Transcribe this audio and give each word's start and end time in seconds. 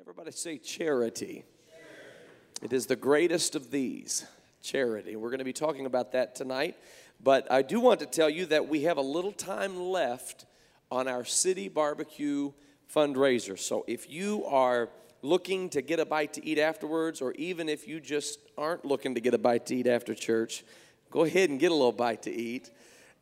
Everybody 0.00 0.30
say 0.30 0.58
charity. 0.58 1.44
It 2.62 2.72
is 2.72 2.86
the 2.86 2.96
greatest 2.96 3.54
of 3.54 3.70
these, 3.70 4.24
charity. 4.62 5.16
We're 5.16 5.30
going 5.30 5.38
to 5.38 5.44
be 5.44 5.52
talking 5.52 5.86
about 5.86 6.12
that 6.12 6.34
tonight. 6.34 6.76
But 7.22 7.50
I 7.50 7.62
do 7.62 7.80
want 7.80 8.00
to 8.00 8.06
tell 8.06 8.30
you 8.30 8.46
that 8.46 8.68
we 8.68 8.82
have 8.84 8.96
a 8.96 9.02
little 9.02 9.32
time 9.32 9.76
left 9.76 10.46
on 10.90 11.08
our 11.08 11.24
city 11.24 11.68
barbecue 11.68 12.52
fundraiser. 12.94 13.58
So 13.58 13.84
if 13.88 14.08
you 14.10 14.44
are 14.46 14.88
looking 15.22 15.68
to 15.70 15.82
get 15.82 15.98
a 15.98 16.06
bite 16.06 16.34
to 16.34 16.46
eat 16.46 16.58
afterwards, 16.58 17.20
or 17.20 17.32
even 17.32 17.68
if 17.68 17.88
you 17.88 18.00
just 18.00 18.38
aren't 18.56 18.84
looking 18.84 19.14
to 19.16 19.20
get 19.20 19.34
a 19.34 19.38
bite 19.38 19.66
to 19.66 19.74
eat 19.74 19.86
after 19.86 20.14
church, 20.14 20.64
go 21.10 21.24
ahead 21.24 21.50
and 21.50 21.58
get 21.58 21.72
a 21.72 21.74
little 21.74 21.92
bite 21.92 22.22
to 22.22 22.30
eat 22.30 22.70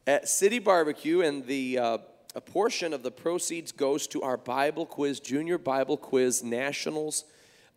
at 0.06 0.28
City 0.28 0.60
Barbecue, 0.60 1.20
and 1.22 1.44
the 1.46 1.78
uh, 1.78 1.98
a 2.36 2.40
portion 2.40 2.92
of 2.92 3.02
the 3.02 3.10
proceeds 3.10 3.72
goes 3.72 4.06
to 4.08 4.20
our 4.20 4.36
Bible 4.36 4.84
quiz, 4.84 5.20
Junior 5.20 5.56
Bible 5.56 5.96
Quiz 5.96 6.44
Nationals 6.44 7.24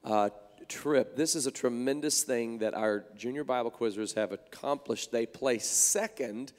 uh, 0.04 0.30
trip. 0.68 1.16
This 1.16 1.34
is 1.34 1.48
a 1.48 1.52
tremendous 1.52 2.24
thing 2.24 2.58
that 2.58 2.74
our 2.74 3.06
junior 3.16 3.46
Bible 3.46 3.72
quizzers 3.72 4.16
have 4.16 4.34
accomplished. 4.34 5.14
They 5.14 5.26
place 5.26 5.66
second 5.66 6.52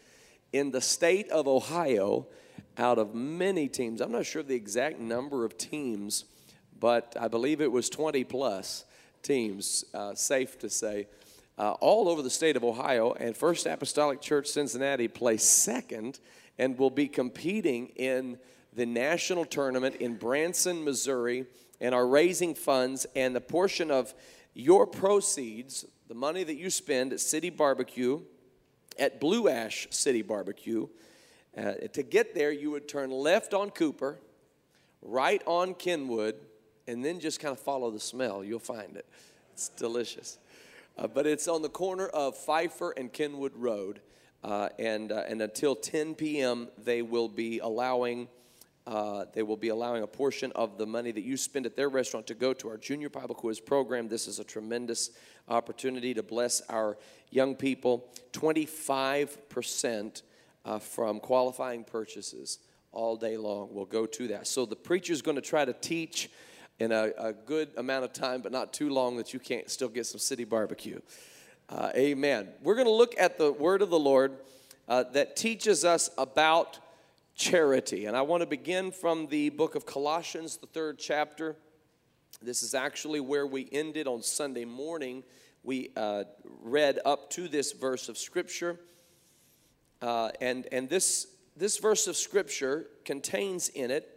in 0.51 0.71
the 0.71 0.81
state 0.81 1.29
of 1.29 1.47
Ohio 1.47 2.27
out 2.79 2.99
of 2.99 3.15
many 3.15 3.69
teams. 3.69 4.01
I'm 4.01 4.13
not 4.13 4.25
sure 4.25 4.43
the 4.43 4.55
exact 4.55 4.99
number 4.99 5.45
of 5.45 5.59
teams, 5.59 6.25
but 6.81 7.15
I 7.21 7.29
believe 7.29 7.61
it 7.61 7.71
was 7.71 7.91
20 7.91 8.25
plus 8.25 8.87
teams, 9.23 9.85
uh, 9.93 10.15
safe 10.15 10.59
to 10.61 10.71
say. 10.71 11.07
Uh, 11.59 11.73
all 11.81 12.09
over 12.09 12.23
the 12.23 12.31
state 12.31 12.57
of 12.57 12.65
Ohio, 12.65 13.13
and 13.13 13.37
First 13.37 13.67
Apostolic 13.67 14.23
Church 14.23 14.47
Cincinnati 14.47 15.07
placed 15.07 15.63
second 15.63 16.19
and 16.61 16.79
will 16.79 16.91
be 16.91 17.09
competing 17.09 17.87
in 17.97 18.39
the 18.75 18.85
national 18.85 19.47
tournament 19.47 19.97
in 19.97 20.17
Branson, 20.17 20.85
Missouri, 20.85 21.47
and 21.81 21.95
are 21.95 22.07
raising 22.07 22.55
funds. 22.55 23.07
And 23.17 23.35
the 23.35 23.41
portion 23.41 23.91
of 23.91 24.13
your 24.53 24.87
proceeds, 24.87 25.87
the 26.09 26.15
money 26.15 26.45
that 26.45 26.57
you 26.57 26.69
spend 26.69 27.15
at 27.15 27.21
City 27.21 27.49
Barbecue, 27.49 28.21
at 28.99 29.21
Blue 29.21 29.49
Ash 29.49 29.89
City 29.89 30.21
Barbecue, 30.21 30.87
uh, 31.57 31.73
to 31.95 32.03
get 32.03 32.35
there, 32.35 32.53
you 32.53 32.71
would 32.71 32.87
turn 32.87 33.11
left 33.11 33.55
on 33.55 33.71
Cooper, 33.71 34.19
right 35.01 35.43
on 35.47 35.73
Kenwood, 35.73 36.35
and 36.87 37.03
then 37.03 37.21
just 37.21 37.41
kind 37.41 37.53
of 37.53 37.59
follow 37.59 37.91
the 37.91 37.99
smell. 37.99 38.45
You'll 38.45 38.59
find 38.59 38.97
it. 38.97 39.07
It's 39.55 39.71
delicious. 39.71 40.37
Uh, 40.99 41.07
but 41.07 41.27
it's 41.27 41.49
on 41.49 41.63
the 41.63 41.71
corner 41.71 42.09
of 42.09 42.37
Pfeiffer 42.37 42.91
and 42.99 43.11
Kenwood 43.11 43.57
Road. 43.57 44.01
Uh, 44.43 44.69
and, 44.79 45.13
uh, 45.13 45.25
and 45.29 45.43
until 45.43 45.77
10 45.77 46.15
p.m., 46.15 46.69
they 46.83 47.03
will 47.03 47.29
be 47.29 47.59
allowing 47.59 48.29
uh, 48.87 49.27
they 49.35 49.43
will 49.43 49.59
be 49.59 49.69
allowing 49.69 50.03
a 50.03 50.07
portion 50.07 50.51
of 50.57 50.79
the 50.79 50.87
money 50.87 51.13
that 51.13 51.23
you 51.23 51.37
spend 51.37 51.65
at 51.65 51.77
their 51.77 51.89
restaurant 51.89 52.27
to 52.27 52.35
go 52.35 52.53
to 52.53 52.69
our 52.69 52.77
junior 52.77 53.09
Bible 53.09 53.35
quiz 53.37 53.61
program. 53.61 54.09
This 54.09 54.27
is 54.27 54.41
a 54.41 54.45
tremendous 54.45 55.11
opportunity 55.49 56.15
to 56.15 56.23
bless 56.25 56.61
our 56.63 56.97
young 57.31 57.55
people. 57.55 58.09
25% 58.33 60.23
uh, 60.65 60.79
from 60.79 61.21
qualifying 61.21 61.85
purchases 61.85 62.59
all 62.93 63.17
day 63.17 63.37
long 63.37 63.73
will 63.73 63.87
go 63.87 64.07
to 64.07 64.29
that. 64.29 64.47
So 64.47 64.67
the 64.67 64.77
preacher 64.77 65.13
is 65.13 65.23
going 65.23 65.37
to 65.37 65.43
try 65.43 65.65
to 65.65 65.73
teach 65.73 66.31
in 66.81 66.93
a, 66.93 67.13
a, 67.19 67.33
good 67.33 67.69
amount 67.77 68.05
of 68.05 68.13
time, 68.13 68.41
but 68.41 68.51
not 68.51 68.73
too 68.73 68.89
long 68.89 69.19
that 69.19 69.35
you 69.35 69.39
can't 69.39 69.71
still 69.71 69.89
get 69.89 70.07
some 70.07 70.19
city 70.19 70.45
barbecue. 70.45 70.99
Uh, 71.71 71.93
amen. 71.95 72.49
We're 72.63 72.75
going 72.75 72.89
to 72.89 72.93
look 72.93 73.15
at 73.17 73.39
the 73.39 73.53
word 73.53 73.81
of 73.81 73.91
the 73.91 73.99
Lord 73.99 74.33
uh, 74.89 75.05
that 75.13 75.37
teaches 75.37 75.85
us 75.85 76.11
about 76.19 76.81
charity. 77.37 78.07
And 78.07 78.17
I 78.17 78.23
want 78.23 78.41
to 78.41 78.47
begin 78.47 78.91
from 78.91 79.29
the 79.29 79.51
book 79.51 79.77
of 79.77 79.87
Colossians, 79.87 80.57
the 80.57 80.67
third 80.67 80.99
chapter. 80.99 81.55
This 82.43 82.65
is 82.65 82.75
actually 82.75 83.21
where 83.21 83.47
we 83.47 83.69
ended 83.71 84.09
on 84.09 84.21
Sunday 84.21 84.65
morning. 84.65 85.23
We 85.63 85.91
uh, 85.97 86.25
read 86.61 86.99
up 87.05 87.31
to 87.31 87.47
this 87.47 87.71
verse 87.71 88.09
of 88.09 88.19
Scripture. 88.19 88.81
Uh, 90.03 90.31
and 90.41 90.67
and 90.73 90.89
this, 90.89 91.29
this 91.57 91.79
verse 91.79 92.09
of 92.09 92.17
Scripture 92.17 92.87
contains 93.05 93.69
in 93.69 93.93
it 93.93 94.09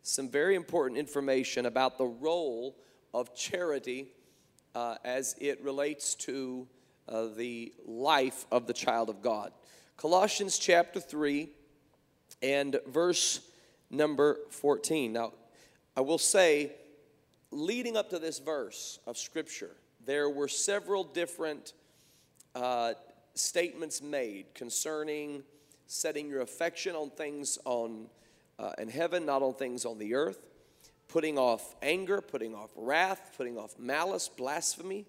some 0.00 0.30
very 0.30 0.54
important 0.54 0.98
information 0.98 1.66
about 1.66 1.98
the 1.98 2.06
role 2.06 2.78
of 3.12 3.34
charity 3.34 4.06
uh, 4.74 4.94
as 5.04 5.34
it 5.38 5.62
relates 5.62 6.14
to 6.14 6.66
uh, 7.08 7.26
the 7.36 7.72
life 7.86 8.46
of 8.50 8.66
the 8.66 8.72
child 8.72 9.08
of 9.08 9.22
God. 9.22 9.52
Colossians 9.96 10.58
chapter 10.58 11.00
3 11.00 11.48
and 12.42 12.78
verse 12.86 13.40
number 13.90 14.38
14. 14.50 15.12
Now, 15.12 15.32
I 15.96 16.00
will 16.00 16.18
say, 16.18 16.72
leading 17.50 17.96
up 17.96 18.10
to 18.10 18.18
this 18.18 18.38
verse 18.38 18.98
of 19.06 19.18
Scripture, 19.18 19.76
there 20.04 20.28
were 20.28 20.48
several 20.48 21.04
different 21.04 21.74
uh, 22.54 22.94
statements 23.34 24.02
made 24.02 24.54
concerning 24.54 25.42
setting 25.86 26.28
your 26.28 26.40
affection 26.40 26.96
on 26.96 27.10
things 27.10 27.58
on 27.64 28.06
uh, 28.58 28.72
in 28.78 28.88
heaven, 28.88 29.26
not 29.26 29.42
on 29.42 29.54
things 29.54 29.84
on 29.84 29.98
the 29.98 30.14
earth, 30.14 30.48
putting 31.08 31.38
off 31.38 31.74
anger, 31.82 32.20
putting 32.20 32.54
off 32.54 32.70
wrath, 32.76 33.32
putting 33.36 33.58
off 33.58 33.78
malice, 33.78 34.28
blasphemy 34.28 35.04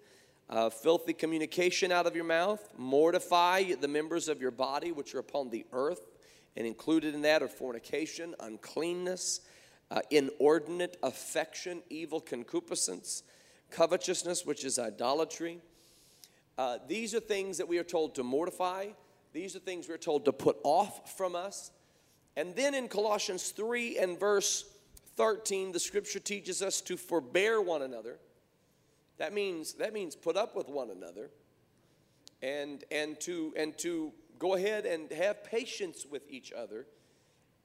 uh, 0.50 0.70
filthy 0.70 1.14
communication 1.14 1.92
out 1.92 2.06
of 2.06 2.16
your 2.16 2.26
mouth. 2.26 2.62
Mortify 2.78 3.74
the 3.80 3.88
members 3.88 4.28
of 4.28 4.42
your 4.42 4.52
body 4.52 4.92
which 4.92 5.16
are 5.16 5.20
upon 5.20 5.50
the 5.50 5.66
earth, 5.72 6.02
and 6.56 6.68
included 6.68 7.16
in 7.16 7.22
that 7.22 7.42
are 7.42 7.48
fornication, 7.48 8.36
uncleanness, 8.40 9.42
uh, 9.92 10.02
inordinate 10.12 10.98
affection, 11.04 11.82
evil 11.90 12.20
concupiscence, 12.20 13.24
covetousness, 13.70 14.46
which 14.46 14.64
is 14.64 14.80
idolatry. 14.80 15.60
Uh, 16.58 16.78
these 16.88 17.16
are 17.16 17.20
things 17.20 17.58
that 17.58 17.68
we 17.68 17.78
are 17.78 17.84
told 17.84 18.16
to 18.16 18.24
mortify. 18.24 18.88
These 19.34 19.56
are 19.56 19.60
things 19.60 19.90
we're 19.90 19.98
told 19.98 20.26
to 20.26 20.34
put 20.34 20.58
off 20.64 21.18
from 21.18 21.36
us. 21.36 21.72
And 22.36 22.56
then 22.56 22.74
in 22.74 22.88
Colossians 22.88 23.50
3 23.50 23.98
and 23.98 24.20
verse 24.20 24.66
13, 25.16 25.72
the 25.72 25.80
scripture 25.80 26.20
teaches 26.20 26.62
us 26.62 26.82
to 26.82 26.98
forbear 26.98 27.62
one 27.62 27.82
another 27.82 28.20
that 29.18 29.34
means 29.34 29.74
that 29.74 29.94
means 29.94 30.16
put 30.16 30.36
up 30.36 30.56
with 30.56 30.68
one 30.68 30.90
another 30.90 31.30
and 32.42 32.84
and 32.92 33.20
to 33.22 33.54
and 33.56 33.78
to 33.80 34.12
go 34.40 34.56
ahead 34.56 34.86
and 34.86 35.12
have 35.12 35.44
patience 35.44 36.06
with 36.10 36.24
each 36.30 36.52
other. 36.52 36.86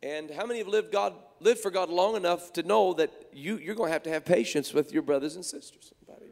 And 0.00 0.30
how 0.30 0.46
many 0.46 0.60
have 0.60 0.68
lived 0.68 0.92
God 0.92 1.14
lived 1.40 1.60
for 1.60 1.70
God 1.70 1.88
long 1.88 2.14
enough 2.14 2.52
to 2.52 2.62
know 2.62 2.94
that 2.94 3.10
you, 3.32 3.56
you're 3.56 3.74
going 3.74 3.88
to 3.88 3.92
have 3.92 4.04
to 4.04 4.10
have 4.10 4.24
patience 4.24 4.72
with 4.72 4.92
your 4.92 5.02
brothers 5.02 5.34
and 5.34 5.44
sisters? 5.44 5.92
Somebody. 6.06 6.30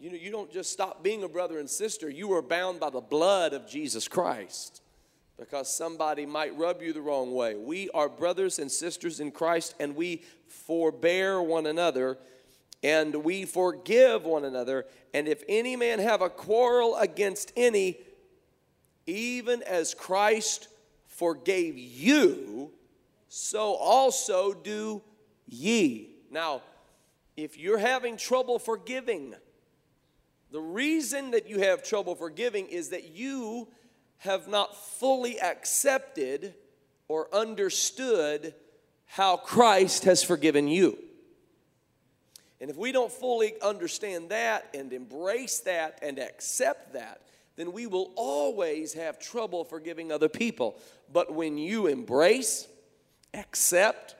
You 0.00 0.10
know, 0.10 0.16
you 0.16 0.30
don't 0.30 0.52
just 0.52 0.72
stop 0.72 1.02
being 1.02 1.24
a 1.24 1.28
brother 1.28 1.58
and 1.58 1.68
sister. 1.68 2.08
You 2.08 2.32
are 2.32 2.42
bound 2.42 2.78
by 2.78 2.90
the 2.90 3.00
blood 3.00 3.52
of 3.52 3.68
Jesus 3.68 4.06
Christ 4.06 4.80
because 5.36 5.74
somebody 5.74 6.24
might 6.24 6.56
rub 6.56 6.80
you 6.80 6.92
the 6.92 7.00
wrong 7.00 7.34
way. 7.34 7.56
We 7.56 7.90
are 7.90 8.08
brothers 8.08 8.58
and 8.58 8.70
sisters 8.70 9.18
in 9.18 9.32
Christ 9.32 9.74
and 9.80 9.96
we 9.96 10.22
forbear 10.46 11.42
one 11.42 11.66
another 11.66 12.18
and 12.82 13.14
we 13.24 13.44
forgive 13.44 14.24
one 14.24 14.44
another. 14.44 14.86
And 15.12 15.28
if 15.28 15.42
any 15.48 15.76
man 15.76 15.98
have 15.98 16.22
a 16.22 16.30
quarrel 16.30 16.96
against 16.96 17.52
any, 17.56 17.98
even 19.06 19.62
as 19.62 19.94
Christ 19.94 20.68
forgave 21.06 21.76
you, 21.76 22.72
so 23.28 23.74
also 23.74 24.52
do 24.52 25.02
ye. 25.46 26.10
Now, 26.30 26.62
if 27.36 27.58
you're 27.58 27.78
having 27.78 28.16
trouble 28.16 28.58
forgiving, 28.58 29.34
the 30.50 30.60
reason 30.60 31.32
that 31.32 31.48
you 31.48 31.60
have 31.60 31.82
trouble 31.82 32.14
forgiving 32.14 32.66
is 32.66 32.88
that 32.90 33.14
you 33.14 33.68
have 34.18 34.48
not 34.48 34.76
fully 34.76 35.40
accepted 35.40 36.54
or 37.08 37.32
understood 37.34 38.54
how 39.06 39.36
Christ 39.36 40.04
has 40.04 40.22
forgiven 40.22 40.68
you. 40.68 40.98
And 42.60 42.70
if 42.70 42.76
we 42.76 42.92
don't 42.92 43.10
fully 43.10 43.54
understand 43.62 44.28
that 44.30 44.68
and 44.74 44.92
embrace 44.92 45.60
that 45.60 45.98
and 46.02 46.18
accept 46.18 46.92
that, 46.92 47.22
then 47.56 47.72
we 47.72 47.86
will 47.86 48.12
always 48.16 48.92
have 48.94 49.18
trouble 49.18 49.64
forgiving 49.64 50.12
other 50.12 50.28
people. 50.28 50.78
But 51.12 51.34
when 51.34 51.58
you 51.58 51.86
embrace, 51.86 52.68
accept, 53.34 54.14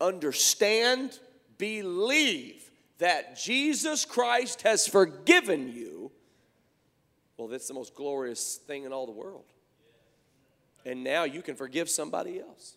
understand, 0.00 1.18
believe 1.58 2.70
that 2.98 3.36
Jesus 3.36 4.04
Christ 4.04 4.62
has 4.62 4.86
forgiven 4.86 5.68
you, 5.68 6.12
well, 7.36 7.48
that's 7.48 7.68
the 7.68 7.74
most 7.74 7.94
glorious 7.94 8.56
thing 8.66 8.84
in 8.84 8.92
all 8.92 9.06
the 9.06 9.12
world. 9.12 9.44
And 10.84 11.02
now 11.02 11.24
you 11.24 11.42
can 11.42 11.56
forgive 11.56 11.88
somebody 11.88 12.40
else 12.40 12.76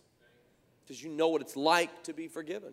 because 0.82 1.02
you 1.02 1.10
know 1.10 1.28
what 1.28 1.40
it's 1.40 1.56
like 1.56 2.04
to 2.04 2.12
be 2.12 2.28
forgiven. 2.28 2.72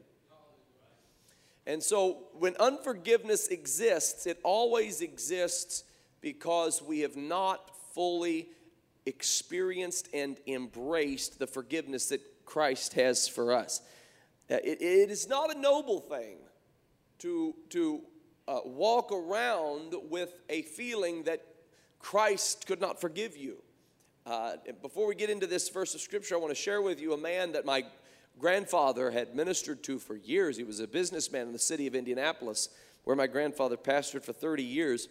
And 1.67 1.81
so 1.81 2.17
when 2.33 2.55
unforgiveness 2.59 3.47
exists, 3.47 4.25
it 4.25 4.39
always 4.43 5.01
exists 5.01 5.83
because 6.21 6.81
we 6.81 7.01
have 7.01 7.15
not 7.15 7.71
fully 7.93 8.49
experienced 9.05 10.09
and 10.13 10.37
embraced 10.47 11.39
the 11.39 11.47
forgiveness 11.47 12.07
that 12.07 12.21
Christ 12.45 12.93
has 12.93 13.27
for 13.27 13.53
us. 13.53 13.81
Uh, 14.49 14.55
it, 14.55 14.81
it 14.81 15.09
is 15.09 15.29
not 15.29 15.55
a 15.55 15.59
noble 15.59 15.99
thing 15.99 16.37
to, 17.19 17.55
to 17.69 18.01
uh, 18.47 18.59
walk 18.65 19.11
around 19.11 19.93
with 20.09 20.33
a 20.49 20.63
feeling 20.63 21.23
that 21.23 21.45
Christ 21.99 22.65
could 22.65 22.81
not 22.81 22.99
forgive 22.99 23.37
you. 23.37 23.57
Uh, 24.25 24.53
before 24.81 25.07
we 25.07 25.15
get 25.15 25.29
into 25.29 25.47
this 25.47 25.69
verse 25.69 25.95
of 25.95 26.01
scripture, 26.01 26.35
I 26.35 26.37
want 26.39 26.51
to 26.51 26.61
share 26.61 26.81
with 26.81 26.99
you 26.99 27.13
a 27.13 27.17
man 27.17 27.53
that 27.53 27.65
my 27.65 27.85
grandfather 28.41 29.11
had 29.11 29.35
ministered 29.35 29.83
to 29.83 29.99
for 29.99 30.15
years. 30.15 30.57
He 30.57 30.63
was 30.63 30.79
a 30.79 30.88
businessman 30.88 31.47
in 31.47 31.53
the 31.53 31.59
city 31.59 31.85
of 31.85 31.95
Indianapolis, 31.95 32.69
where 33.03 33.15
my 33.15 33.27
grandfather 33.27 33.77
pastored 33.77 34.23
for 34.23 34.33
30 34.33 34.63
years. 34.63 35.07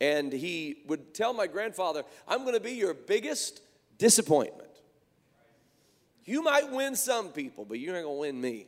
And 0.00 0.30
he 0.30 0.82
would 0.86 1.14
tell 1.14 1.32
my 1.32 1.46
grandfather, 1.46 2.04
I'm 2.28 2.42
going 2.42 2.54
to 2.54 2.60
be 2.60 2.72
your 2.72 2.92
biggest 2.92 3.62
disappointment. 3.98 4.68
You 6.26 6.42
might 6.42 6.70
win 6.70 6.96
some 6.96 7.28
people, 7.30 7.64
but 7.64 7.78
you're 7.78 7.94
not 7.94 8.02
going 8.02 8.16
to 8.16 8.20
win 8.20 8.40
me. 8.40 8.66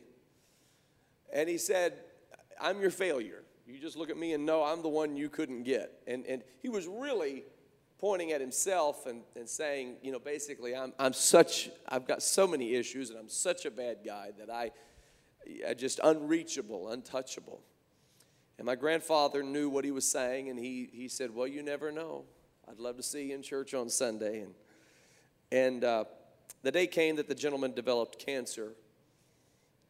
And 1.31 1.47
he 1.47 1.59
said, 1.59 1.93
I'm 2.59 2.81
your 2.81 2.89
failure. 2.89 3.43
You 3.67 3.77
just 3.79 3.95
look 3.95 4.09
at 4.09 4.17
me 4.17 4.33
and 4.33 4.43
know 4.45 4.63
I'm 4.63 4.81
the 4.81 4.89
one 4.89 5.15
you 5.15 5.29
couldn't 5.29 5.63
get. 5.63 5.91
And, 6.07 6.25
and 6.25 6.41
he 6.61 6.69
was 6.69 6.87
really 6.87 7.43
pointing 7.99 8.31
at 8.31 8.39
himself 8.39 9.05
and, 9.05 9.21
and 9.35 9.47
saying, 9.47 9.97
you 10.01 10.11
know, 10.11 10.19
basically, 10.19 10.75
I'm, 10.75 10.93
I'm 10.97 11.13
such, 11.13 11.69
I've 11.87 12.07
got 12.07 12.23
so 12.23 12.47
many 12.47 12.73
issues 12.73 13.09
and 13.09 13.19
I'm 13.19 13.29
such 13.29 13.65
a 13.65 13.71
bad 13.71 13.97
guy 14.05 14.31
that 14.39 14.49
I, 14.49 14.71
I 15.67 15.73
just 15.73 15.99
unreachable, 16.01 16.89
untouchable. 16.89 17.61
And 18.57 18.65
my 18.65 18.75
grandfather 18.75 19.43
knew 19.43 19.69
what 19.69 19.83
he 19.83 19.91
was 19.91 20.09
saying 20.09 20.49
and 20.49 20.57
he, 20.57 20.89
he 20.91 21.07
said, 21.09 21.33
well, 21.33 21.47
you 21.47 21.61
never 21.61 21.91
know. 21.91 22.23
I'd 22.69 22.79
love 22.79 22.97
to 22.97 23.03
see 23.03 23.27
you 23.27 23.35
in 23.35 23.41
church 23.41 23.73
on 23.73 23.89
Sunday. 23.89 24.41
And, 24.41 24.53
and 25.51 25.83
uh, 25.83 26.05
the 26.63 26.71
day 26.71 26.87
came 26.87 27.17
that 27.17 27.27
the 27.27 27.35
gentleman 27.35 27.73
developed 27.73 28.17
cancer 28.17 28.73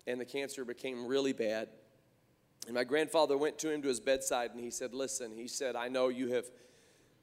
and 0.08 0.20
the 0.20 0.26
cancer 0.26 0.66
became 0.66 1.06
really 1.06 1.34
bad. 1.34 1.70
And 2.66 2.76
my 2.76 2.84
grandfather 2.84 3.38
went 3.38 3.60
to 3.60 3.72
him 3.72 3.82
to 3.84 3.88
his 3.88 4.00
bedside 4.00 4.52
and 4.52 4.60
he 4.60 4.72
said, 4.72 4.94
Listen, 4.94 5.32
he 5.32 5.48
said, 5.48 5.76
I 5.76 5.88
know 5.88 6.08
you 6.10 6.30
have 6.30 6.46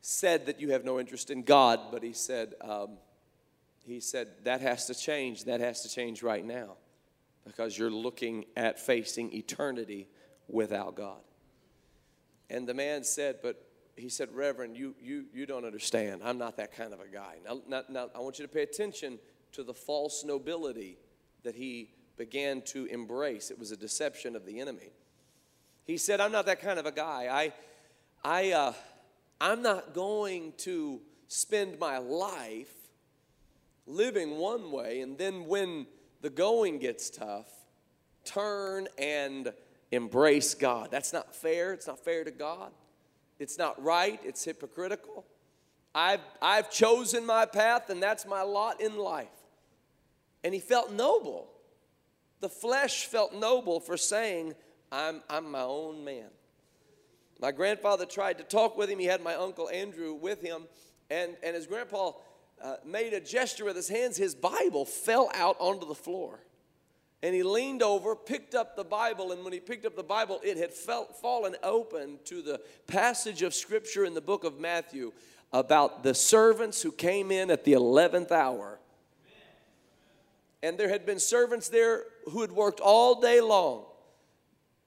said 0.09 0.47
that 0.47 0.61
you 0.61 0.71
have 0.71 0.85
no 0.85 1.01
interest 1.01 1.33
in 1.33 1.43
God, 1.43 1.81
but 1.91 2.01
he 2.01 2.13
said, 2.13 2.55
um, 2.61 2.99
he 3.85 3.99
said, 3.99 4.29
that 4.45 4.61
has 4.61 4.87
to 4.87 4.95
change. 4.95 5.47
That 5.47 5.59
has 5.59 5.83
to 5.83 5.89
change 5.89 6.23
right 6.23 6.45
now 6.45 6.77
because 7.45 7.77
you're 7.77 7.91
looking 7.91 8.45
at 8.57 8.79
facing 8.79 9.35
eternity 9.35 10.07
without 10.47 10.95
God. 10.95 11.19
And 12.49 12.69
the 12.69 12.75
man 12.75 13.03
said, 13.03 13.39
but 13.43 13.61
he 13.97 14.09
said, 14.09 14.29
Reverend, 14.33 14.77
you, 14.77 14.95
you, 15.03 15.25
you 15.35 15.45
don't 15.45 15.65
understand. 15.65 16.21
I'm 16.23 16.39
not 16.39 16.57
that 16.59 16.77
kind 16.77 16.93
of 16.95 17.01
a 17.01 17.09
guy. 17.09 17.39
Now, 17.45 17.61
now, 17.67 17.83
now, 17.89 18.09
I 18.15 18.21
want 18.21 18.39
you 18.39 18.47
to 18.47 18.53
pay 18.53 18.63
attention 18.63 19.19
to 19.53 19.65
the 19.65 19.75
false 19.75 20.23
nobility 20.25 20.99
that 21.43 21.57
he 21.57 21.91
began 22.17 22.63
to 22.67 22.85
embrace. 22.85 23.51
It 23.51 23.59
was 23.59 23.73
a 23.73 23.77
deception 23.77 24.37
of 24.37 24.47
the 24.47 24.61
enemy. 24.61 24.93
He 25.85 25.97
said, 25.97 26.21
I'm 26.21 26.31
not 26.31 26.47
that 26.47 26.61
kind 26.61 26.79
of 26.79 26.87
a 26.87 26.93
guy. 26.93 27.27
I, 27.29 27.53
I, 28.25 28.53
uh, 28.53 28.73
I'm 29.41 29.63
not 29.63 29.95
going 29.95 30.55
to 30.59 31.01
spend 31.29 31.79
my 31.79 31.99
life 31.99 32.73
living 33.87 34.37
one 34.39 34.71
way 34.71 35.01
and 35.01 35.19
then 35.19 35.47
when 35.47 35.87
the 36.23 36.31
going 36.31 36.79
gets 36.79 37.11
tough, 37.11 37.49
turn 38.25 38.89
and 38.99 39.53
embrace 39.93 40.55
God. 40.55 40.89
That's 40.91 41.13
not 41.13 41.35
fair. 41.35 41.73
It's 41.73 41.87
not 41.87 42.05
fair 42.05 42.25
to 42.25 42.31
God. 42.31 42.73
It's 43.39 43.59
not 43.59 43.83
right. 43.83 44.19
It's 44.25 44.45
hypocritical. 44.45 45.25
I've, 45.95 46.21
I've 46.43 46.71
chosen 46.71 47.25
my 47.25 47.47
path 47.47 47.91
and 47.91 48.03
that's 48.03 48.27
my 48.27 48.43
lot 48.43 48.81
in 48.81 48.97
life. 48.97 49.29
And 50.43 50.55
he 50.55 50.61
felt 50.61 50.93
noble. 50.93 51.49
The 52.41 52.49
flesh 52.49 53.07
felt 53.07 53.35
noble 53.35 53.81
for 53.81 53.97
saying, 53.97 54.55
I'm, 54.93 55.23
I'm 55.29 55.51
my 55.51 55.63
own 55.63 56.05
man. 56.05 56.29
My 57.41 57.53
grandfather 57.53 58.07
tried 58.07 58.39
to 58.39 58.45
talk 58.45 58.77
with 58.77 58.89
him. 58.89 58.99
He 58.99 59.07
had 59.07 59.23
my 59.23 59.35
uncle 59.35 59.69
Andrew 59.69 60.15
with 60.15 60.41
him. 60.41 60.65
And, 61.11 61.37
and 61.43 61.55
as 61.55 61.67
grandpa 61.67 62.13
uh, 62.63 62.77
made 62.85 63.13
a 63.13 63.21
gesture 63.21 63.65
with 63.65 63.77
his 63.77 63.89
hands, 63.89 64.17
his 64.17 64.35
Bible 64.35 64.85
fell 64.85 65.31
out 65.35 65.57
onto 65.59 65.87
the 65.87 65.95
floor. 65.95 66.41
And 67.23 67.35
he 67.35 67.43
leaned 67.43 67.83
over, 67.83 68.15
picked 68.15 68.55
up 68.55 68.77
the 68.77 68.85
Bible, 68.85 69.33
and 69.33 69.43
when 69.43 69.53
he 69.53 69.61
picked 69.61 69.87
up 69.87 69.97
the 69.97 70.03
Bible, 70.03 70.41
it 70.45 70.57
had 70.57 70.73
felt, 70.73 71.17
fallen 71.21 71.57
open 71.63 72.19
to 72.25 72.43
the 72.43 72.61
passage 72.87 73.43
of 73.43 73.55
Scripture 73.55 74.05
in 74.05 74.15
the 74.15 74.21
book 74.21 74.45
of 74.45 74.61
Matthew 74.61 75.13
about 75.53 76.03
the 76.03 76.15
servants 76.15 76.83
who 76.83 76.93
came 76.93 77.31
in 77.31 77.51
at 77.51 77.65
the 77.65 77.73
11th 77.73 78.33
hour. 78.33 78.79
And 80.63 80.79
there 80.79 80.89
had 80.89 81.07
been 81.07 81.19
servants 81.19 81.69
there 81.69 82.05
who 82.31 82.41
had 82.41 82.53
worked 82.53 82.81
all 82.81 83.21
day 83.21 83.41
long 83.41 83.85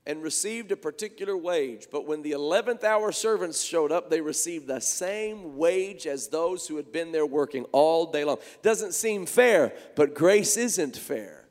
and 0.06 0.24
received 0.24 0.72
a 0.72 0.78
particular 0.78 1.38
wage. 1.38 1.88
But 1.92 2.08
when 2.08 2.22
the 2.22 2.32
11th 2.32 2.84
hour 2.84 3.12
servants 3.12 3.62
showed 3.62 3.92
up, 3.92 4.10
they 4.10 4.22
received 4.22 4.68
the 4.68 4.80
same 4.80 5.58
wage 5.58 6.08
as 6.08 6.28
those 6.28 6.68
who 6.68 6.78
had 6.78 6.92
been 6.92 7.12
there 7.12 7.26
working 7.26 7.66
all 7.72 8.12
day 8.12 8.24
long. 8.24 8.38
Doesn't 8.62 8.94
seem 8.94 9.26
fair, 9.26 9.74
but 9.96 10.16
grace 10.16 10.58
isn't 10.58 10.98
fair. 10.98 11.46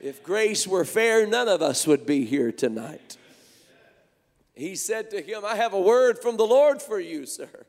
If 0.00 0.22
grace 0.22 0.66
were 0.66 0.84
fair, 0.84 1.26
none 1.26 1.48
of 1.48 1.60
us 1.60 1.86
would 1.86 2.06
be 2.06 2.24
here 2.24 2.52
tonight. 2.52 3.18
He 4.54 4.76
said 4.76 5.10
to 5.10 5.20
him, 5.20 5.44
I 5.44 5.56
have 5.56 5.74
a 5.74 5.80
word 5.80 6.18
from 6.18 6.36
the 6.36 6.46
Lord 6.46 6.80
for 6.80 6.98
you, 6.98 7.26
sir. 7.26 7.66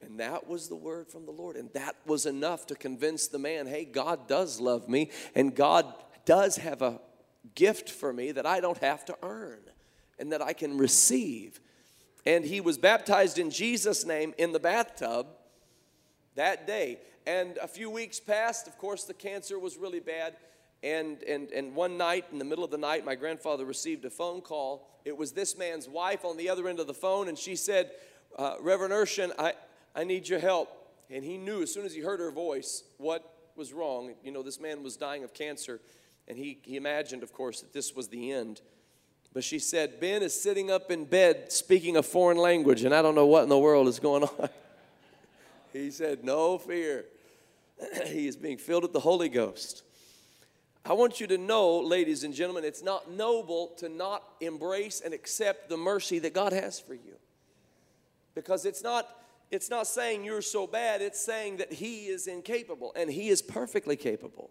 And 0.00 0.20
that 0.20 0.46
was 0.46 0.68
the 0.68 0.76
word 0.76 1.08
from 1.08 1.24
the 1.26 1.32
Lord. 1.32 1.56
And 1.56 1.72
that 1.72 1.96
was 2.04 2.26
enough 2.26 2.66
to 2.66 2.74
convince 2.74 3.28
the 3.28 3.38
man 3.38 3.66
hey, 3.66 3.84
God 3.84 4.28
does 4.28 4.60
love 4.60 4.88
me, 4.88 5.10
and 5.34 5.54
God 5.54 5.92
does 6.24 6.56
have 6.56 6.82
a 6.82 7.00
gift 7.54 7.90
for 7.90 8.12
me 8.12 8.32
that 8.32 8.46
I 8.46 8.60
don't 8.60 8.78
have 8.78 9.04
to 9.06 9.16
earn 9.22 9.60
and 10.18 10.32
that 10.32 10.42
I 10.42 10.52
can 10.52 10.78
receive. 10.78 11.60
And 12.24 12.44
he 12.44 12.60
was 12.60 12.78
baptized 12.78 13.38
in 13.38 13.50
Jesus' 13.50 14.04
name 14.04 14.34
in 14.38 14.52
the 14.52 14.58
bathtub 14.58 15.28
that 16.34 16.66
day. 16.66 16.98
And 17.26 17.56
a 17.58 17.68
few 17.68 17.90
weeks 17.90 18.20
passed. 18.20 18.66
Of 18.66 18.78
course, 18.78 19.04
the 19.04 19.14
cancer 19.14 19.58
was 19.58 19.76
really 19.76 20.00
bad. 20.00 20.36
And, 20.82 21.22
and, 21.22 21.50
and 21.50 21.74
one 21.74 21.96
night, 21.96 22.26
in 22.32 22.38
the 22.38 22.44
middle 22.44 22.64
of 22.64 22.70
the 22.70 22.78
night, 22.78 23.04
my 23.04 23.14
grandfather 23.14 23.64
received 23.64 24.04
a 24.04 24.10
phone 24.10 24.40
call. 24.40 24.88
It 25.04 25.16
was 25.16 25.32
this 25.32 25.56
man's 25.56 25.88
wife 25.88 26.24
on 26.24 26.36
the 26.36 26.48
other 26.48 26.68
end 26.68 26.80
of 26.80 26.86
the 26.86 26.94
phone, 26.94 27.28
and 27.28 27.38
she 27.38 27.56
said, 27.56 27.92
uh, 28.38 28.56
Reverend 28.60 28.92
Urshan, 28.92 29.32
I, 29.38 29.54
I 29.94 30.04
need 30.04 30.28
your 30.28 30.38
help. 30.38 30.68
And 31.10 31.24
he 31.24 31.38
knew 31.38 31.62
as 31.62 31.72
soon 31.72 31.86
as 31.86 31.94
he 31.94 32.00
heard 32.00 32.20
her 32.20 32.30
voice 32.30 32.82
what 32.98 33.32
was 33.56 33.72
wrong. 33.72 34.14
You 34.22 34.32
know, 34.32 34.42
this 34.42 34.60
man 34.60 34.82
was 34.82 34.96
dying 34.96 35.24
of 35.24 35.32
cancer. 35.32 35.80
And 36.28 36.36
he, 36.38 36.58
he 36.62 36.76
imagined, 36.76 37.22
of 37.22 37.32
course, 37.32 37.60
that 37.60 37.72
this 37.72 37.94
was 37.94 38.08
the 38.08 38.32
end. 38.32 38.60
But 39.32 39.44
she 39.44 39.58
said, 39.58 40.00
Ben 40.00 40.22
is 40.22 40.38
sitting 40.38 40.70
up 40.70 40.90
in 40.90 41.04
bed 41.04 41.52
speaking 41.52 41.96
a 41.96 42.02
foreign 42.02 42.38
language, 42.38 42.84
and 42.84 42.94
I 42.94 43.02
don't 43.02 43.14
know 43.14 43.26
what 43.26 43.42
in 43.42 43.48
the 43.48 43.58
world 43.58 43.86
is 43.86 44.00
going 44.00 44.24
on. 44.24 44.48
he 45.72 45.90
said, 45.90 46.24
No 46.24 46.58
fear. 46.58 47.04
he 48.06 48.26
is 48.26 48.36
being 48.36 48.58
filled 48.58 48.82
with 48.82 48.92
the 48.92 49.00
Holy 49.00 49.28
Ghost. 49.28 49.82
I 50.88 50.92
want 50.92 51.20
you 51.20 51.26
to 51.26 51.38
know, 51.38 51.80
ladies 51.80 52.22
and 52.22 52.32
gentlemen, 52.32 52.64
it's 52.64 52.82
not 52.82 53.10
noble 53.10 53.74
to 53.78 53.88
not 53.88 54.22
embrace 54.40 55.00
and 55.00 55.12
accept 55.12 55.68
the 55.68 55.76
mercy 55.76 56.20
that 56.20 56.32
God 56.32 56.52
has 56.52 56.78
for 56.78 56.94
you. 56.94 57.16
Because 58.36 58.64
it's 58.64 58.84
not, 58.84 59.08
it's 59.50 59.68
not 59.68 59.88
saying 59.88 60.24
you're 60.24 60.42
so 60.42 60.66
bad, 60.66 61.02
it's 61.02 61.20
saying 61.20 61.56
that 61.56 61.72
He 61.72 62.06
is 62.06 62.28
incapable, 62.28 62.92
and 62.94 63.10
He 63.10 63.28
is 63.28 63.42
perfectly 63.42 63.96
capable. 63.96 64.50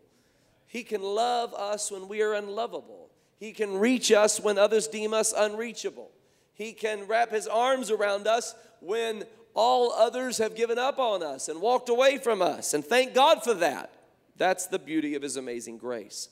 He 0.67 0.83
can 0.83 1.01
love 1.01 1.53
us 1.53 1.91
when 1.91 2.07
we 2.07 2.21
are 2.21 2.33
unlovable. 2.33 3.09
He 3.37 3.51
can 3.51 3.77
reach 3.77 4.11
us 4.11 4.39
when 4.39 4.57
others 4.57 4.87
deem 4.87 5.13
us 5.13 5.33
unreachable. 5.35 6.11
He 6.53 6.73
can 6.73 7.07
wrap 7.07 7.31
his 7.31 7.47
arms 7.47 7.91
around 7.91 8.27
us 8.27 8.55
when 8.79 9.23
all 9.53 9.91
others 9.91 10.37
have 10.37 10.55
given 10.55 10.77
up 10.77 10.99
on 10.99 11.23
us 11.23 11.49
and 11.49 11.61
walked 11.61 11.89
away 11.89 12.17
from 12.17 12.41
us. 12.41 12.73
And 12.73 12.83
thank 12.83 13.13
God 13.13 13.43
for 13.43 13.53
that. 13.55 13.91
That's 14.37 14.67
the 14.67 14.79
beauty 14.79 15.15
of 15.15 15.21
his 15.21 15.37
amazing 15.37 15.77
grace. 15.77 16.29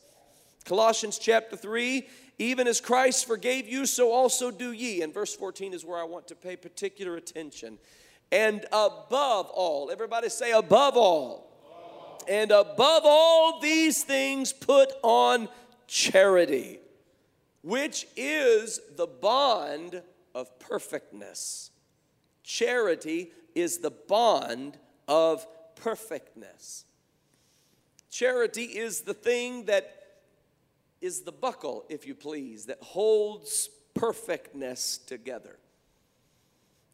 Colossians 0.65 1.17
chapter 1.19 1.55
3 1.57 2.07
even 2.39 2.67
as 2.67 2.81
Christ 2.81 3.27
forgave 3.27 3.67
you, 3.67 3.85
so 3.85 4.11
also 4.11 4.49
do 4.49 4.71
ye. 4.71 5.01
And 5.01 5.13
verse 5.13 5.35
14 5.35 5.73
is 5.73 5.85
where 5.85 5.99
I 5.99 6.03
want 6.03 6.27
to 6.29 6.35
pay 6.35 6.55
particular 6.55 7.15
attention. 7.15 7.77
And 8.31 8.65
above 8.71 9.49
all, 9.49 9.91
everybody 9.91 10.29
say, 10.29 10.51
above 10.51 10.97
all 10.97 11.52
and 12.27 12.51
above 12.51 13.03
all 13.05 13.59
these 13.59 14.03
things, 14.03 14.53
put 14.53 14.91
on 15.01 15.49
charity, 15.87 16.79
which 17.61 18.07
is 18.15 18.79
the 18.95 19.07
bond 19.07 20.01
of 20.35 20.59
perfectness. 20.59 21.71
Charity 22.43 23.31
is 23.55 23.79
the 23.79 23.91
bond 23.91 24.77
of 25.07 25.45
perfectness. 25.75 26.85
Charity 28.09 28.63
is 28.63 29.01
the 29.01 29.13
thing 29.13 29.65
that 29.65 30.03
is 31.01 31.21
the 31.21 31.31
buckle, 31.31 31.83
if 31.89 32.07
you 32.07 32.15
please, 32.15 32.65
that 32.65 32.81
holds 32.81 33.69
perfectness 33.93 34.97
together. 34.97 35.57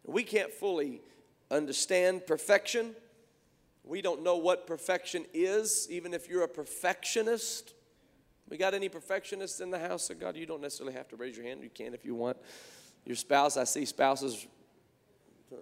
We 0.06 0.24
can't 0.24 0.52
fully 0.52 1.02
understand 1.52 2.26
perfection 2.26 2.96
we 3.90 4.04
don't 4.04 4.24
know 4.24 4.38
what 4.38 4.68
perfection 4.68 5.26
is, 5.34 5.88
even 5.90 6.14
if 6.14 6.30
you're 6.30 6.44
a 6.44 6.48
perfectionist. 6.48 7.74
We 8.48 8.56
got 8.56 8.76
any 8.76 8.88
perfectionists 8.88 9.62
in 9.62 9.72
the 9.72 9.80
house 9.80 10.12
of 10.12 10.20
God? 10.20 10.38
You 10.38 10.46
don't 10.46 10.62
necessarily 10.62 10.94
have 10.94 11.08
to 11.10 11.16
raise 11.16 11.36
your 11.36 11.46
hand. 11.46 11.64
You 11.64 11.72
can 11.72 11.96
if 11.96 12.06
you 12.06 12.14
want. 12.14 12.38
Your 13.04 13.16
spouse, 13.16 13.58
I 13.58 13.64
see 13.64 13.86
spouses. 13.86 14.46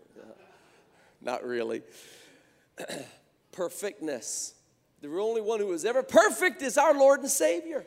Not 1.22 1.46
really. 1.46 1.84
Perfectness. 3.54 4.54
The 5.02 5.08
only 5.08 5.42
one 5.42 5.60
who 5.60 5.68
was 5.68 5.86
ever 5.86 6.04
perfect 6.04 6.62
is 6.62 6.78
our 6.78 6.94
Lord 6.94 7.22
and 7.22 7.30
Savior. 7.30 7.86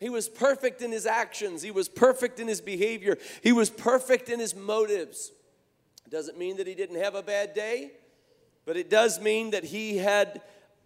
He 0.00 0.10
was 0.10 0.28
perfect 0.28 0.82
in 0.82 0.90
his 0.90 1.06
actions. 1.06 1.62
He 1.62 1.70
was 1.70 1.88
perfect 1.88 2.40
in 2.40 2.48
his 2.48 2.60
behavior. 2.60 3.16
He 3.42 3.52
was 3.52 3.70
perfect 3.70 4.28
in 4.28 4.40
his 4.40 4.54
motives. 4.54 5.30
Doesn't 6.10 6.36
mean 6.36 6.58
that 6.58 6.66
he 6.66 6.74
didn't 6.74 6.96
have 6.96 7.14
a 7.14 7.22
bad 7.22 7.54
day, 7.54 7.92
but 8.64 8.76
it 8.76 8.90
does 8.90 9.20
mean 9.20 9.50
that 9.50 9.64
he 9.64 9.98
had 9.98 10.40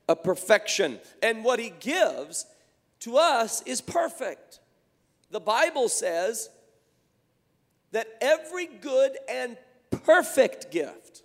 a 0.08 0.16
perfection. 0.16 0.98
And 1.22 1.44
what 1.44 1.58
he 1.58 1.72
gives 1.80 2.46
to 3.00 3.16
us 3.16 3.62
is 3.62 3.80
perfect. 3.80 4.60
The 5.30 5.40
Bible 5.40 5.88
says 5.88 6.48
that 7.92 8.06
every 8.20 8.66
good 8.66 9.16
and 9.28 9.56
perfect 9.90 10.70
gift 10.70 11.22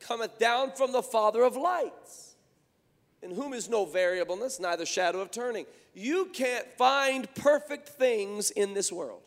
cometh 0.00 0.38
down 0.38 0.72
from 0.72 0.92
the 0.92 1.02
Father 1.02 1.42
of 1.42 1.56
lights, 1.56 2.36
in 3.22 3.30
whom 3.30 3.52
is 3.52 3.68
no 3.68 3.84
variableness, 3.84 4.60
neither 4.60 4.86
shadow 4.86 5.20
of 5.20 5.30
turning. 5.30 5.66
You 5.94 6.26
can't 6.26 6.66
find 6.76 7.32
perfect 7.34 7.88
things 7.88 8.50
in 8.50 8.74
this 8.74 8.92
world. 8.92 9.22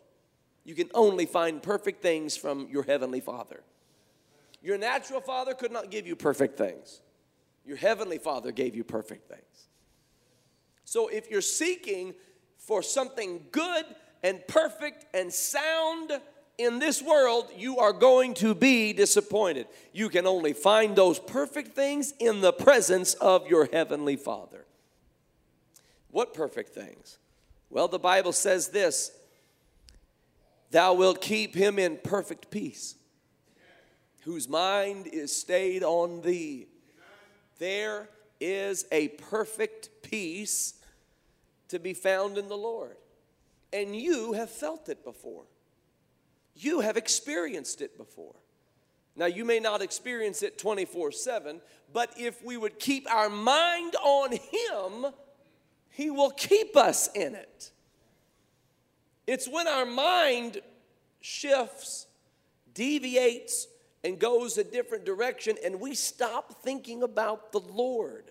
You 0.64 0.74
can 0.74 0.90
only 0.94 1.26
find 1.26 1.62
perfect 1.62 2.02
things 2.02 2.36
from 2.36 2.68
your 2.70 2.84
heavenly 2.84 3.20
Father. 3.20 3.62
Your 4.62 4.78
natural 4.78 5.20
father 5.20 5.54
could 5.54 5.72
not 5.72 5.90
give 5.90 6.06
you 6.06 6.16
perfect 6.16 6.56
things. 6.56 7.00
Your 7.64 7.76
heavenly 7.76 8.18
Father 8.18 8.52
gave 8.52 8.74
you 8.74 8.84
perfect 8.84 9.28
things. 9.28 9.68
So 10.84 11.08
if 11.08 11.30
you're 11.30 11.40
seeking 11.40 12.14
for 12.58 12.82
something 12.82 13.46
good 13.50 13.84
and 14.22 14.46
perfect 14.46 15.06
and 15.14 15.32
sound 15.32 16.12
in 16.58 16.78
this 16.78 17.02
world, 17.02 17.50
you 17.56 17.78
are 17.78 17.92
going 17.92 18.34
to 18.34 18.54
be 18.54 18.92
disappointed. 18.92 19.66
You 19.92 20.08
can 20.08 20.26
only 20.26 20.52
find 20.52 20.94
those 20.94 21.18
perfect 21.18 21.74
things 21.74 22.14
in 22.18 22.40
the 22.40 22.52
presence 22.52 23.14
of 23.14 23.46
your 23.46 23.68
heavenly 23.72 24.16
Father. 24.16 24.64
What 26.10 26.34
perfect 26.34 26.74
things? 26.74 27.18
Well, 27.70 27.88
the 27.88 27.98
Bible 27.98 28.32
says 28.32 28.68
this 28.68 29.12
Thou 30.70 30.94
wilt 30.94 31.20
keep 31.20 31.54
him 31.54 31.78
in 31.78 31.98
perfect 32.02 32.50
peace, 32.50 32.96
whose 34.24 34.48
mind 34.48 35.06
is 35.06 35.34
stayed 35.34 35.82
on 35.82 36.22
thee. 36.22 36.66
There 37.58 38.08
is 38.40 38.86
a 38.90 39.08
perfect 39.08 39.90
peace 40.02 40.74
to 41.68 41.78
be 41.78 41.94
found 41.94 42.38
in 42.38 42.48
the 42.48 42.56
Lord. 42.56 42.96
And 43.72 43.96
you 43.96 44.32
have 44.34 44.50
felt 44.50 44.88
it 44.88 45.04
before. 45.04 45.44
You 46.54 46.80
have 46.80 46.96
experienced 46.96 47.80
it 47.80 47.96
before. 47.96 48.34
Now, 49.16 49.26
you 49.26 49.44
may 49.44 49.60
not 49.60 49.82
experience 49.82 50.42
it 50.42 50.58
24 50.58 51.12
7, 51.12 51.60
but 51.92 52.12
if 52.18 52.42
we 52.44 52.56
would 52.56 52.78
keep 52.78 53.10
our 53.10 53.28
mind 53.28 53.94
on 54.02 54.32
Him, 54.32 55.12
he 55.90 56.10
will 56.10 56.30
keep 56.30 56.76
us 56.76 57.08
in 57.14 57.34
it. 57.34 57.70
It's 59.26 59.48
when 59.48 59.68
our 59.68 59.84
mind 59.86 60.60
shifts, 61.20 62.06
deviates, 62.74 63.66
and 64.04 64.18
goes 64.18 64.58
a 64.58 64.64
different 64.64 65.04
direction, 65.04 65.56
and 65.64 65.80
we 65.80 65.94
stop 65.94 66.62
thinking 66.62 67.02
about 67.02 67.52
the 67.52 67.60
Lord, 67.60 68.24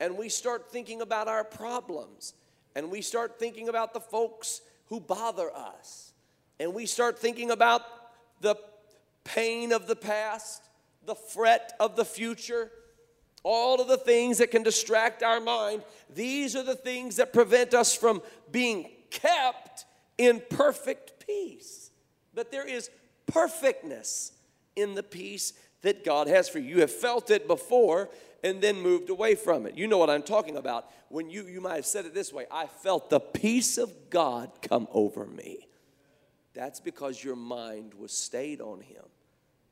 and 0.00 0.16
we 0.18 0.28
start 0.28 0.70
thinking 0.70 1.00
about 1.00 1.28
our 1.28 1.44
problems, 1.44 2.34
and 2.74 2.90
we 2.90 3.00
start 3.00 3.38
thinking 3.38 3.68
about 3.68 3.94
the 3.94 4.00
folks 4.00 4.60
who 4.86 5.00
bother 5.00 5.54
us, 5.54 6.12
and 6.58 6.74
we 6.74 6.86
start 6.86 7.18
thinking 7.18 7.50
about 7.50 7.82
the 8.40 8.56
pain 9.22 9.72
of 9.72 9.86
the 9.86 9.96
past, 9.96 10.62
the 11.06 11.14
fret 11.14 11.72
of 11.78 11.96
the 11.96 12.04
future 12.04 12.70
all 13.44 13.78
of 13.80 13.88
the 13.88 13.98
things 13.98 14.38
that 14.38 14.50
can 14.50 14.62
distract 14.62 15.22
our 15.22 15.38
mind, 15.38 15.84
these 16.12 16.56
are 16.56 16.62
the 16.62 16.74
things 16.74 17.16
that 17.16 17.32
prevent 17.32 17.74
us 17.74 17.94
from 17.94 18.22
being 18.50 18.90
kept 19.10 19.84
in 20.18 20.42
perfect 20.48 21.24
peace. 21.24 21.90
But 22.32 22.50
there 22.50 22.66
is 22.66 22.90
perfectness 23.26 24.32
in 24.76 24.94
the 24.94 25.02
peace 25.02 25.52
that 25.82 26.04
God 26.04 26.26
has 26.26 26.48
for 26.48 26.58
you. 26.58 26.76
You 26.76 26.80
have 26.80 26.92
felt 26.92 27.30
it 27.30 27.46
before 27.46 28.08
and 28.42 28.60
then 28.60 28.80
moved 28.80 29.10
away 29.10 29.34
from 29.34 29.66
it. 29.66 29.76
You 29.76 29.86
know 29.86 29.98
what 29.98 30.10
I'm 30.10 30.22
talking 30.22 30.56
about. 30.56 30.90
When 31.08 31.30
you 31.30 31.46
you 31.46 31.60
might 31.60 31.76
have 31.76 31.86
said 31.86 32.06
it 32.06 32.14
this 32.14 32.32
way, 32.32 32.46
I 32.50 32.66
felt 32.66 33.10
the 33.10 33.20
peace 33.20 33.78
of 33.78 33.92
God 34.10 34.50
come 34.62 34.88
over 34.92 35.26
me. 35.26 35.68
That's 36.54 36.80
because 36.80 37.22
your 37.22 37.36
mind 37.36 37.94
was 37.94 38.12
stayed 38.12 38.60
on 38.60 38.80
him. 38.80 39.04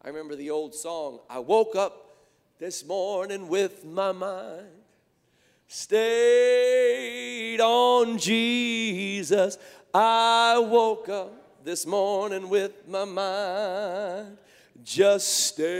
I 0.02 0.08
remember 0.08 0.34
the 0.34 0.50
old 0.50 0.74
song, 0.74 1.20
I 1.30 1.38
woke 1.38 1.76
up 1.76 2.16
this 2.58 2.84
morning 2.84 3.48
with 3.48 3.84
my 3.84 4.12
mind 4.12 4.66
stayed 5.72 7.58
on 7.60 8.18
Jesus. 8.18 9.56
I 9.94 10.58
woke 10.58 11.08
up 11.08 11.64
this 11.64 11.86
morning 11.86 12.50
with 12.50 12.86
my 12.86 13.06
mind 13.06 14.36
just 14.84 15.28
stayed 15.28 15.72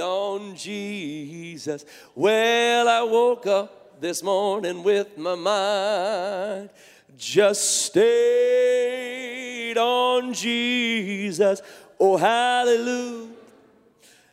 on 0.00 0.54
Jesus. 0.56 1.84
Well, 2.14 2.88
I 2.88 3.02
woke 3.02 3.46
up 3.46 4.00
this 4.00 4.22
morning 4.22 4.82
with 4.82 5.18
my 5.18 5.34
mind 5.34 6.70
just 7.16 7.86
stayed 7.86 9.78
on 9.78 10.32
Jesus. 10.32 11.62
Oh, 11.98 12.16
hallelujah. 12.16 13.30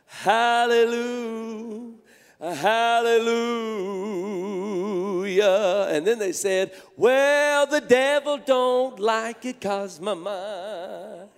Hallelujah. 0.08 1.92
Hallelujah. 2.40 3.22
And 5.92 6.08
then 6.08 6.18
they 6.20 6.32
said, 6.32 6.72
Well, 6.98 7.68
the 7.68 7.82
devil 7.82 8.38
don't 8.38 9.00
like 9.00 9.46
it 9.46 9.60
because 9.60 10.00
my 10.00 10.14
mind 10.16 11.30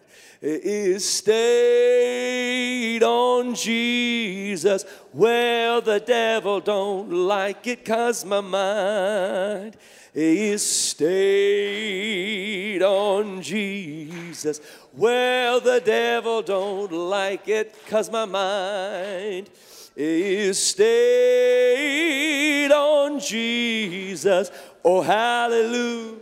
is 0.43 1.09
stayed 1.09 3.01
on 3.01 3.55
Jesus. 3.55 4.83
Well, 5.13 5.81
the 5.81 6.00
devil 6.01 6.59
don't 6.59 7.09
like 7.12 7.65
it 7.67 7.79
because 7.85 8.25
my 8.25 8.41
mind 8.41 9.77
is 10.13 10.62
stayed 10.69 11.13
on 12.83 13.41
Jesus. 13.41 14.59
Well, 14.93 15.59
the 15.62 15.79
devil 15.79 16.41
don't 16.43 16.91
like 16.91 17.47
it 17.47 17.73
cause 17.88 18.12
my 18.12 18.25
mind 18.25 19.50
is 19.95 20.62
stayed 20.62 21.91
on 22.71 23.19
Jesus. 23.19 24.51
Oh, 24.83 25.01
hallelujah. 25.01 26.17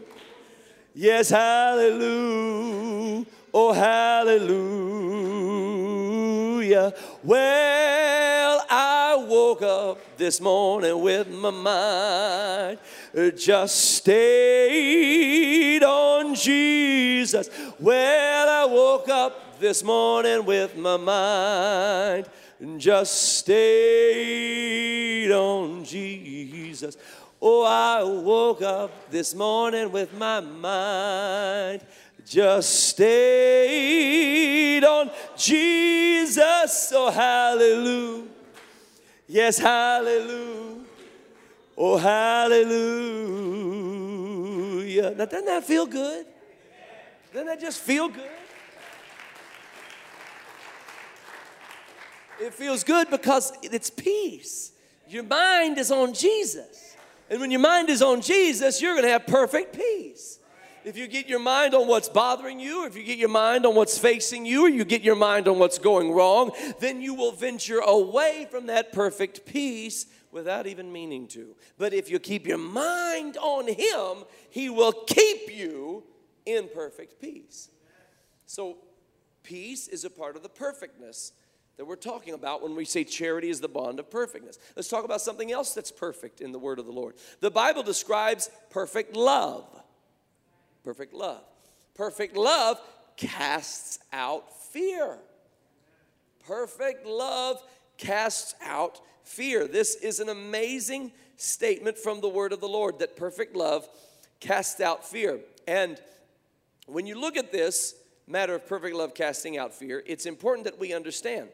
Yes, 0.94 1.30
hallelujah. 1.30 3.26
Oh, 3.54 3.74
hallelujah. 3.74 4.52
Well, 7.22 8.66
I 8.70 9.26
woke 9.28 9.62
up 9.62 10.18
this 10.18 10.40
morning 10.40 11.02
with 11.02 11.30
my 11.30 11.50
mind 11.50 12.80
just 13.36 13.98
stayed 13.98 15.84
on 15.84 16.34
Jesus. 16.34 17.50
Well, 17.78 18.50
I 18.50 18.64
woke 18.74 19.10
up 19.10 19.60
this 19.60 19.84
morning 19.84 20.46
with 20.46 20.78
my 20.78 20.96
mind 20.96 22.30
just 22.78 23.40
stayed 23.40 25.30
on 25.32 25.84
Jesus. 25.84 26.96
Oh, 27.42 27.66
I 27.66 28.04
woke 28.04 28.62
up 28.62 29.10
this 29.10 29.34
morning 29.34 29.92
with 29.92 30.14
my 30.14 30.40
mind 30.42 31.82
just 32.32 32.88
stayed 32.88 34.84
on 34.86 35.12
Jesus. 35.36 36.94
Oh, 36.96 37.12
hallelujah. 37.12 38.30
Yes, 39.28 39.58
hallelujah. 39.58 40.86
Oh, 41.78 41.98
hallelujah. 41.98 42.72
Now, 45.18 45.26
doesn't 45.26 45.46
that 45.46 45.66
feel 45.66 45.86
good? 45.86 46.26
Doesn't 47.34 47.48
that 47.48 47.60
just 47.60 47.82
feel 47.82 48.08
good? 48.08 48.32
It 52.40 52.54
feels 52.54 52.86
good 52.86 53.10
because 53.10 53.52
it's 53.62 53.90
peace. 53.90 54.72
Your 55.10 55.24
mind 55.24 55.78
is 55.78 55.92
on 55.92 56.14
Jesus. 56.14 56.96
And 57.30 57.42
when 57.42 57.52
your 57.52 57.60
mind 57.60 57.90
is 57.90 58.02
on 58.02 58.22
Jesus, 58.22 58.82
you're 58.82 58.94
going 58.94 59.04
to 59.04 59.12
have 59.12 59.28
perfect 59.28 59.76
peace. 59.76 60.40
If 60.84 60.98
you 60.98 61.08
get 61.08 61.28
your 61.28 61.40
mind 61.40 61.74
on 61.74 61.88
what's 61.88 62.10
bothering 62.10 62.60
you, 62.60 62.86
if 62.86 62.96
you 62.96 63.04
get 63.04 63.18
your 63.18 63.30
mind 63.30 63.66
on 63.66 63.76
what's 63.76 63.98
facing 63.98 64.46
you, 64.46 64.66
or 64.66 64.70
you 64.70 64.84
get 64.84 65.02
your 65.02 65.16
mind 65.16 65.48
on 65.48 65.60
what's 65.60 65.78
going 65.78 66.12
wrong, 66.12 66.52
then 66.80 67.02
you 67.02 67.14
will 67.14 67.32
venture 67.32 67.80
away 67.80 68.48
from 68.50 68.68
that 68.68 68.92
perfect 68.92 69.46
peace 69.46 70.06
without 70.32 70.68
even 70.68 70.92
meaning 70.92 71.28
to. 71.28 71.56
But 71.78 71.94
if 71.94 72.10
you 72.10 72.20
keep 72.20 72.48
your 72.48 72.58
mind 72.58 73.38
on 73.38 73.68
Him, 73.68 74.26
He 74.50 74.70
will 74.70 74.94
keep 74.94 75.56
you 75.56 76.04
in 76.46 76.70
perfect 76.74 77.22
peace. 77.22 77.70
So, 78.46 78.78
peace 79.44 79.88
is 79.88 80.04
a 80.04 80.10
part 80.10 80.36
of 80.36 80.44
the 80.44 80.50
perfectness 80.50 81.34
that 81.78 81.86
we're 81.86 81.96
talking 81.96 82.34
about 82.34 82.62
when 82.62 82.76
we 82.76 82.86
say 82.86 83.04
charity 83.04 83.50
is 83.50 83.60
the 83.60 83.68
bond 83.68 84.00
of 84.00 84.10
perfectness. 84.12 84.60
Let's 84.76 84.90
talk 84.90 85.06
about 85.06 85.22
something 85.22 85.52
else 85.52 85.74
that's 85.74 85.92
perfect 85.92 86.42
in 86.42 86.52
the 86.52 86.60
word 86.60 86.80
of 86.80 86.86
the 86.86 86.92
Lord. 86.92 87.16
The 87.40 87.52
Bible 87.52 87.82
describes 87.82 88.50
perfect 88.70 89.16
love. 89.16 89.81
Perfect 90.84 91.14
love. 91.14 91.44
Perfect 91.96 92.36
love 92.36 92.80
casts 93.18 94.00
out 94.12 94.52
fear. 94.72 95.18
Perfect 96.46 97.06
love 97.06 97.62
casts 97.98 98.56
out 98.64 99.00
fear. 99.24 99.68
This 99.68 99.96
is 99.96 100.20
an 100.20 100.30
amazing 100.30 101.12
statement 101.38 101.98
from 101.98 102.22
the 102.22 102.30
word 102.30 102.54
of 102.54 102.60
the 102.60 102.68
Lord 102.68 103.00
that 103.00 103.16
perfect 103.16 103.56
love 103.56 103.88
casts 104.40 104.82
out 104.82 105.08
fear. 105.08 105.40
And 105.68 106.00
when 106.88 107.06
you 107.06 107.20
look 107.20 107.38
at 107.38 107.52
this 107.52 107.96
matter 108.28 108.56
of 108.56 108.66
perfect 108.66 108.96
love 108.96 109.14
casting 109.14 109.58
out 109.58 109.74
fear, 109.74 110.04
it's 110.06 110.26
important 110.26 110.66
that 110.66 110.80
we 110.80 110.94
understand 110.94 111.50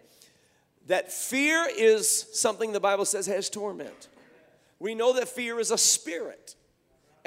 that 0.88 1.12
fear 1.12 1.68
is 1.78 2.28
something 2.34 2.72
the 2.72 2.80
Bible 2.80 3.06
says 3.06 3.28
has 3.28 3.50
torment. 3.50 4.08
We 4.80 4.96
know 4.96 5.14
that 5.14 5.28
fear 5.28 5.60
is 5.60 5.72
a 5.72 5.78
spirit, 5.78 6.56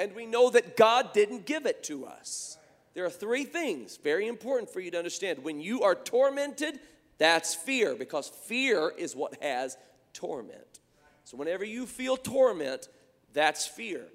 and 0.01 0.15
we 0.15 0.25
know 0.25 0.49
that 0.49 0.75
God 0.75 1.13
didn't 1.13 1.45
give 1.45 1.67
it 1.67 1.83
to 1.83 2.07
us. 2.07 2.57
There 2.95 3.05
are 3.05 3.09
three 3.11 3.43
things 3.43 3.97
very 3.97 4.27
important 4.27 4.71
for 4.71 4.79
you 4.79 4.89
to 4.89 4.97
understand. 4.97 5.43
When 5.43 5.61
you 5.61 5.83
are 5.83 5.93
tormented, 5.93 6.79
that's 7.19 7.53
fear, 7.53 7.93
because 7.93 8.27
fear 8.27 8.91
is 8.97 9.15
what 9.15 9.41
has 9.43 9.77
torment. 10.11 10.79
So, 11.23 11.37
whenever 11.37 11.63
you 11.63 11.85
feel 11.85 12.17
torment, 12.17 12.89
that's 13.31 13.67
fear. 13.67 14.07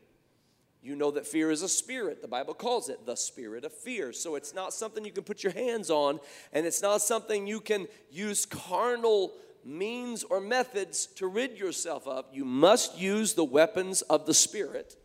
You 0.82 0.96
know 0.96 1.12
that 1.12 1.24
fear 1.24 1.52
is 1.52 1.62
a 1.62 1.68
spirit. 1.68 2.20
The 2.20 2.26
Bible 2.26 2.54
calls 2.54 2.88
it 2.88 3.06
the 3.06 3.14
spirit 3.14 3.64
of 3.64 3.72
fear. 3.72 4.12
So, 4.12 4.34
it's 4.34 4.52
not 4.52 4.74
something 4.74 5.04
you 5.04 5.12
can 5.12 5.22
put 5.22 5.44
your 5.44 5.52
hands 5.52 5.88
on, 5.88 6.18
and 6.52 6.66
it's 6.66 6.82
not 6.82 7.00
something 7.00 7.46
you 7.46 7.60
can 7.60 7.86
use 8.10 8.44
carnal 8.44 9.34
means 9.64 10.24
or 10.24 10.40
methods 10.40 11.06
to 11.14 11.28
rid 11.28 11.56
yourself 11.56 12.08
of. 12.08 12.24
You 12.32 12.44
must 12.44 12.98
use 12.98 13.34
the 13.34 13.44
weapons 13.44 14.02
of 14.02 14.26
the 14.26 14.34
spirit 14.34 14.96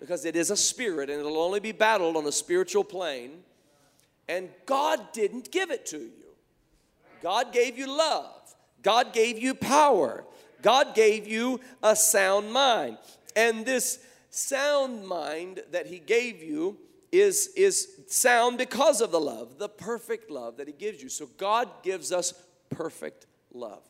because 0.00 0.24
it 0.24 0.34
is 0.34 0.50
a 0.50 0.56
spirit 0.56 1.10
and 1.10 1.20
it'll 1.20 1.38
only 1.38 1.60
be 1.60 1.72
battled 1.72 2.16
on 2.16 2.26
a 2.26 2.32
spiritual 2.32 2.82
plane. 2.82 3.42
And 4.28 4.48
God 4.66 5.12
didn't 5.12 5.50
give 5.52 5.70
it 5.70 5.86
to 5.86 5.98
you. 5.98 6.12
God 7.22 7.52
gave 7.52 7.78
you 7.78 7.86
love, 7.86 8.54
God 8.82 9.12
gave 9.12 9.38
you 9.38 9.54
power, 9.54 10.24
God 10.62 10.94
gave 10.94 11.28
you 11.28 11.60
a 11.82 11.94
sound 11.94 12.50
mind. 12.50 12.96
And 13.36 13.66
this 13.66 13.98
sound 14.30 15.06
mind 15.06 15.60
that 15.70 15.86
He 15.86 15.98
gave 15.98 16.42
you 16.42 16.78
is, 17.12 17.50
is 17.56 17.88
sound 18.08 18.56
because 18.56 19.00
of 19.00 19.10
the 19.10 19.20
love, 19.20 19.58
the 19.58 19.68
perfect 19.68 20.30
love 20.30 20.56
that 20.56 20.66
He 20.66 20.72
gives 20.72 21.02
you. 21.02 21.08
So 21.08 21.28
God 21.36 21.68
gives 21.82 22.10
us 22.10 22.32
perfect 22.70 23.26
love. 23.52 23.82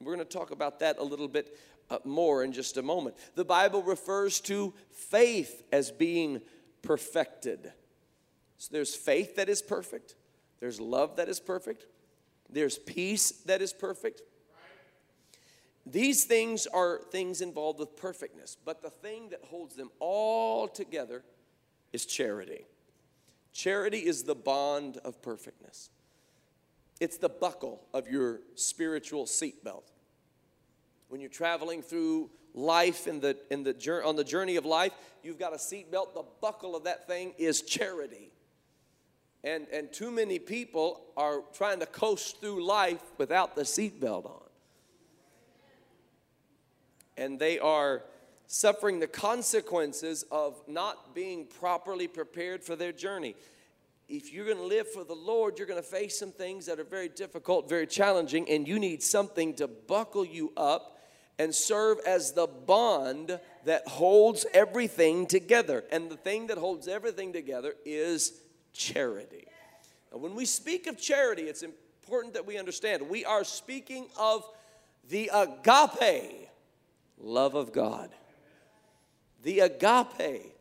We're 0.00 0.14
going 0.14 0.26
to 0.26 0.38
talk 0.38 0.50
about 0.50 0.80
that 0.80 0.98
a 0.98 1.02
little 1.02 1.28
bit 1.28 1.56
Uh, 1.94 1.98
more 2.04 2.42
in 2.42 2.50
just 2.50 2.76
a 2.76 2.82
moment. 2.82 3.14
The 3.36 3.44
Bible 3.44 3.80
refers 3.80 4.40
to 4.42 4.74
faith 4.90 5.62
as 5.70 5.92
being 5.92 6.40
perfected. 6.82 7.72
So 8.58 8.70
there's 8.72 8.96
faith 8.96 9.36
that 9.36 9.48
is 9.48 9.62
perfect, 9.62 10.16
there's 10.58 10.80
love 10.80 11.16
that 11.16 11.28
is 11.28 11.38
perfect, 11.38 11.86
there's 12.50 12.78
peace 12.78 13.30
that 13.46 13.62
is 13.62 13.72
perfect. 13.72 14.22
These 15.86 16.24
things 16.24 16.66
are 16.66 17.00
things 17.12 17.40
involved 17.40 17.78
with 17.78 17.96
perfectness, 17.96 18.56
but 18.64 18.82
the 18.82 18.90
thing 18.90 19.28
that 19.28 19.44
holds 19.44 19.76
them 19.76 19.90
all 20.00 20.66
together 20.66 21.22
is 21.92 22.06
charity. 22.06 22.66
Charity 23.52 23.98
is 23.98 24.24
the 24.24 24.34
bond 24.34 24.96
of 25.04 25.22
perfectness. 25.22 25.90
It's 26.98 27.18
the 27.18 27.28
buckle 27.28 27.86
of 27.92 28.08
your 28.08 28.40
spiritual 28.56 29.26
seatbelt 29.26 29.93
when 31.14 31.20
you're 31.20 31.30
traveling 31.30 31.80
through 31.80 32.28
life 32.54 33.06
in 33.06 33.20
the, 33.20 33.36
in 33.48 33.62
the, 33.62 34.02
on 34.04 34.16
the 34.16 34.24
journey 34.24 34.56
of 34.56 34.66
life, 34.66 34.90
you've 35.22 35.38
got 35.38 35.52
a 35.52 35.56
seatbelt. 35.56 36.12
The 36.12 36.24
buckle 36.40 36.74
of 36.74 36.82
that 36.82 37.06
thing 37.06 37.34
is 37.38 37.62
charity. 37.62 38.32
And, 39.44 39.68
and 39.72 39.92
too 39.92 40.10
many 40.10 40.40
people 40.40 41.02
are 41.16 41.42
trying 41.52 41.78
to 41.78 41.86
coast 41.86 42.40
through 42.40 42.64
life 42.64 43.00
without 43.16 43.54
the 43.54 43.62
seatbelt 43.62 44.26
on. 44.26 44.42
And 47.16 47.38
they 47.38 47.60
are 47.60 48.02
suffering 48.48 48.98
the 48.98 49.06
consequences 49.06 50.24
of 50.32 50.60
not 50.66 51.14
being 51.14 51.46
properly 51.46 52.08
prepared 52.08 52.64
for 52.64 52.74
their 52.74 52.90
journey. 52.90 53.36
If 54.08 54.32
you're 54.32 54.46
going 54.46 54.58
to 54.58 54.64
live 54.64 54.90
for 54.90 55.04
the 55.04 55.14
Lord, 55.14 55.58
you're 55.60 55.68
going 55.68 55.80
to 55.80 55.88
face 55.88 56.18
some 56.18 56.32
things 56.32 56.66
that 56.66 56.80
are 56.80 56.84
very 56.84 57.08
difficult, 57.08 57.68
very 57.68 57.86
challenging, 57.86 58.50
and 58.50 58.66
you 58.66 58.80
need 58.80 59.00
something 59.00 59.54
to 59.54 59.68
buckle 59.68 60.24
you 60.24 60.52
up 60.56 60.90
and 61.38 61.54
serve 61.54 61.98
as 62.06 62.32
the 62.32 62.46
bond 62.46 63.38
that 63.64 63.86
holds 63.88 64.46
everything 64.52 65.26
together. 65.26 65.84
And 65.90 66.10
the 66.10 66.16
thing 66.16 66.48
that 66.48 66.58
holds 66.58 66.86
everything 66.86 67.32
together 67.32 67.74
is 67.84 68.40
charity. 68.72 69.46
Now, 70.12 70.18
when 70.18 70.34
we 70.34 70.44
speak 70.44 70.86
of 70.86 70.98
charity, 70.98 71.42
it's 71.42 71.62
important 71.62 72.34
that 72.34 72.46
we 72.46 72.58
understand 72.58 73.08
we 73.08 73.24
are 73.24 73.44
speaking 73.44 74.06
of 74.18 74.44
the 75.08 75.30
agape 75.32 76.48
love 77.18 77.54
of 77.54 77.72
God. 77.72 78.10
The 79.42 79.60
agape 79.60 80.54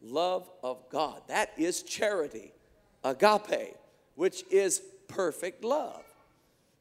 love 0.00 0.48
of 0.62 0.88
God. 0.90 1.22
That 1.28 1.52
is 1.56 1.82
charity. 1.82 2.52
Agape, 3.04 3.76
which 4.14 4.44
is 4.50 4.82
perfect 5.08 5.64
love. 5.64 6.02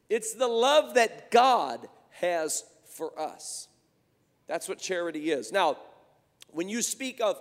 It's 0.09 0.33
the 0.33 0.47
love 0.47 0.95
that 0.95 1.31
God 1.31 1.87
has 2.11 2.63
for 2.89 3.17
us. 3.19 3.67
That's 4.47 4.67
what 4.67 4.79
charity 4.79 5.31
is. 5.31 5.51
Now, 5.51 5.77
when 6.51 6.69
you 6.69 6.81
speak 6.81 7.21
of 7.21 7.39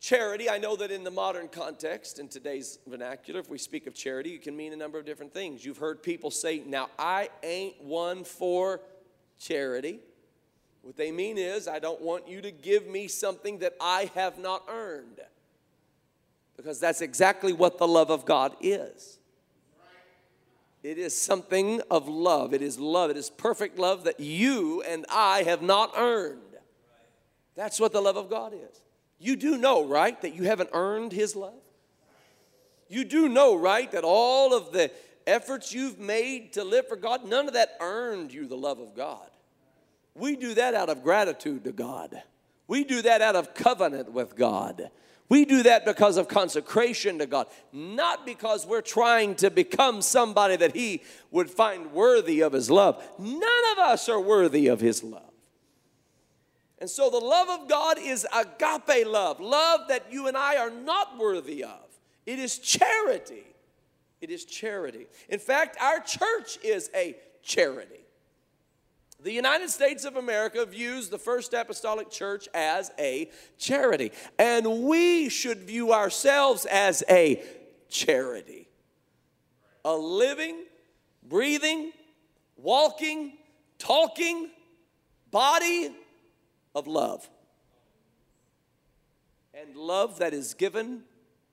charity, 0.00 0.50
I 0.50 0.58
know 0.58 0.76
that 0.76 0.90
in 0.90 1.04
the 1.04 1.10
modern 1.10 1.48
context, 1.48 2.18
in 2.18 2.28
today's 2.28 2.78
vernacular, 2.86 3.40
if 3.40 3.48
we 3.48 3.58
speak 3.58 3.86
of 3.86 3.94
charity, 3.94 4.34
it 4.34 4.42
can 4.42 4.56
mean 4.56 4.72
a 4.72 4.76
number 4.76 4.98
of 4.98 5.06
different 5.06 5.32
things. 5.32 5.64
You've 5.64 5.78
heard 5.78 6.02
people 6.02 6.30
say, 6.30 6.62
Now, 6.66 6.90
I 6.98 7.30
ain't 7.42 7.82
one 7.82 8.24
for 8.24 8.80
charity. 9.38 10.00
What 10.82 10.96
they 10.96 11.10
mean 11.10 11.38
is, 11.38 11.66
I 11.66 11.78
don't 11.78 12.02
want 12.02 12.28
you 12.28 12.42
to 12.42 12.50
give 12.50 12.86
me 12.86 13.08
something 13.08 13.60
that 13.60 13.74
I 13.80 14.10
have 14.14 14.38
not 14.38 14.64
earned. 14.68 15.20
Because 16.56 16.78
that's 16.78 17.00
exactly 17.00 17.52
what 17.52 17.78
the 17.78 17.88
love 17.88 18.10
of 18.10 18.26
God 18.26 18.54
is. 18.60 19.18
It 20.84 20.98
is 20.98 21.16
something 21.16 21.80
of 21.90 22.08
love. 22.08 22.52
It 22.52 22.60
is 22.60 22.78
love. 22.78 23.08
It 23.08 23.16
is 23.16 23.30
perfect 23.30 23.78
love 23.78 24.04
that 24.04 24.20
you 24.20 24.82
and 24.82 25.06
I 25.10 25.42
have 25.44 25.62
not 25.62 25.94
earned. 25.96 26.40
That's 27.56 27.80
what 27.80 27.92
the 27.92 28.02
love 28.02 28.18
of 28.18 28.28
God 28.28 28.52
is. 28.52 28.82
You 29.18 29.36
do 29.36 29.56
know, 29.56 29.86
right, 29.86 30.20
that 30.20 30.34
you 30.34 30.42
haven't 30.42 30.68
earned 30.74 31.12
His 31.12 31.34
love? 31.34 31.54
You 32.88 33.04
do 33.04 33.30
know, 33.30 33.56
right, 33.56 33.90
that 33.92 34.04
all 34.04 34.54
of 34.54 34.72
the 34.72 34.90
efforts 35.26 35.72
you've 35.72 35.98
made 35.98 36.52
to 36.52 36.64
live 36.64 36.86
for 36.86 36.96
God, 36.96 37.24
none 37.24 37.48
of 37.48 37.54
that 37.54 37.78
earned 37.80 38.30
you 38.30 38.46
the 38.46 38.56
love 38.56 38.78
of 38.78 38.94
God. 38.94 39.30
We 40.14 40.36
do 40.36 40.52
that 40.52 40.74
out 40.74 40.90
of 40.90 41.02
gratitude 41.02 41.64
to 41.64 41.72
God, 41.72 42.22
we 42.68 42.84
do 42.84 43.00
that 43.00 43.22
out 43.22 43.36
of 43.36 43.54
covenant 43.54 44.12
with 44.12 44.36
God. 44.36 44.90
We 45.28 45.44
do 45.44 45.62
that 45.62 45.84
because 45.84 46.16
of 46.16 46.28
consecration 46.28 47.18
to 47.18 47.26
God, 47.26 47.46
not 47.72 48.26
because 48.26 48.66
we're 48.66 48.82
trying 48.82 49.36
to 49.36 49.50
become 49.50 50.02
somebody 50.02 50.56
that 50.56 50.74
He 50.74 51.02
would 51.30 51.50
find 51.50 51.92
worthy 51.92 52.40
of 52.40 52.52
His 52.52 52.70
love. 52.70 53.02
None 53.18 53.72
of 53.72 53.78
us 53.78 54.08
are 54.08 54.20
worthy 54.20 54.66
of 54.66 54.80
His 54.80 55.02
love. 55.02 55.22
And 56.78 56.90
so 56.90 57.08
the 57.08 57.18
love 57.18 57.48
of 57.48 57.68
God 57.68 57.98
is 57.98 58.26
agape 58.34 59.06
love, 59.06 59.40
love 59.40 59.88
that 59.88 60.12
you 60.12 60.26
and 60.26 60.36
I 60.36 60.58
are 60.58 60.70
not 60.70 61.18
worthy 61.18 61.64
of. 61.64 61.80
It 62.26 62.38
is 62.38 62.58
charity. 62.58 63.44
It 64.20 64.30
is 64.30 64.44
charity. 64.44 65.06
In 65.28 65.38
fact, 65.38 65.78
our 65.80 66.00
church 66.00 66.58
is 66.62 66.90
a 66.94 67.16
charity. 67.42 68.03
The 69.24 69.32
United 69.32 69.70
States 69.70 70.04
of 70.04 70.16
America 70.16 70.66
views 70.66 71.08
the 71.08 71.18
First 71.18 71.54
Apostolic 71.54 72.10
Church 72.10 72.46
as 72.52 72.92
a 72.98 73.30
charity, 73.56 74.12
and 74.38 74.82
we 74.82 75.30
should 75.30 75.60
view 75.60 75.94
ourselves 75.94 76.66
as 76.66 77.02
a 77.08 77.42
charity. 77.88 78.68
A 79.82 79.94
living, 79.96 80.64
breathing, 81.26 81.92
walking, 82.58 83.38
talking 83.78 84.50
body 85.30 85.96
of 86.74 86.86
love. 86.86 87.26
And 89.54 89.74
love 89.74 90.18
that 90.18 90.34
is 90.34 90.52
given 90.52 91.02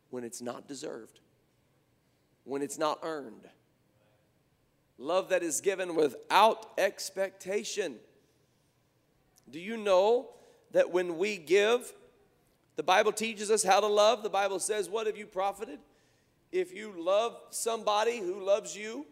when 0.09 0.25
it's 0.25 0.41
not 0.41 0.67
deserved, 0.67 1.21
when 2.43 2.61
it's 2.61 2.77
not 2.77 2.99
earned 3.01 3.47
Love 4.97 5.29
that 5.29 5.43
is 5.43 5.61
given 5.61 5.95
without 5.95 6.71
expectation. 6.77 7.95
Do 9.49 9.59
you 9.59 9.77
know 9.77 10.29
that 10.71 10.91
when 10.91 11.17
we 11.17 11.37
give, 11.37 11.91
the 12.75 12.83
Bible 12.83 13.11
teaches 13.11 13.51
us 13.51 13.63
how 13.63 13.79
to 13.79 13.87
love? 13.87 14.23
The 14.23 14.29
Bible 14.29 14.59
says, 14.59 14.89
What 14.89 15.07
have 15.07 15.17
you 15.17 15.25
profited? 15.25 15.79
If 16.51 16.73
you 16.73 16.93
love 16.97 17.37
somebody 17.49 18.19
who 18.19 18.43
loves 18.43 18.75
you, 18.75 19.05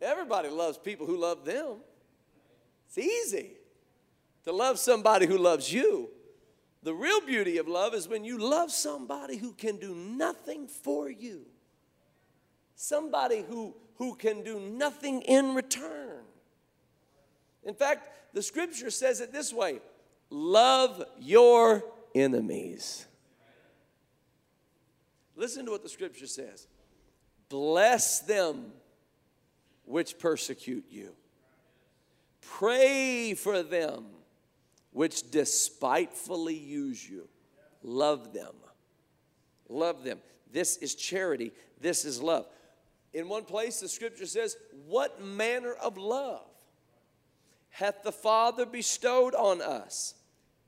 everybody 0.00 0.48
loves 0.48 0.78
people 0.78 1.06
who 1.06 1.16
love 1.16 1.44
them. 1.44 1.76
It's 2.88 2.98
easy 2.98 3.52
to 4.44 4.52
love 4.52 4.78
somebody 4.78 5.26
who 5.26 5.38
loves 5.38 5.72
you. 5.72 6.10
The 6.82 6.94
real 6.94 7.20
beauty 7.20 7.58
of 7.58 7.68
love 7.68 7.94
is 7.94 8.08
when 8.08 8.24
you 8.24 8.38
love 8.38 8.72
somebody 8.72 9.36
who 9.36 9.52
can 9.52 9.76
do 9.76 9.94
nothing 9.94 10.66
for 10.66 11.08
you, 11.08 11.46
somebody 12.74 13.44
who, 13.48 13.74
who 14.02 14.16
can 14.16 14.42
do 14.42 14.58
nothing 14.58 15.22
in 15.22 15.54
return. 15.54 16.24
In 17.62 17.72
fact, 17.72 18.08
the 18.34 18.42
scripture 18.42 18.90
says 18.90 19.20
it 19.20 19.32
this 19.32 19.52
way 19.52 19.78
love 20.28 21.04
your 21.20 21.84
enemies. 22.12 23.06
Listen 25.36 25.64
to 25.66 25.70
what 25.70 25.84
the 25.84 25.88
scripture 25.88 26.26
says 26.26 26.66
bless 27.48 28.18
them 28.18 28.72
which 29.84 30.18
persecute 30.18 30.86
you, 30.90 31.14
pray 32.40 33.34
for 33.34 33.62
them 33.62 34.06
which 34.90 35.30
despitefully 35.30 36.56
use 36.56 37.08
you. 37.08 37.28
Love 37.84 38.32
them. 38.32 38.54
Love 39.68 40.02
them. 40.02 40.18
This 40.50 40.76
is 40.78 40.96
charity. 40.96 41.52
This 41.80 42.04
is 42.04 42.20
love. 42.20 42.46
In 43.14 43.28
one 43.28 43.44
place, 43.44 43.80
the 43.80 43.88
scripture 43.88 44.26
says, 44.26 44.56
What 44.86 45.22
manner 45.22 45.72
of 45.72 45.98
love 45.98 46.46
hath 47.70 48.02
the 48.02 48.12
Father 48.12 48.64
bestowed 48.64 49.34
on 49.34 49.60
us? 49.60 50.14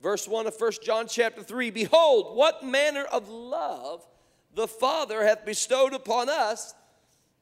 Verse 0.02 0.28
1 0.28 0.46
of 0.46 0.54
1 0.59 0.72
John 0.83 1.07
chapter 1.09 1.42
3 1.42 1.70
Behold, 1.70 2.37
what 2.37 2.64
manner 2.64 3.04
of 3.04 3.28
love 3.28 4.07
the 4.54 4.68
Father 4.68 5.24
hath 5.24 5.44
bestowed 5.44 5.94
upon 5.94 6.28
us 6.28 6.74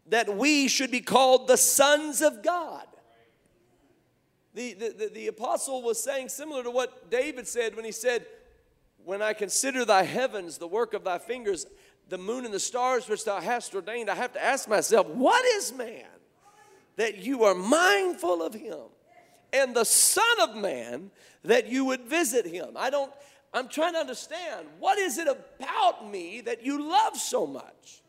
that 0.06 0.36
we 0.36 0.68
should 0.68 0.90
be 0.90 1.00
called 1.00 1.46
the 1.46 1.56
sons 1.56 2.22
of 2.22 2.42
God. 2.42 2.86
The, 4.54 4.74
the, 4.74 4.88
the, 4.90 5.10
the, 5.14 5.26
apostle 5.28 5.82
was 5.82 6.02
saying 6.02 6.28
similar 6.28 6.62
to 6.62 6.70
what 6.70 7.10
David 7.10 7.48
said 7.48 7.74
when 7.74 7.84
he 7.84 7.92
said, 7.92 8.26
When 9.04 9.22
I 9.22 9.32
consider 9.32 9.84
thy 9.84 10.02
heavens, 10.02 10.58
the 10.58 10.68
work 10.68 10.92
of 10.92 11.04
thy 11.04 11.18
fingers, 11.18 11.66
the 12.12 12.18
moon 12.18 12.44
and 12.44 12.53
the 12.53 12.61
stars 12.61 13.09
which 13.09 13.25
thou 13.25 13.40
hast 13.40 13.75
ordained, 13.75 14.11
I 14.11 14.14
have 14.14 14.35
to 14.35 14.44
ask 14.44 14.68
myself, 14.68 15.07
What 15.07 15.42
is 15.57 15.72
man 15.72 16.05
that 16.96 17.16
you 17.16 17.44
are 17.44 17.55
mindful 17.55 18.42
of 18.42 18.53
him? 18.53 18.81
And 19.51 19.75
the 19.75 19.85
Son 19.85 20.40
of 20.42 20.55
Man 20.55 21.11
that 21.42 21.68
you 21.68 21.87
would 21.87 22.03
visit 22.03 22.44
him. 22.44 22.77
I 22.77 22.90
don't, 22.90 23.11
I'm 23.55 23.66
trying 23.66 23.94
to 23.94 23.98
understand 23.98 24.66
what 24.79 24.98
is 24.98 25.16
it 25.16 25.27
about 25.27 26.11
me 26.11 26.42
that 26.42 26.62
you 26.62 26.87
love 26.87 27.16
so 27.16 27.46
much? 27.46 28.03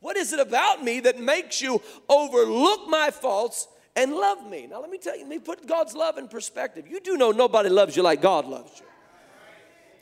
What 0.00 0.18
is 0.18 0.34
it 0.34 0.40
about 0.40 0.84
me 0.84 1.00
that 1.00 1.18
makes 1.18 1.62
you 1.62 1.80
overlook 2.10 2.88
my 2.88 3.10
faults 3.10 3.68
and 3.96 4.12
love 4.12 4.46
me. 4.46 4.66
Now, 4.66 4.80
let 4.80 4.88
me 4.88 4.96
tell 4.96 5.14
you, 5.14 5.22
let 5.22 5.28
me 5.28 5.38
put 5.38 5.66
God's 5.66 5.94
love 5.94 6.16
in 6.16 6.26
perspective. 6.26 6.86
You 6.88 6.98
do 6.98 7.18
know 7.18 7.30
nobody 7.30 7.68
loves 7.68 7.94
you 7.94 8.02
like 8.02 8.22
God 8.22 8.46
loves 8.46 8.80
you. 8.80 8.86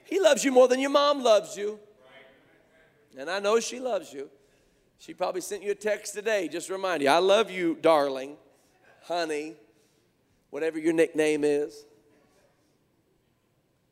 He 0.05 0.20
loves 0.20 0.44
you 0.44 0.53
more 0.53 0.68
than 0.68 0.79
your 0.79 0.90
mom 0.90 1.24
loves 1.24 1.57
you. 1.57 1.81
And 3.18 3.30
I 3.30 3.38
know 3.38 3.60
she 3.60 3.80
loves 3.80 4.12
you. 4.12 4.30
She 4.98 5.14
probably 5.14 5.40
sent 5.40 5.62
you 5.62 5.70
a 5.70 5.74
text 5.74 6.14
today, 6.14 6.48
just 6.48 6.66
to 6.66 6.74
remind 6.74 7.02
you, 7.02 7.08
I 7.08 7.18
love 7.18 7.50
you, 7.50 7.76
darling, 7.80 8.36
honey, 9.04 9.54
whatever 10.50 10.78
your 10.78 10.92
nickname 10.92 11.42
is. 11.42 11.86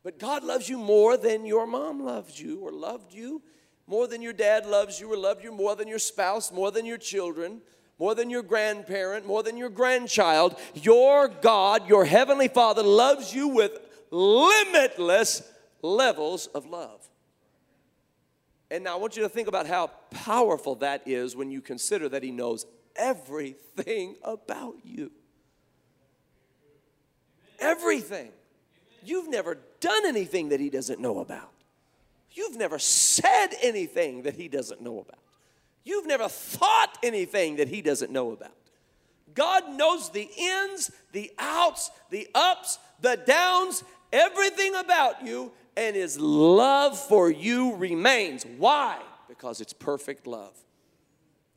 But 0.05 0.19
God 0.19 0.45
loves 0.45 0.69
you 0.69 0.79
more 0.79 1.17
than 1.17 1.47
your 1.47 1.67
mom 1.67 2.05
loves 2.05 2.41
you 2.41 2.61
or 2.61 2.71
loved 2.71 3.13
you, 3.15 3.43
more 3.87 4.07
than 4.07 4.23
your 4.23 4.33
dad 4.33 4.67
loves 4.67 5.01
you 5.01 5.13
or 5.13 5.17
loved 5.17 5.43
you, 5.43 5.51
more 5.51 5.75
than 5.75 5.89
your 5.89 5.99
spouse, 5.99 6.53
more 6.53 6.71
than 6.71 6.85
your 6.87 6.99
children 6.99 7.63
more 7.99 8.15
than 8.15 8.31
your 8.31 8.43
grandparent, 8.43 9.27
more 9.27 9.43
than 9.43 9.57
your 9.57 9.69
grandchild. 9.69 10.57
Your 10.75 11.29
God, 11.29 11.89
your 11.89 12.05
Heavenly 12.05 12.49
Father, 12.49 12.83
loves 12.83 13.35
you 13.35 13.49
with 13.49 13.79
limitless 14.11 15.43
levels 15.83 16.47
of 16.49 16.67
love. 16.67 16.98
And 18.71 18.85
now 18.85 18.95
I 18.95 18.97
want 18.97 19.17
you 19.17 19.23
to 19.23 19.29
think 19.29 19.49
about 19.49 19.67
how 19.67 19.89
powerful 20.11 20.75
that 20.77 21.07
is 21.07 21.35
when 21.35 21.51
you 21.51 21.61
consider 21.61 22.09
that 22.11 22.23
He 22.23 22.31
knows 22.31 22.67
everything 22.97 24.17
about 24.23 24.75
you. 24.85 25.11
Everything. 27.61 28.31
You've 29.03 29.29
never 29.29 29.59
done 29.81 30.07
anything 30.07 30.51
that 30.51 30.61
He 30.61 30.71
doesn't 30.71 31.01
know 31.01 31.21
about. 31.21 31.53
You've 32.31 32.57
never 32.57 32.79
said 32.79 33.49
anything 33.63 34.23
that 34.23 34.35
He 34.35 34.49
doesn't 34.49 34.83
know 34.83 35.01
about. 35.01 35.19
You've 35.85 36.07
never 36.07 36.29
thought 36.29 36.99
anything 37.03 37.57
that 37.57 37.69
He 37.69 37.81
doesn't 37.81 38.13
know 38.13 38.33
about. 38.33 38.53
God 39.35 39.71
knows 39.71 40.11
the 40.11 40.29
ins, 40.37 40.91
the 41.13 41.31
outs, 41.39 41.91
the 42.11 42.29
ups, 42.35 42.79
the 43.01 43.17
downs, 43.27 43.83
everything 44.13 44.75
about 44.75 45.25
you, 45.25 45.53
and 45.79 45.95
His 45.95 46.19
love 46.19 46.99
for 46.99 47.31
you 47.31 47.77
remains. 47.77 48.45
Why? 48.45 48.99
Because 49.29 49.61
it's 49.61 49.73
perfect 49.73 50.27
love. 50.27 50.57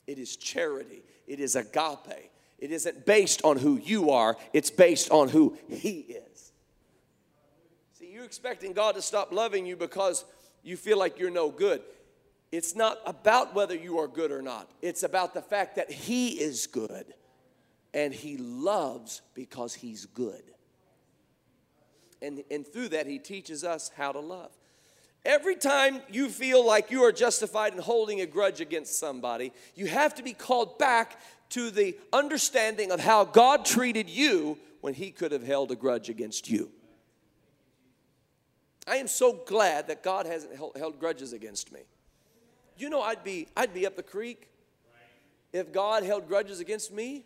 It 0.06 0.20
is 0.20 0.38
charity, 0.38 1.02
it 1.28 1.40
is 1.40 1.56
agape. 1.56 2.30
It 2.60 2.72
isn't 2.72 3.08
based 3.08 3.42
on 3.44 3.58
who 3.58 3.78
you 3.78 4.12
are, 4.12 4.38
it's 4.54 4.70
based 4.70 5.10
on 5.10 5.30
who 5.30 5.58
He 5.68 6.02
is. 6.02 6.52
See, 7.94 8.12
you're 8.12 8.24
expecting 8.24 8.74
God 8.74 8.94
to 8.94 9.02
stop 9.02 9.34
loving 9.34 9.66
you 9.66 9.76
because 9.76 10.24
you 10.62 10.78
feel 10.78 11.00
like 11.00 11.18
you're 11.18 11.32
no 11.32 11.50
good. 11.50 11.82
It's 12.52 12.76
not 12.76 13.00
about 13.08 13.56
whether 13.56 13.74
you 13.74 13.98
are 13.98 14.08
good 14.08 14.32
or 14.32 14.44
not, 14.44 14.70
it's 14.84 15.02
about 15.02 15.34
the 15.34 15.42
fact 15.42 15.78
that 15.78 15.92
He 15.92 16.40
is 16.40 16.68
good 16.68 17.16
and 17.92 18.14
He 18.14 18.38
loves 18.38 19.24
because 19.34 19.74
He's 19.74 20.06
good. 20.06 20.44
And, 22.22 22.44
and 22.52 22.68
through 22.68 22.90
that, 22.90 23.08
He 23.08 23.20
teaches 23.20 23.64
us 23.64 23.92
how 23.96 24.12
to 24.12 24.20
love. 24.20 24.52
Every 25.24 25.56
time 25.56 26.02
you 26.10 26.30
feel 26.30 26.66
like 26.66 26.90
you 26.90 27.04
are 27.04 27.12
justified 27.12 27.74
in 27.74 27.80
holding 27.80 28.22
a 28.22 28.26
grudge 28.26 28.60
against 28.60 28.98
somebody, 28.98 29.54
you 29.76 29.86
have 29.88 30.16
to 30.16 30.24
be 30.24 30.34
called 30.34 30.80
back 30.80 31.20
to 31.50 31.70
the 31.70 31.96
understanding 32.12 32.92
of 32.92 33.00
how 33.00 33.26
God 33.26 33.66
treated 33.66 34.10
you 34.10 34.58
when 34.82 34.94
He 34.94 35.12
could 35.12 35.32
have 35.32 35.44
held 35.46 35.72
a 35.72 35.76
grudge 35.76 36.10
against 36.10 36.50
you. 36.50 36.72
I 38.88 38.96
am 38.96 39.08
so 39.08 39.34
glad 39.46 39.88
that 39.88 40.02
God 40.02 40.26
hasn't 40.26 40.56
held, 40.56 41.00
grudges 41.00 41.34
against 41.34 41.72
me 41.72 41.82
you 42.82 42.90
know 42.90 43.02
I'd 43.02 43.24
be 43.24 43.48
I'd 43.56 43.74
be 43.74 43.86
up 43.86 43.96
the 43.96 44.04
creek 44.04 44.50
if 45.54 45.72
God 45.72 46.04
held 46.04 46.28
grudges 46.28 46.60
against 46.60 46.92
me. 46.92 47.24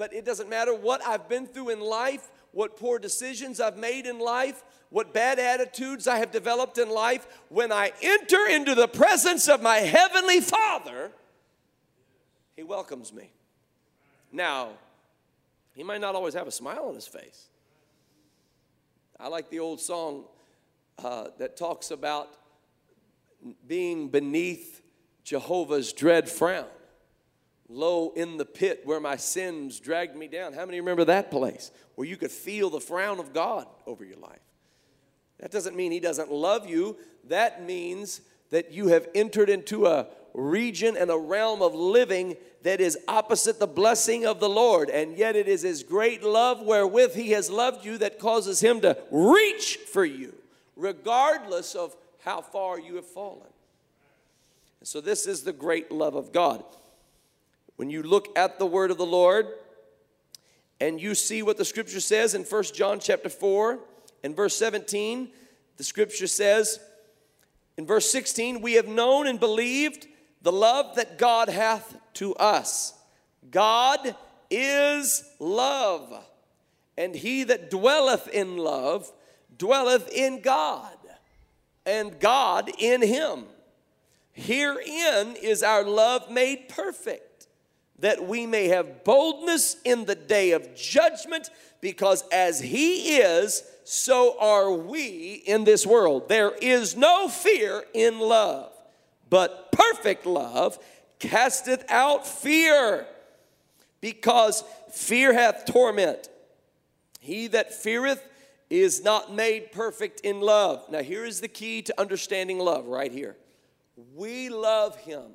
But 0.00 0.14
it 0.14 0.24
doesn't 0.24 0.48
matter 0.48 0.74
what 0.74 1.06
I've 1.06 1.28
been 1.28 1.46
through 1.46 1.68
in 1.68 1.80
life, 1.80 2.30
what 2.52 2.78
poor 2.78 2.98
decisions 2.98 3.60
I've 3.60 3.76
made 3.76 4.06
in 4.06 4.18
life, 4.18 4.64
what 4.88 5.12
bad 5.12 5.38
attitudes 5.38 6.08
I 6.08 6.16
have 6.16 6.32
developed 6.32 6.78
in 6.78 6.88
life, 6.88 7.28
when 7.50 7.70
I 7.70 7.92
enter 8.00 8.46
into 8.46 8.74
the 8.74 8.88
presence 8.88 9.46
of 9.46 9.60
my 9.60 9.76
heavenly 9.76 10.40
Father, 10.40 11.12
he 12.56 12.62
welcomes 12.62 13.12
me. 13.12 13.30
Now, 14.32 14.70
he 15.74 15.82
might 15.82 16.00
not 16.00 16.14
always 16.14 16.32
have 16.32 16.46
a 16.46 16.50
smile 16.50 16.86
on 16.88 16.94
his 16.94 17.06
face. 17.06 17.48
I 19.18 19.28
like 19.28 19.50
the 19.50 19.58
old 19.58 19.82
song 19.82 20.24
uh, 20.98 21.26
that 21.36 21.58
talks 21.58 21.90
about 21.90 22.30
being 23.66 24.08
beneath 24.08 24.80
Jehovah's 25.24 25.92
dread 25.92 26.26
frown. 26.26 26.64
Low 27.72 28.12
in 28.16 28.36
the 28.36 28.44
pit 28.44 28.82
where 28.84 28.98
my 28.98 29.14
sins 29.14 29.78
dragged 29.78 30.16
me 30.16 30.26
down. 30.26 30.52
How 30.52 30.66
many 30.66 30.80
remember 30.80 31.04
that 31.04 31.30
place 31.30 31.70
where 31.94 32.06
you 32.06 32.16
could 32.16 32.32
feel 32.32 32.68
the 32.68 32.80
frown 32.80 33.20
of 33.20 33.32
God 33.32 33.68
over 33.86 34.04
your 34.04 34.16
life? 34.18 34.40
That 35.38 35.52
doesn't 35.52 35.76
mean 35.76 35.92
He 35.92 36.00
doesn't 36.00 36.32
love 36.32 36.68
you. 36.68 36.96
That 37.28 37.64
means 37.64 38.22
that 38.50 38.72
you 38.72 38.88
have 38.88 39.06
entered 39.14 39.48
into 39.48 39.86
a 39.86 40.08
region 40.34 40.96
and 40.96 41.12
a 41.12 41.16
realm 41.16 41.62
of 41.62 41.72
living 41.72 42.36
that 42.62 42.80
is 42.80 42.98
opposite 43.06 43.60
the 43.60 43.68
blessing 43.68 44.26
of 44.26 44.40
the 44.40 44.48
Lord. 44.48 44.90
And 44.90 45.16
yet 45.16 45.36
it 45.36 45.46
is 45.46 45.62
His 45.62 45.84
great 45.84 46.24
love 46.24 46.60
wherewith 46.62 47.14
He 47.14 47.30
has 47.30 47.50
loved 47.50 47.84
you 47.84 47.98
that 47.98 48.18
causes 48.18 48.60
Him 48.60 48.80
to 48.80 48.98
reach 49.12 49.76
for 49.76 50.04
you, 50.04 50.34
regardless 50.74 51.76
of 51.76 51.94
how 52.18 52.40
far 52.40 52.80
you 52.80 52.96
have 52.96 53.06
fallen. 53.06 53.46
And 54.80 54.88
so, 54.88 55.00
this 55.00 55.28
is 55.28 55.42
the 55.42 55.52
great 55.52 55.92
love 55.92 56.16
of 56.16 56.32
God. 56.32 56.64
When 57.80 57.88
you 57.88 58.02
look 58.02 58.28
at 58.36 58.58
the 58.58 58.66
word 58.66 58.90
of 58.90 58.98
the 58.98 59.06
Lord 59.06 59.46
and 60.82 61.00
you 61.00 61.14
see 61.14 61.42
what 61.42 61.56
the 61.56 61.64
scripture 61.64 61.98
says 61.98 62.34
in 62.34 62.44
First 62.44 62.74
John 62.74 63.00
chapter 63.00 63.30
4 63.30 63.78
and 64.22 64.36
verse 64.36 64.54
17, 64.56 65.30
the 65.78 65.82
scripture 65.82 66.26
says 66.26 66.78
in 67.78 67.86
verse 67.86 68.10
16, 68.10 68.60
We 68.60 68.74
have 68.74 68.86
known 68.86 69.26
and 69.26 69.40
believed 69.40 70.08
the 70.42 70.52
love 70.52 70.96
that 70.96 71.16
God 71.16 71.48
hath 71.48 71.96
to 72.16 72.34
us. 72.34 72.92
God 73.50 74.14
is 74.50 75.24
love. 75.38 76.12
And 76.98 77.14
he 77.14 77.44
that 77.44 77.70
dwelleth 77.70 78.28
in 78.28 78.58
love 78.58 79.10
dwelleth 79.56 80.12
in 80.12 80.42
God, 80.42 80.98
and 81.86 82.20
God 82.20 82.70
in 82.78 83.00
him. 83.00 83.44
Herein 84.32 85.34
is 85.36 85.62
our 85.62 85.82
love 85.82 86.30
made 86.30 86.68
perfect, 86.68 87.29
that 88.00 88.26
we 88.26 88.46
may 88.46 88.68
have 88.68 89.04
boldness 89.04 89.76
in 89.84 90.04
the 90.04 90.14
day 90.14 90.52
of 90.52 90.74
judgment, 90.74 91.50
because 91.80 92.24
as 92.32 92.60
he 92.60 93.16
is, 93.18 93.62
so 93.84 94.36
are 94.38 94.70
we 94.72 95.42
in 95.46 95.64
this 95.64 95.86
world. 95.86 96.28
There 96.28 96.52
is 96.60 96.96
no 96.96 97.28
fear 97.28 97.84
in 97.94 98.18
love, 98.18 98.72
but 99.28 99.72
perfect 99.72 100.26
love 100.26 100.78
casteth 101.18 101.84
out 101.90 102.26
fear, 102.26 103.06
because 104.00 104.64
fear 104.90 105.32
hath 105.34 105.66
torment. 105.66 106.28
He 107.20 107.48
that 107.48 107.74
feareth 107.74 108.22
is 108.70 109.04
not 109.04 109.34
made 109.34 109.72
perfect 109.72 110.20
in 110.20 110.40
love. 110.40 110.88
Now, 110.90 111.02
here 111.02 111.24
is 111.24 111.40
the 111.40 111.48
key 111.48 111.82
to 111.82 112.00
understanding 112.00 112.58
love 112.58 112.86
right 112.86 113.12
here. 113.12 113.36
We 114.14 114.48
love 114.48 114.96
him 114.96 115.32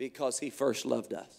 because 0.00 0.38
he 0.38 0.48
first 0.48 0.86
loved 0.86 1.12
us. 1.12 1.30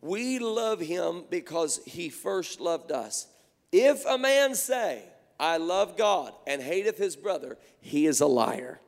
We 0.00 0.38
love 0.38 0.80
him 0.80 1.24
because 1.28 1.78
he 1.84 2.08
first 2.08 2.58
loved 2.58 2.90
us. 2.90 3.26
If 3.70 4.06
a 4.06 4.16
man 4.16 4.54
say, 4.54 5.02
I 5.38 5.58
love 5.58 5.98
God 5.98 6.32
and 6.46 6.62
hateth 6.62 6.96
his 6.96 7.16
brother, 7.16 7.58
he 7.82 8.06
is 8.06 8.22
a 8.22 8.26
liar. 8.26 8.80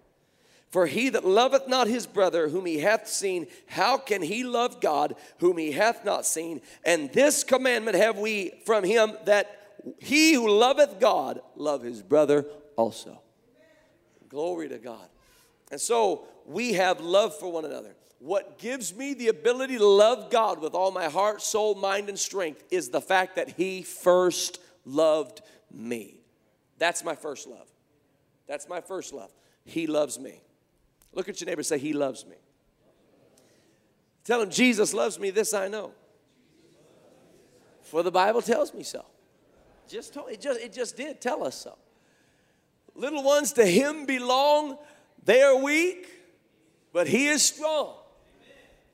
For 0.71 0.87
he 0.87 1.11
that 1.11 1.27
loveth 1.27 1.69
not 1.69 1.87
his 1.87 2.07
brother 2.07 2.49
whom 2.49 2.65
he 2.65 2.79
hath 2.79 3.09
seen, 3.09 3.47
how 3.67 3.99
can 3.99 4.23
he 4.23 4.43
love 4.43 4.81
God 4.81 5.17
whom 5.41 5.59
he 5.59 5.71
hath 5.71 6.03
not 6.03 6.25
seen? 6.25 6.63
And 6.83 7.13
this 7.13 7.45
commandment 7.45 7.99
have 7.99 8.17
we 8.17 8.55
from 8.65 8.85
him 8.85 9.13
that 9.27 9.77
he 9.99 10.33
who 10.33 10.49
loveth 10.49 10.99
God 10.99 11.41
love 11.57 11.83
his 11.83 12.01
brother 12.01 12.47
also. 12.75 13.21
Glory 14.31 14.71
to 14.71 14.79
God. 14.79 15.09
And 15.71 15.81
so 15.81 16.27
we 16.47 16.75
have 16.75 17.01
love 17.01 17.39
for 17.39 17.51
one 17.51 17.65
another. 17.65 17.95
What 18.19 18.59
gives 18.59 18.95
me 18.95 19.15
the 19.15 19.29
ability 19.29 19.79
to 19.79 19.87
love 19.87 20.31
God 20.31 20.61
with 20.61 20.75
all 20.75 20.91
my 20.91 21.09
heart, 21.09 21.43
soul, 21.43 21.75
mind, 21.75 22.09
and 22.09 22.19
strength 22.19 22.65
is 22.71 22.89
the 22.89 23.01
fact 23.01 23.37
that 23.37 23.51
He 23.51 23.83
first 23.83 24.61
loved 24.85 25.43
me. 25.71 26.21
That's 26.79 27.05
my 27.05 27.15
first 27.15 27.47
love. 27.47 27.69
That's 28.47 28.69
my 28.69 28.81
first 28.81 29.13
love. 29.13 29.31
He 29.65 29.87
loves 29.87 30.19
me. 30.19 30.41
Look 31.13 31.29
at 31.29 31.41
your 31.41 31.47
neighbor 31.47 31.63
say, 31.63 31.79
He 31.79 31.93
loves 31.93 32.25
me. 32.27 32.37
Tell 34.25 34.41
him, 34.41 34.51
Jesus 34.51 34.95
loves 34.95 35.19
me, 35.19 35.31
this 35.31 35.53
I 35.53 35.69
know. 35.69 35.93
For 37.83 38.03
the 38.03 38.11
Bible 38.11 38.41
tells 38.41 38.73
me 38.73 38.83
so. 38.83 39.05
Just 39.87 40.15
told, 40.15 40.31
it, 40.31 40.41
just, 40.41 40.61
it 40.61 40.73
just 40.73 40.97
did 40.97 41.21
tell 41.21 41.45
us 41.45 41.55
so. 41.55 41.77
Little 42.95 43.23
ones, 43.23 43.53
to 43.55 43.67
him 43.67 44.07
belong. 44.07 44.79
They 45.25 45.43
are 45.43 45.57
weak, 45.57 46.09
but 46.95 47.09
he 47.09 47.27
is 47.27 47.43
strong. 47.43 47.93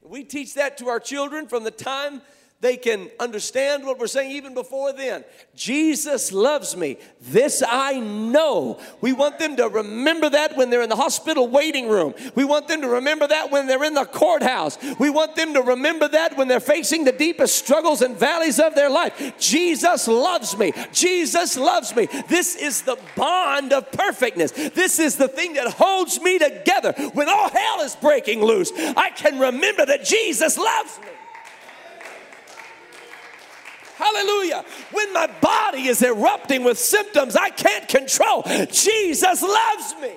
We 0.03 0.25
teach 0.25 0.55
that 0.55 0.79
to 0.79 0.89
our 0.89 0.99
children 0.99 1.47
from 1.47 1.63
the 1.63 1.71
time 1.71 2.23
they 2.61 2.77
can 2.77 3.11
understand 3.19 3.87
what 3.87 3.99
we're 3.99 4.07
saying 4.07 4.33
even 4.33 4.53
before 4.53 4.93
then. 4.93 5.25
Jesus 5.55 6.31
loves 6.31 6.77
me. 6.77 6.99
This 7.23 7.63
I 7.67 8.01
know. 8.01 8.79
We 9.01 9.15
want 9.15 9.39
them 9.39 9.57
to 9.57 9.69
remember 9.69 10.29
that 10.29 10.57
when 10.59 10.69
they're 10.69 10.83
in 10.83 10.91
the 10.91 10.97
hospital 10.97 11.49
waiting 11.49 11.89
room. 11.89 12.13
We 12.35 12.45
want 12.45 12.69
them 12.69 12.83
to 12.83 12.89
remember 12.89 13.27
that 13.27 13.51
when 13.51 13.67
they're 13.67 13.85
in 13.85 13.95
the 13.95 14.05
courthouse. 14.05 14.77
We 14.99 15.09
want 15.09 15.37
them 15.37 15.55
to 15.55 15.63
remember 15.63 16.09
that 16.09 16.37
when 16.37 16.49
they're 16.49 16.61
facing 16.61 17.05
the 17.05 17.13
deepest 17.13 17.57
struggles 17.57 18.03
and 18.03 18.15
valleys 18.17 18.61
of 18.61 18.75
their 18.75 18.91
life. 18.91 19.39
Jesus 19.39 20.07
loves 20.07 20.57
me. 20.59 20.75
Jesus 20.93 21.57
loves 21.57 21.97
me. 21.97 22.09
This 22.29 22.57
is 22.57 22.83
the 22.83 22.99
bond 23.17 23.73
of 23.73 23.91
perfectness. 23.91 24.53
This 24.53 24.99
is 24.99 25.17
the 25.17 25.29
thing 25.29 25.55
that 25.55 25.73
holds 25.73 26.21
me 26.21 26.39
together. 26.39 26.93
When 27.15 27.31
all 27.31 27.49
hell 27.49 27.81
is 27.81 27.97
breaking 27.97 28.43
loose, 28.43 28.71
I 28.77 29.11
can 29.17 29.39
remember 29.39 29.87
that 29.87 30.05
Jesus 30.05 30.59
loves 30.59 30.99
me. 31.01 31.07
Hallelujah. 34.01 34.65
When 34.93 35.13
my 35.13 35.27
body 35.43 35.89
is 35.89 36.03
erupting 36.03 36.65
with 36.65 36.79
symptoms 36.79 37.37
I 37.37 37.51
can't 37.51 37.87
control, 37.87 38.43
Jesus 38.71 39.43
loves 39.43 39.95
me. 40.01 40.15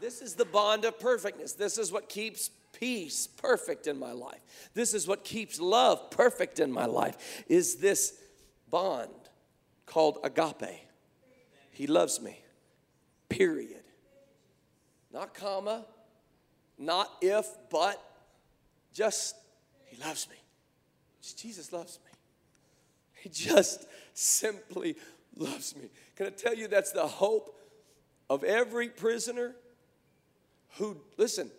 This 0.00 0.22
is 0.22 0.34
the 0.34 0.46
bond 0.46 0.86
of 0.86 0.98
perfectness. 0.98 1.52
This 1.52 1.76
is 1.76 1.92
what 1.92 2.08
keeps 2.08 2.50
peace 2.72 3.26
perfect 3.26 3.86
in 3.86 3.98
my 3.98 4.12
life. 4.12 4.40
This 4.72 4.94
is 4.94 5.06
what 5.06 5.22
keeps 5.22 5.60
love 5.60 6.10
perfect 6.10 6.60
in 6.60 6.72
my 6.72 6.86
life. 6.86 7.44
Is 7.46 7.76
this 7.76 8.14
bond 8.70 9.10
called 9.84 10.18
agape. 10.24 10.80
He 11.72 11.86
loves 11.86 12.20
me. 12.20 12.40
Period. 13.28 13.82
Not 15.12 15.34
comma, 15.34 15.84
not 16.78 17.10
if, 17.20 17.46
but 17.70 18.02
just 18.92 19.36
he 19.86 19.96
loves 20.02 20.28
me. 20.28 20.36
Jesus 21.32 21.72
loves 21.72 21.98
me. 22.04 22.12
He 23.14 23.28
just 23.28 23.86
simply 24.14 24.96
loves 25.36 25.74
me. 25.74 25.88
Can 26.16 26.26
I 26.26 26.30
tell 26.30 26.54
you 26.54 26.68
that's 26.68 26.92
the 26.92 27.06
hope 27.06 27.58
of 28.30 28.44
every 28.44 28.88
prisoner 28.88 29.54
who, 30.76 30.96
listen, 31.16 31.50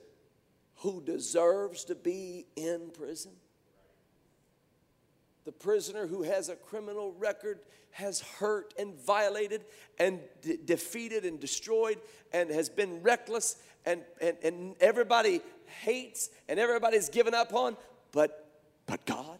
who 0.78 1.02
deserves 1.02 1.84
to 1.86 1.96
be 1.96 2.46
in 2.56 2.92
prison? 2.98 3.32
The 5.46 5.52
prisoner 5.52 6.08
who 6.08 6.24
has 6.24 6.50
a 6.50 6.56
criminal 6.56 7.14
record 7.18 7.60
has 7.92 8.22
hurt 8.22 8.74
and 8.78 8.94
violated 9.06 9.64
and 9.98 10.20
de- 10.42 10.58
defeated 10.58 11.26
and 11.26 11.40
destroyed 11.40 12.00
and 12.32 12.50
has 12.50 12.70
been 12.70 13.02
reckless 13.02 13.56
and, 13.86 14.02
and, 14.22 14.38
and 14.44 14.76
everybody 14.80 15.42
hates 15.82 16.30
and 16.48 16.60
everybody's 16.60 17.10
given 17.10 17.34
up 17.34 17.54
on, 17.54 17.76
but, 18.12 18.50
but 18.86 19.06
God 19.06 19.40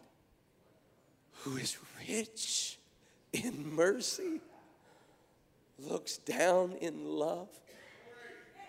who 1.42 1.56
is 1.56 1.76
rich 2.08 2.78
in 3.32 3.74
mercy, 3.74 4.40
looks 5.78 6.18
down 6.18 6.72
in 6.80 7.04
love, 7.04 7.48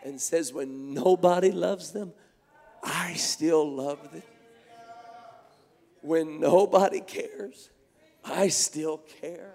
and 0.03 0.19
says, 0.19 0.53
When 0.53 0.93
nobody 0.93 1.51
loves 1.51 1.91
them, 1.91 2.13
I 2.83 3.13
still 3.13 3.69
love 3.69 4.11
them. 4.11 4.23
When 6.01 6.39
nobody 6.39 7.01
cares, 7.01 7.69
I 8.23 8.47
still 8.47 8.99
care. 9.21 9.53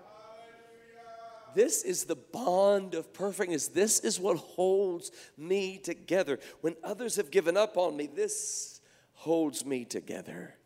This 1.55 1.85
is 1.85 2.05
the 2.05 2.17
bond 2.17 2.95
of 2.95 3.13
perfectness. 3.13 3.69
This 3.69 4.01
is 4.01 4.19
what 4.19 4.37
holds 4.37 5.13
me 5.39 5.79
together. 5.79 6.41
When 6.61 6.75
others 6.83 7.17
have 7.17 7.31
given 7.31 7.57
up 7.57 7.77
on 7.77 7.97
me, 7.97 8.09
this 8.13 8.81
holds 9.13 9.65
me 9.65 9.85
together. 9.85 10.57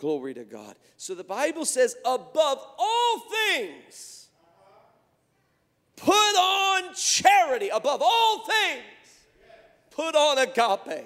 Glory 0.00 0.32
to 0.32 0.44
God. 0.44 0.76
So 0.96 1.14
the 1.14 1.22
Bible 1.22 1.66
says, 1.66 1.94
above 2.06 2.66
all 2.78 3.22
things, 3.50 4.28
put 5.94 6.10
on 6.14 6.94
charity. 6.94 7.68
Above 7.68 8.00
all 8.02 8.46
things, 8.46 8.82
put 9.90 10.16
on 10.16 10.38
agape. 10.38 11.04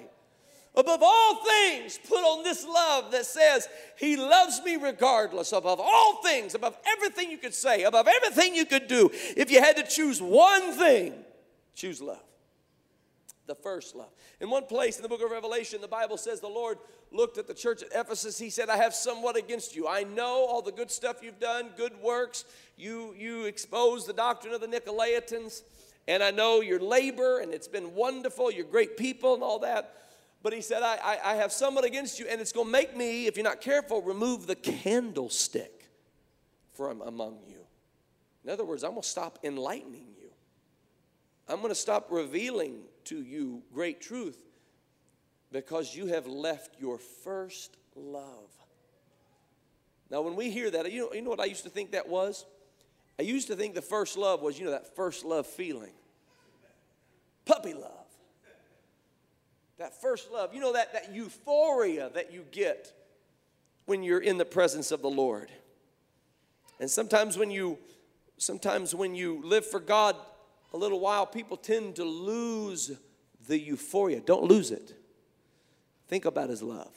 Above 0.77 1.03
all 1.03 1.43
things, 1.43 1.99
put 2.07 2.19
on 2.19 2.45
this 2.45 2.65
love 2.65 3.11
that 3.11 3.25
says, 3.25 3.67
He 3.97 4.15
loves 4.15 4.61
me 4.63 4.77
regardless. 4.77 5.51
Above 5.51 5.81
all 5.81 6.21
things, 6.23 6.55
above 6.55 6.77
everything 6.85 7.29
you 7.29 7.37
could 7.37 7.53
say, 7.53 7.83
above 7.83 8.07
everything 8.07 8.55
you 8.55 8.65
could 8.65 8.87
do, 8.87 9.09
if 9.35 9.51
you 9.51 9.59
had 9.59 9.75
to 9.75 9.83
choose 9.83 10.21
one 10.21 10.71
thing, 10.71 11.13
choose 11.75 12.01
love. 12.01 12.23
The 13.47 13.55
first 13.55 13.95
love. 13.95 14.09
In 14.41 14.49
one 14.49 14.65
place 14.65 14.97
in 14.97 15.03
the 15.03 15.09
book 15.09 15.21
of 15.21 15.29
Revelation, 15.29 15.79
the 15.79 15.87
Bible 15.87 16.17
says 16.17 16.39
the 16.39 16.47
Lord 16.47 16.79
looked 17.11 17.37
at 17.37 17.45
the 17.45 17.53
church 17.53 17.83
at 17.83 17.89
Ephesus, 17.93 18.39
he 18.39 18.49
said, 18.49 18.69
I 18.69 18.77
have 18.77 18.93
somewhat 18.93 19.37
against 19.37 19.75
you. 19.75 19.87
I 19.87 20.03
know 20.03 20.45
all 20.45 20.63
the 20.63 20.71
good 20.71 20.89
stuff 20.89 21.21
you've 21.21 21.39
done, 21.39 21.69
good 21.77 21.93
works. 22.01 22.45
You, 22.75 23.13
you 23.15 23.45
expose 23.45 24.07
the 24.07 24.13
doctrine 24.13 24.53
of 24.53 24.61
the 24.61 24.67
Nicolaitans, 24.67 25.61
and 26.07 26.23
I 26.23 26.31
know 26.31 26.61
your 26.61 26.79
labor, 26.79 27.39
and 27.39 27.53
it's 27.53 27.67
been 27.67 27.93
wonderful. 27.93 28.51
You're 28.51 28.65
great 28.65 28.97
people 28.97 29.35
and 29.35 29.43
all 29.43 29.59
that. 29.59 29.93
But 30.41 30.53
he 30.53 30.61
said, 30.61 30.81
I, 30.81 30.97
I, 31.03 31.31
I 31.31 31.35
have 31.35 31.51
somewhat 31.51 31.85
against 31.85 32.19
you, 32.19 32.27
and 32.27 32.41
it's 32.41 32.51
going 32.51 32.67
to 32.67 32.71
make 32.71 32.97
me, 32.97 33.27
if 33.27 33.37
you're 33.37 33.43
not 33.43 33.61
careful, 33.61 34.01
remove 34.01 34.47
the 34.47 34.55
candlestick 34.55 35.89
from 36.73 37.01
among 37.01 37.39
you. 37.47 37.59
In 38.43 38.49
other 38.49 38.65
words, 38.65 38.83
I'm 38.83 38.91
going 38.91 39.01
to 39.01 39.07
stop 39.07 39.39
enlightening 39.43 40.07
you. 40.19 40.29
I'm 41.47 41.57
going 41.57 41.69
to 41.69 41.75
stop 41.75 42.07
revealing 42.11 42.81
to 43.05 43.21
you 43.21 43.63
great 43.73 44.01
truth 44.01 44.37
because 45.51 45.95
you 45.95 46.07
have 46.07 46.27
left 46.27 46.79
your 46.79 46.97
first 46.97 47.77
love. 47.95 48.49
Now, 50.09 50.21
when 50.21 50.35
we 50.35 50.51
hear 50.51 50.69
that, 50.71 50.91
you 50.91 51.01
know, 51.01 51.13
you 51.13 51.21
know 51.21 51.29
what 51.29 51.39
I 51.39 51.45
used 51.45 51.63
to 51.63 51.69
think 51.69 51.91
that 51.91 52.07
was? 52.07 52.45
I 53.17 53.23
used 53.23 53.47
to 53.47 53.55
think 53.55 53.73
the 53.73 53.81
first 53.81 54.17
love 54.17 54.41
was, 54.41 54.59
you 54.59 54.65
know, 54.65 54.71
that 54.71 54.95
first 54.95 55.23
love 55.23 55.47
feeling. 55.47 55.93
Puppy 57.45 57.73
love. 57.73 57.91
That 59.77 59.99
first 60.01 60.31
love. 60.31 60.53
You 60.53 60.61
know, 60.61 60.73
that, 60.73 60.93
that 60.93 61.13
euphoria 61.13 62.09
that 62.13 62.33
you 62.33 62.45
get 62.51 62.91
when 63.85 64.03
you're 64.03 64.19
in 64.19 64.37
the 64.37 64.45
presence 64.45 64.91
of 64.91 65.01
the 65.01 65.09
Lord. 65.09 65.49
And 66.79 66.89
sometimes 66.89 67.37
when 67.37 67.51
you 67.51 67.77
sometimes 68.37 68.93
when 68.93 69.15
you 69.15 69.41
live 69.45 69.65
for 69.65 69.79
God 69.79 70.15
a 70.75 70.77
little 70.77 70.99
while, 70.99 71.25
people 71.25 71.55
tend 71.55 71.95
to 71.95 72.03
lose 72.03 72.91
the 73.47 73.57
euphoria. 73.57 74.19
Don't 74.19 74.43
lose 74.43 74.71
it. 74.71 74.93
Think 76.09 76.25
about 76.25 76.49
his 76.49 76.61
love. 76.61 76.91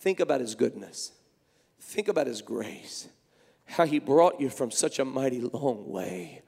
Think 0.00 0.20
about 0.20 0.40
his 0.42 0.54
goodness. 0.54 1.12
Think 1.80 2.08
about 2.08 2.26
his 2.26 2.42
grace. 2.42 3.08
How 3.64 3.86
he 3.86 3.98
brought 3.98 4.40
you 4.40 4.50
from 4.50 4.70
such 4.70 4.98
a 4.98 5.06
mighty 5.06 5.40
long 5.40 5.88
way. 5.88 6.42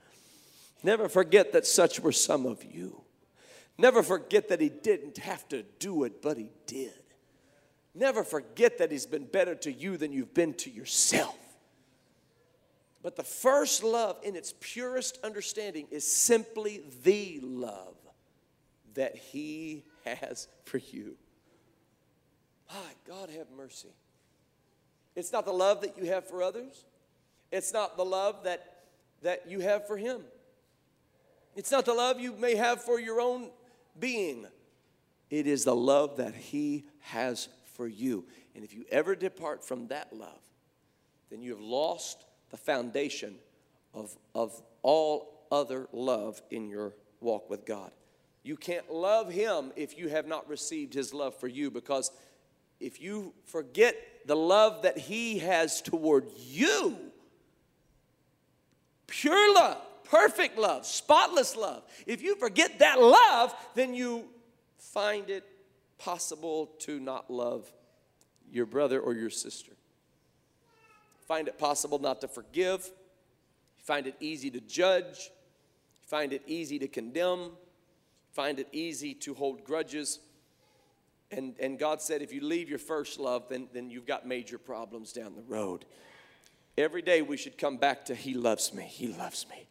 Never 0.83 1.09
forget 1.09 1.53
that 1.53 1.67
such 1.67 1.99
were 1.99 2.13
some 2.13 2.45
of 2.45 2.63
you. 2.63 3.01
Never 3.79 4.03
forget 4.03 4.51
that 4.51 4.61
he 4.61 4.69
didn't 4.69 5.17
have 5.17 5.49
to 5.49 5.63
do 5.79 6.05
it, 6.05 6.21
but 6.21 6.37
he 6.37 6.51
did. 6.67 6.93
Never 7.95 8.23
forget 8.23 8.77
that 8.79 8.93
he's 8.93 9.07
been 9.07 9.25
better 9.25 9.55
to 9.55 9.73
you 9.73 9.97
than 9.97 10.13
you've 10.13 10.35
been 10.35 10.53
to 10.55 10.71
yourself. 10.71 11.39
But 13.09 13.17
the 13.17 13.23
first 13.23 13.83
love, 13.83 14.19
in 14.23 14.37
its 14.37 14.53
purest 14.61 15.19
understanding, 15.25 15.87
is 15.91 16.07
simply 16.07 16.83
the 17.05 17.41
love 17.43 17.97
that 18.93 19.17
He 19.17 19.83
has 20.05 20.47
for 20.67 20.77
you. 20.77 21.17
My 22.71 22.91
God, 23.07 23.31
have 23.31 23.47
mercy. 23.57 23.89
It's 25.17 25.33
not 25.33 25.47
the 25.47 25.55
love 25.55 25.81
that 25.81 25.97
you 25.97 26.05
have 26.05 26.29
for 26.29 26.43
others, 26.43 26.85
it's 27.51 27.73
not 27.73 27.97
the 27.97 28.05
love 28.05 28.45
that, 28.45 28.83
that 29.23 29.51
you 29.51 29.61
have 29.61 29.87
for 29.87 29.97
Him. 29.97 30.21
It's 31.57 31.71
not 31.71 31.87
the 31.87 31.95
love 31.95 32.21
you 32.21 32.35
may 32.35 32.57
have 32.57 32.85
for 32.85 33.01
your 33.01 33.23
own 33.23 33.49
being. 33.99 34.45
It 35.31 35.47
is 35.47 35.65
the 35.65 35.75
love 35.75 36.19
that 36.19 36.35
He 36.35 36.85
has 37.01 37.49
for 37.73 37.89
you. 37.89 38.27
And 38.55 38.65
if 38.65 38.75
you 38.75 38.85
ever 38.91 39.15
depart 39.17 39.65
from 39.65 39.89
that 39.89 40.13
love, 40.13 40.43
then 41.31 41.41
you 41.41 41.53
have 41.53 41.63
lost 41.63 42.27
the 42.51 42.57
foundation 42.57 43.37
of, 43.95 44.17
of 44.35 44.61
all 44.83 45.47
other 45.51 45.89
love 45.93 46.41
in 46.51 46.69
your 46.69 46.95
walk 47.21 47.49
with 47.51 47.65
God. 47.65 47.91
You 48.43 48.57
can't 48.57 48.91
love 48.93 49.31
Him 49.31 49.73
if 49.77 49.99
you 49.99 50.09
have 50.09 50.27
not 50.27 50.49
received 50.49 50.95
His 50.95 51.13
love 51.13 51.35
for 51.39 51.49
you 51.49 51.71
because 51.71 52.11
if 52.81 53.01
you 53.01 53.35
forget 53.45 53.97
the 54.27 54.37
love 54.37 54.83
that 54.83 54.99
He 54.99 55.39
has 55.41 55.83
toward 55.83 56.27
you, 56.47 56.97
pure 59.07 59.55
love, 59.55 59.79
perfect 60.05 60.59
love, 60.59 60.87
spotless 60.87 61.57
love, 61.57 61.83
if 62.07 62.23
you 62.23 62.37
forget 62.37 62.79
that 62.79 63.01
love, 63.01 63.55
then 63.75 63.95
you 63.95 64.25
find 64.79 65.29
it 65.29 65.45
possible 65.99 66.67
to 66.79 67.01
not 67.01 67.31
love 67.31 67.71
your 68.51 68.65
brother 68.65 69.01
or 69.01 69.13
your 69.13 69.31
sister 69.31 69.73
find 71.29 71.47
it 71.47 71.59
possible 71.59 71.99
not 71.99 72.23
to 72.23 72.27
forgive, 72.27 72.87
you 72.87 73.85
find 73.85 74.07
it 74.07 74.17
easy 74.19 74.51
to 74.51 74.61
judge, 74.63 75.31
you 76.01 76.09
find 76.09 76.33
it 76.33 76.43
easy 76.47 76.79
to 76.79 76.89
condemn, 76.89 77.41
you 77.41 77.53
find 78.33 78.59
it 78.59 78.67
easy 78.73 79.13
to 79.13 79.35
hold 79.35 79.63
grudges. 79.63 80.21
And, 81.31 81.55
and 81.61 81.79
God 81.79 82.01
said, 82.01 82.23
if 82.23 82.33
you 82.33 82.41
leave 82.41 82.71
your 82.71 82.79
first 82.79 83.21
love, 83.21 83.45
then, 83.51 83.69
then 83.75 83.91
you've 83.91 84.07
got 84.07 84.27
major 84.27 84.57
problems 84.57 85.13
down 85.13 85.35
the 85.37 85.43
road. 85.43 85.85
Every 86.79 87.03
day 87.03 87.21
we 87.21 87.37
should 87.37 87.59
come 87.59 87.77
back 87.77 88.07
to 88.07 88.15
He 88.15 88.33
loves 88.33 88.73
me, 88.73 88.85
He 88.85 89.09
loves 89.09 89.47
me. 89.51 89.67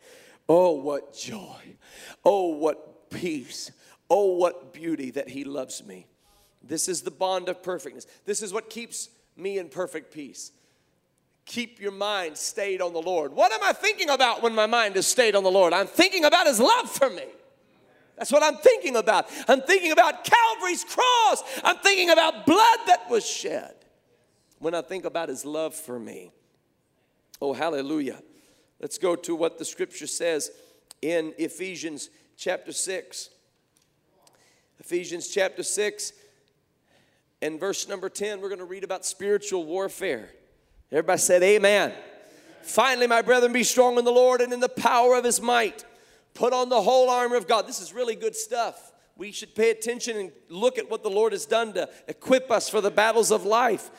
Oh, 0.47 0.73
what 0.73 1.15
joy. 1.15 1.75
Oh, 2.23 2.49
what 2.49 3.09
peace. 3.09 3.71
Oh, 4.09 4.35
what 4.35 4.73
beauty 4.73 5.09
that 5.11 5.27
He 5.27 5.43
loves 5.43 5.83
me. 5.83 6.05
This 6.61 6.87
is 6.87 7.01
the 7.01 7.11
bond 7.11 7.49
of 7.49 7.63
perfectness. 7.63 8.05
This 8.25 8.43
is 8.43 8.53
what 8.53 8.69
keeps 8.69 9.09
me 9.35 9.57
in 9.57 9.69
perfect 9.69 10.13
peace 10.13 10.51
keep 11.47 11.79
your 11.79 11.93
mind 11.93 12.37
stayed 12.37 12.81
on 12.81 12.93
the 12.93 13.01
Lord. 13.01 13.33
What 13.33 13.51
am 13.51 13.63
I 13.63 13.73
thinking 13.73 14.09
about 14.09 14.43
when 14.43 14.53
my 14.53 14.67
mind 14.67 14.95
is 14.97 15.07
stayed 15.07 15.33
on 15.33 15.43
the 15.43 15.51
Lord? 15.51 15.73
I'm 15.73 15.87
thinking 15.87 16.25
about 16.25 16.45
His 16.45 16.59
love 16.59 16.91
for 16.91 17.09
me. 17.09 17.25
That's 18.17 18.31
what 18.31 18.43
I'm 18.43 18.57
thinking 18.57 18.95
about. 18.95 19.27
I'm 19.47 19.61
thinking 19.61 19.91
about 19.91 20.23
Calvary's 20.23 20.83
cross. 20.83 21.43
I'm 21.63 21.77
thinking 21.77 22.09
about 22.09 22.45
blood 22.45 22.79
that 22.87 23.09
was 23.09 23.25
shed 23.25 23.73
when 24.59 24.75
I 24.75 24.81
think 24.81 25.05
about 25.05 25.29
His 25.29 25.45
love 25.45 25.73
for 25.73 25.97
me. 25.97 26.31
Oh, 27.41 27.53
hallelujah. 27.53 28.21
Let's 28.79 28.97
go 28.97 29.15
to 29.15 29.35
what 29.35 29.57
the 29.57 29.65
scripture 29.65 30.07
says 30.07 30.51
in 31.01 31.33
Ephesians 31.37 32.09
chapter 32.35 32.71
6. 32.71 33.29
Ephesians 34.79 35.29
chapter 35.29 35.63
6 35.63 36.13
and 37.41 37.59
verse 37.59 37.87
number 37.87 38.09
10, 38.09 38.41
we're 38.41 38.49
going 38.49 38.59
to 38.59 38.65
read 38.65 38.83
about 38.83 39.05
spiritual 39.05 39.65
warfare. 39.65 40.29
Everybody 40.91 41.19
said, 41.19 41.43
Amen. 41.43 41.93
Finally, 42.61 43.07
my 43.07 43.21
brethren, 43.21 43.53
be 43.53 43.63
strong 43.63 43.97
in 43.97 44.05
the 44.05 44.11
Lord 44.11 44.41
and 44.41 44.51
in 44.51 44.59
the 44.59 44.69
power 44.69 45.15
of 45.15 45.23
his 45.23 45.41
might. 45.41 45.85
Put 46.33 46.53
on 46.53 46.69
the 46.69 46.81
whole 46.81 47.09
armor 47.09 47.35
of 47.35 47.47
God. 47.47 47.67
This 47.67 47.81
is 47.81 47.93
really 47.93 48.15
good 48.15 48.35
stuff. 48.35 48.91
We 49.15 49.31
should 49.31 49.55
pay 49.55 49.71
attention 49.71 50.17
and 50.17 50.31
look 50.49 50.77
at 50.77 50.89
what 50.89 51.01
the 51.01 51.09
Lord 51.09 51.31
has 51.31 51.45
done 51.45 51.73
to 51.73 51.89
equip 52.07 52.51
us 52.51 52.69
for 52.69 52.81
the 52.81 52.91
battles 52.91 53.31
of 53.31 53.45
life. 53.45 53.89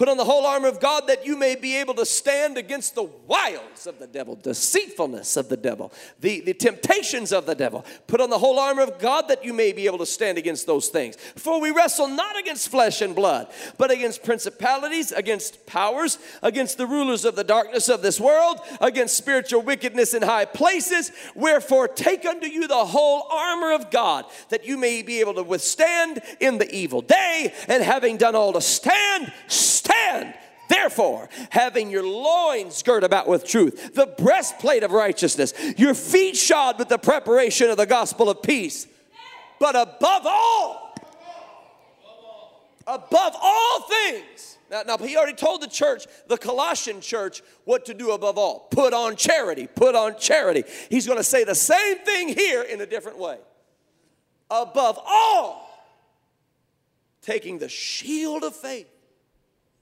Put 0.00 0.08
on 0.08 0.16
the 0.16 0.24
whole 0.24 0.46
armor 0.46 0.68
of 0.68 0.80
God 0.80 1.08
that 1.08 1.26
you 1.26 1.36
may 1.36 1.56
be 1.56 1.76
able 1.76 1.92
to 1.92 2.06
stand 2.06 2.56
against 2.56 2.94
the 2.94 3.02
wiles 3.02 3.86
of 3.86 3.98
the 3.98 4.06
devil, 4.06 4.34
deceitfulness 4.34 5.36
of 5.36 5.50
the 5.50 5.58
devil, 5.58 5.92
the, 6.20 6.40
the 6.40 6.54
temptations 6.54 7.34
of 7.34 7.44
the 7.44 7.54
devil. 7.54 7.84
Put 8.06 8.22
on 8.22 8.30
the 8.30 8.38
whole 8.38 8.58
armor 8.58 8.80
of 8.80 8.98
God 8.98 9.28
that 9.28 9.44
you 9.44 9.52
may 9.52 9.74
be 9.74 9.84
able 9.84 9.98
to 9.98 10.06
stand 10.06 10.38
against 10.38 10.66
those 10.66 10.88
things. 10.88 11.16
For 11.36 11.60
we 11.60 11.70
wrestle 11.70 12.08
not 12.08 12.38
against 12.38 12.70
flesh 12.70 13.02
and 13.02 13.14
blood, 13.14 13.48
but 13.76 13.90
against 13.90 14.24
principalities, 14.24 15.12
against 15.12 15.66
powers, 15.66 16.18
against 16.42 16.78
the 16.78 16.86
rulers 16.86 17.26
of 17.26 17.36
the 17.36 17.44
darkness 17.44 17.90
of 17.90 18.00
this 18.00 18.18
world, 18.18 18.60
against 18.80 19.18
spiritual 19.18 19.60
wickedness 19.60 20.14
in 20.14 20.22
high 20.22 20.46
places. 20.46 21.12
Wherefore, 21.34 21.88
take 21.88 22.24
unto 22.24 22.46
you 22.46 22.66
the 22.68 22.86
whole 22.86 23.26
armor 23.30 23.72
of 23.72 23.90
God 23.90 24.24
that 24.48 24.64
you 24.64 24.78
may 24.78 25.02
be 25.02 25.20
able 25.20 25.34
to 25.34 25.42
withstand 25.42 26.22
in 26.40 26.56
the 26.56 26.74
evil 26.74 27.02
day, 27.02 27.52
and 27.68 27.82
having 27.82 28.16
done 28.16 28.34
all 28.34 28.54
to 28.54 28.62
stand, 28.62 29.30
stand. 29.46 29.89
And 29.92 30.34
therefore, 30.68 31.28
having 31.50 31.90
your 31.90 32.04
loins 32.04 32.82
girt 32.82 33.04
about 33.04 33.26
with 33.26 33.44
truth, 33.44 33.94
the 33.94 34.06
breastplate 34.06 34.82
of 34.82 34.92
righteousness, 34.92 35.54
your 35.76 35.94
feet 35.94 36.36
shod 36.36 36.78
with 36.78 36.88
the 36.88 36.98
preparation 36.98 37.70
of 37.70 37.76
the 37.76 37.86
gospel 37.86 38.30
of 38.30 38.42
peace. 38.42 38.86
But 39.58 39.76
above 39.76 40.22
all, 40.24 40.94
above 42.86 43.36
all 43.40 43.80
things, 43.82 44.58
now, 44.70 44.82
now, 44.86 44.96
he 44.98 45.16
already 45.16 45.34
told 45.34 45.62
the 45.62 45.66
church, 45.66 46.06
the 46.28 46.38
Colossian 46.38 47.00
church, 47.00 47.42
what 47.64 47.86
to 47.86 47.94
do 47.94 48.12
above 48.12 48.38
all. 48.38 48.68
Put 48.70 48.94
on 48.94 49.16
charity, 49.16 49.66
put 49.66 49.96
on 49.96 50.16
charity. 50.16 50.62
He's 50.88 51.06
going 51.06 51.18
to 51.18 51.24
say 51.24 51.42
the 51.42 51.56
same 51.56 51.98
thing 51.98 52.28
here 52.28 52.62
in 52.62 52.80
a 52.80 52.86
different 52.86 53.18
way. 53.18 53.38
Above 54.48 54.98
all, 55.04 55.68
taking 57.20 57.58
the 57.58 57.68
shield 57.68 58.44
of 58.44 58.54
faith 58.54 58.86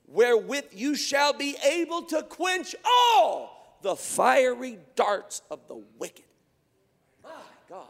wherewith 0.09 0.67
you 0.73 0.95
shall 0.95 1.33
be 1.33 1.57
able 1.65 2.03
to 2.03 2.23
quench 2.23 2.75
all 2.85 3.79
the 3.83 3.95
fiery 3.95 4.79
darts 4.97 5.43
of 5.51 5.67
the 5.69 5.83
wicked. 5.99 6.25
My 7.23 7.31
God. 7.69 7.87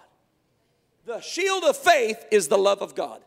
The 1.07 1.21
shield 1.21 1.65
of 1.65 1.77
faith 1.77 2.25
is 2.31 2.49
the 2.49 2.59
love 2.59 2.83
of 2.83 2.95
God. 2.95 3.23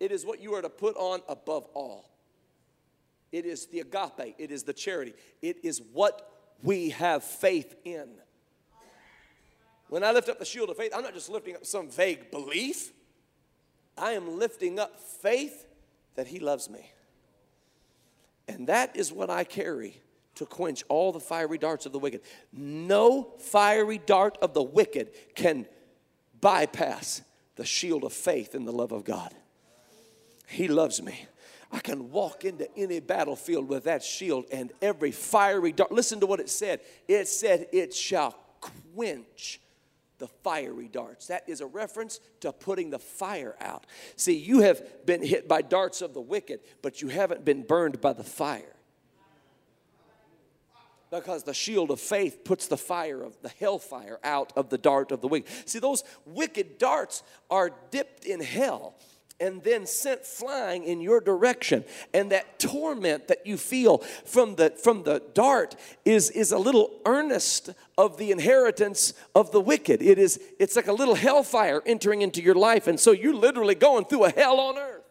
It 0.00 0.10
is 0.10 0.24
what 0.24 0.40
you 0.40 0.54
are 0.54 0.62
to 0.62 0.70
put 0.70 0.96
on 0.96 1.20
above 1.28 1.66
all. 1.74 2.10
It 3.30 3.44
is 3.44 3.66
the 3.66 3.80
agape, 3.80 4.34
it 4.38 4.50
is 4.50 4.64
the 4.64 4.72
charity, 4.72 5.14
it 5.40 5.58
is 5.62 5.80
what 5.92 6.28
we 6.62 6.90
have 6.90 7.22
faith 7.22 7.76
in. 7.84 8.08
When 9.88 10.02
I 10.02 10.12
lift 10.12 10.28
up 10.28 10.38
the 10.38 10.44
shield 10.44 10.70
of 10.70 10.76
faith, 10.76 10.92
I'm 10.94 11.02
not 11.02 11.14
just 11.14 11.28
lifting 11.28 11.56
up 11.56 11.66
some 11.66 11.90
vague 11.90 12.30
belief. 12.30 12.92
I 13.98 14.12
am 14.12 14.38
lifting 14.38 14.78
up 14.78 14.98
faith 14.98 15.66
that 16.14 16.26
He 16.26 16.38
loves 16.38 16.68
me. 16.68 16.90
And 18.48 18.66
that 18.66 18.96
is 18.96 19.12
what 19.12 19.30
I 19.30 19.44
carry 19.44 20.00
to 20.36 20.46
quench 20.46 20.82
all 20.88 21.12
the 21.12 21.20
fiery 21.20 21.58
darts 21.58 21.86
of 21.86 21.92
the 21.92 21.98
wicked. 21.98 22.22
No 22.52 23.34
fiery 23.38 23.98
dart 23.98 24.38
of 24.42 24.54
the 24.54 24.62
wicked 24.62 25.10
can 25.34 25.66
bypass 26.40 27.22
the 27.56 27.64
shield 27.64 28.04
of 28.04 28.12
faith 28.12 28.54
and 28.54 28.66
the 28.66 28.72
love 28.72 28.92
of 28.92 29.04
God. 29.04 29.34
He 30.48 30.66
loves 30.66 31.02
me. 31.02 31.26
I 31.70 31.78
can 31.78 32.10
walk 32.10 32.44
into 32.44 32.68
any 32.76 32.98
battlefield 32.98 33.68
with 33.68 33.84
that 33.84 34.02
shield 34.02 34.46
and 34.50 34.72
every 34.82 35.12
fiery 35.12 35.70
dart. 35.72 35.92
Listen 35.92 36.18
to 36.20 36.26
what 36.26 36.40
it 36.40 36.50
said. 36.50 36.80
It 37.06 37.28
said, 37.28 37.68
It 37.72 37.94
shall 37.94 38.34
quench 38.60 39.60
the 40.20 40.28
fiery 40.28 40.86
darts. 40.86 41.26
That 41.26 41.48
is 41.48 41.60
a 41.60 41.66
reference 41.66 42.20
to 42.40 42.52
putting 42.52 42.90
the 42.90 43.00
fire 43.00 43.56
out. 43.60 43.86
See, 44.14 44.36
you 44.36 44.60
have 44.60 45.04
been 45.04 45.24
hit 45.24 45.48
by 45.48 45.62
darts 45.62 46.02
of 46.02 46.14
the 46.14 46.20
wicked, 46.20 46.60
but 46.82 47.02
you 47.02 47.08
haven't 47.08 47.44
been 47.44 47.62
burned 47.62 48.00
by 48.00 48.12
the 48.12 48.22
fire. 48.22 48.76
Because 51.10 51.42
the 51.42 51.54
shield 51.54 51.90
of 51.90 51.98
faith 51.98 52.44
puts 52.44 52.68
the 52.68 52.76
fire 52.76 53.20
of 53.20 53.36
the 53.42 53.48
hellfire 53.48 54.20
out 54.22 54.52
of 54.54 54.70
the 54.70 54.78
dart 54.78 55.10
of 55.10 55.20
the 55.20 55.26
wicked. 55.26 55.50
See, 55.68 55.80
those 55.80 56.04
wicked 56.24 56.78
darts 56.78 57.24
are 57.50 57.72
dipped 57.90 58.24
in 58.24 58.40
hell 58.40 58.94
and 59.40 59.62
then 59.62 59.86
sent 59.86 60.24
flying 60.24 60.84
in 60.84 61.00
your 61.00 61.20
direction. 61.20 61.84
And 62.12 62.30
that 62.30 62.58
torment 62.58 63.28
that 63.28 63.46
you 63.46 63.56
feel 63.56 63.98
from 64.24 64.56
the 64.56 64.70
from 64.70 65.02
the 65.02 65.22
dart 65.34 65.76
is, 66.04 66.30
is 66.30 66.52
a 66.52 66.58
little 66.58 66.90
earnest 67.06 67.70
of 67.96 68.18
the 68.18 68.30
inheritance 68.30 69.14
of 69.34 69.52
the 69.52 69.60
wicked. 69.60 70.02
It 70.02 70.18
is 70.18 70.40
it's 70.58 70.76
like 70.76 70.88
a 70.88 70.92
little 70.92 71.14
hellfire 71.14 71.82
entering 71.86 72.22
into 72.22 72.42
your 72.42 72.54
life. 72.54 72.86
And 72.86 73.00
so 73.00 73.12
you're 73.12 73.34
literally 73.34 73.74
going 73.74 74.04
through 74.04 74.24
a 74.24 74.30
hell 74.30 74.60
on 74.60 74.78
earth. 74.78 75.04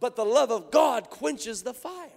But 0.00 0.16
the 0.16 0.24
love 0.24 0.50
of 0.50 0.70
God 0.70 1.10
quenches 1.10 1.62
the 1.62 1.74
fire 1.74 2.08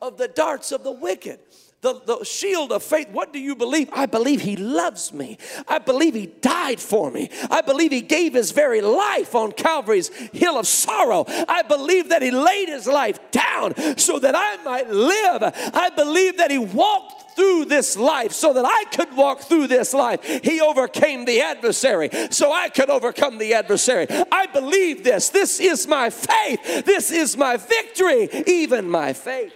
of 0.00 0.16
the 0.16 0.28
darts 0.28 0.72
of 0.72 0.84
the 0.84 0.92
wicked 0.92 1.40
the, 1.82 2.00
the 2.04 2.24
shield 2.24 2.72
of 2.72 2.82
faith. 2.82 3.08
What 3.10 3.32
do 3.32 3.38
you 3.38 3.56
believe? 3.56 3.88
I 3.92 4.06
believe 4.06 4.42
He 4.42 4.56
loves 4.56 5.12
me. 5.12 5.38
I 5.66 5.78
believe 5.78 6.14
He 6.14 6.26
died 6.26 6.80
for 6.80 7.10
me. 7.10 7.30
I 7.50 7.62
believe 7.62 7.90
He 7.90 8.02
gave 8.02 8.34
His 8.34 8.50
very 8.50 8.80
life 8.80 9.34
on 9.34 9.52
Calvary's 9.52 10.08
hill 10.32 10.58
of 10.58 10.66
sorrow. 10.66 11.24
I 11.26 11.62
believe 11.62 12.10
that 12.10 12.22
He 12.22 12.30
laid 12.30 12.68
His 12.68 12.86
life 12.86 13.18
down 13.30 13.74
so 13.96 14.18
that 14.18 14.34
I 14.36 14.62
might 14.62 14.90
live. 14.90 15.42
I 15.42 15.90
believe 15.96 16.36
that 16.36 16.50
He 16.50 16.58
walked 16.58 17.20
through 17.34 17.64
this 17.64 17.96
life 17.96 18.32
so 18.32 18.52
that 18.52 18.64
I 18.66 18.84
could 18.94 19.16
walk 19.16 19.40
through 19.40 19.68
this 19.68 19.94
life. 19.94 20.22
He 20.44 20.60
overcame 20.60 21.24
the 21.24 21.40
adversary 21.40 22.10
so 22.30 22.52
I 22.52 22.68
could 22.68 22.90
overcome 22.90 23.38
the 23.38 23.54
adversary. 23.54 24.06
I 24.30 24.46
believe 24.46 25.04
this. 25.04 25.30
This 25.30 25.60
is 25.60 25.86
my 25.86 26.10
faith. 26.10 26.84
This 26.84 27.10
is 27.10 27.38
my 27.38 27.56
victory, 27.56 28.28
even 28.46 28.90
my 28.90 29.14
faith. 29.14 29.54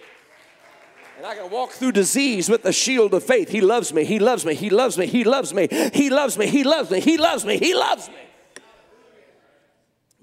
And 1.25 1.33
I 1.33 1.37
can 1.37 1.51
walk 1.51 1.71
through 1.71 1.93
disease 1.93 2.51
with 2.51 2.65
the 2.65 2.73
shield 2.73 3.15
of 3.15 3.25
faith. 3.25 3.49
He 3.49 3.63
loves 3.63 3.95
me. 3.95 4.05
He 4.05 4.19
loves 4.19 4.45
me. 4.45 4.55
He 4.55 4.69
loves 4.69 4.99
me. 4.99 5.07
He 5.07 5.25
loves 5.25 5.55
me. 5.55 5.67
He 5.67 6.11
loves 6.11 6.37
me. 6.37 6.47
He 6.47 6.65
loves 6.65 6.91
me. 6.91 7.01
He 7.01 7.17
loves 7.17 7.47
me. 7.47 7.57
He 7.57 7.75
loves 7.75 8.09
me. 8.09 8.15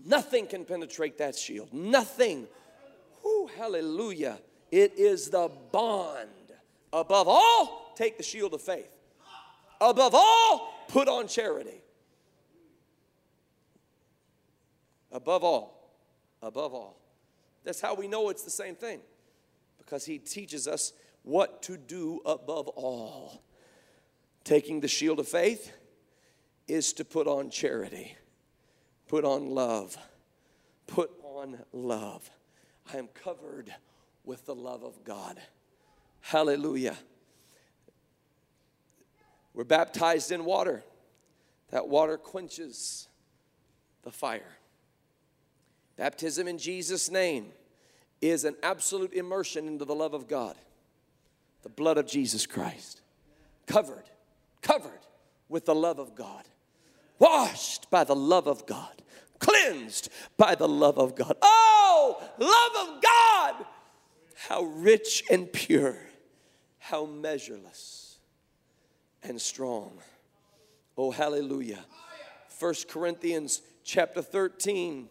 Nothing 0.05 0.45
can 0.45 0.63
penetrate 0.63 1.17
that 1.17 1.35
shield. 1.35 1.73
Nothing. 1.73 2.47
Whew, 3.23 3.49
hallelujah. 3.57 4.37
It 4.69 4.93
is 4.95 5.31
the 5.31 5.49
bond. 5.71 6.29
Above 6.93 7.27
all, 7.27 7.93
take 7.95 8.17
the 8.17 8.23
shield 8.23 8.53
of 8.53 8.61
faith. 8.61 8.95
Above 9.79 10.13
all, 10.13 10.85
put 10.87 11.07
on 11.07 11.27
charity. 11.27 11.81
Above 15.11 15.43
all, 15.43 15.97
above 16.43 16.75
all. 16.75 16.95
That's 17.63 17.81
how 17.81 17.95
we 17.95 18.07
know 18.07 18.29
it's 18.29 18.43
the 18.43 18.51
same 18.51 18.75
thing 18.75 18.99
because 19.91 20.05
he 20.05 20.19
teaches 20.19 20.69
us 20.69 20.93
what 21.23 21.61
to 21.63 21.75
do 21.75 22.21
above 22.25 22.69
all. 22.69 23.43
Taking 24.45 24.79
the 24.79 24.87
shield 24.87 25.19
of 25.19 25.27
faith 25.27 25.73
is 26.65 26.93
to 26.93 27.03
put 27.03 27.27
on 27.27 27.49
charity, 27.49 28.15
put 29.09 29.25
on 29.25 29.49
love, 29.49 29.97
put 30.87 31.11
on 31.21 31.59
love. 31.73 32.29
I 32.93 32.99
am 32.99 33.09
covered 33.09 33.75
with 34.23 34.45
the 34.45 34.55
love 34.55 34.85
of 34.85 35.03
God. 35.03 35.37
Hallelujah. 36.21 36.95
We're 39.53 39.65
baptized 39.65 40.31
in 40.31 40.45
water. 40.45 40.85
That 41.71 41.89
water 41.89 42.15
quenches 42.17 43.09
the 44.03 44.11
fire. 44.11 44.55
Baptism 45.97 46.47
in 46.47 46.57
Jesus' 46.57 47.11
name 47.11 47.51
is 48.22 48.45
an 48.45 48.55
absolute 48.61 49.13
immersion 49.13 49.67
into 49.67 49.84
the 49.84 49.95
love 49.95 50.13
of 50.13 50.28
God, 50.28 50.55
the 51.63 51.69
blood 51.69 51.97
of 51.97 52.05
Jesus 52.05 52.45
Christ. 52.45 53.01
Covered, 53.65 54.09
covered 54.61 54.99
with 55.49 55.65
the 55.65 55.76
love 55.76 55.99
of 55.99 56.15
God, 56.15 56.43
washed 57.19 57.89
by 57.89 58.03
the 58.03 58.15
love 58.15 58.47
of 58.47 58.65
God, 58.65 59.01
cleansed 59.39 60.09
by 60.38 60.55
the 60.55 60.67
love 60.67 60.97
of 60.97 61.15
God. 61.15 61.36
Oh, 61.41 62.22
love 62.38 62.88
of 62.88 63.01
God! 63.01 63.65
How 64.47 64.63
rich 64.63 65.24
and 65.30 65.51
pure, 65.51 65.97
how 66.80 67.05
measureless 67.05 68.19
and 69.24 69.39
strong. 69.39 69.97
Oh, 70.97 71.11
hallelujah. 71.11 71.80
First 72.49 72.88
Corinthians 72.88 73.61
chapter 73.84 74.22
13 74.22 75.09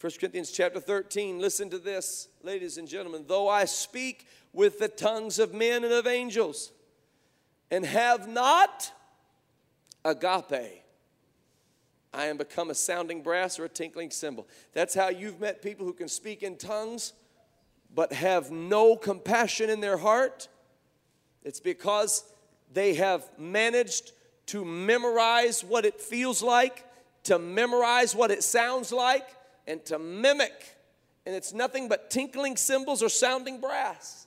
1 0.00 0.12
Corinthians 0.18 0.50
chapter 0.50 0.80
13, 0.80 1.40
listen 1.40 1.68
to 1.68 1.78
this, 1.78 2.28
ladies 2.42 2.78
and 2.78 2.88
gentlemen. 2.88 3.26
Though 3.28 3.50
I 3.50 3.66
speak 3.66 4.26
with 4.50 4.78
the 4.78 4.88
tongues 4.88 5.38
of 5.38 5.52
men 5.52 5.84
and 5.84 5.92
of 5.92 6.06
angels 6.06 6.72
and 7.70 7.84
have 7.84 8.26
not 8.26 8.90
agape, 10.02 10.82
I 12.14 12.24
am 12.24 12.38
become 12.38 12.70
a 12.70 12.74
sounding 12.74 13.22
brass 13.22 13.58
or 13.58 13.66
a 13.66 13.68
tinkling 13.68 14.10
cymbal. 14.10 14.48
That's 14.72 14.94
how 14.94 15.10
you've 15.10 15.38
met 15.38 15.60
people 15.60 15.84
who 15.84 15.92
can 15.92 16.08
speak 16.08 16.42
in 16.42 16.56
tongues 16.56 17.12
but 17.94 18.14
have 18.14 18.50
no 18.50 18.96
compassion 18.96 19.68
in 19.68 19.80
their 19.80 19.98
heart. 19.98 20.48
It's 21.44 21.60
because 21.60 22.24
they 22.72 22.94
have 22.94 23.28
managed 23.36 24.12
to 24.46 24.64
memorize 24.64 25.62
what 25.62 25.84
it 25.84 26.00
feels 26.00 26.42
like, 26.42 26.86
to 27.24 27.38
memorize 27.38 28.14
what 28.14 28.30
it 28.30 28.42
sounds 28.42 28.92
like 28.92 29.28
and 29.66 29.84
to 29.86 29.98
mimic. 29.98 30.76
And 31.26 31.34
it's 31.34 31.52
nothing 31.52 31.88
but 31.88 32.10
tinkling 32.10 32.56
cymbals 32.56 33.02
or 33.02 33.08
sounding 33.08 33.60
brass. 33.60 34.26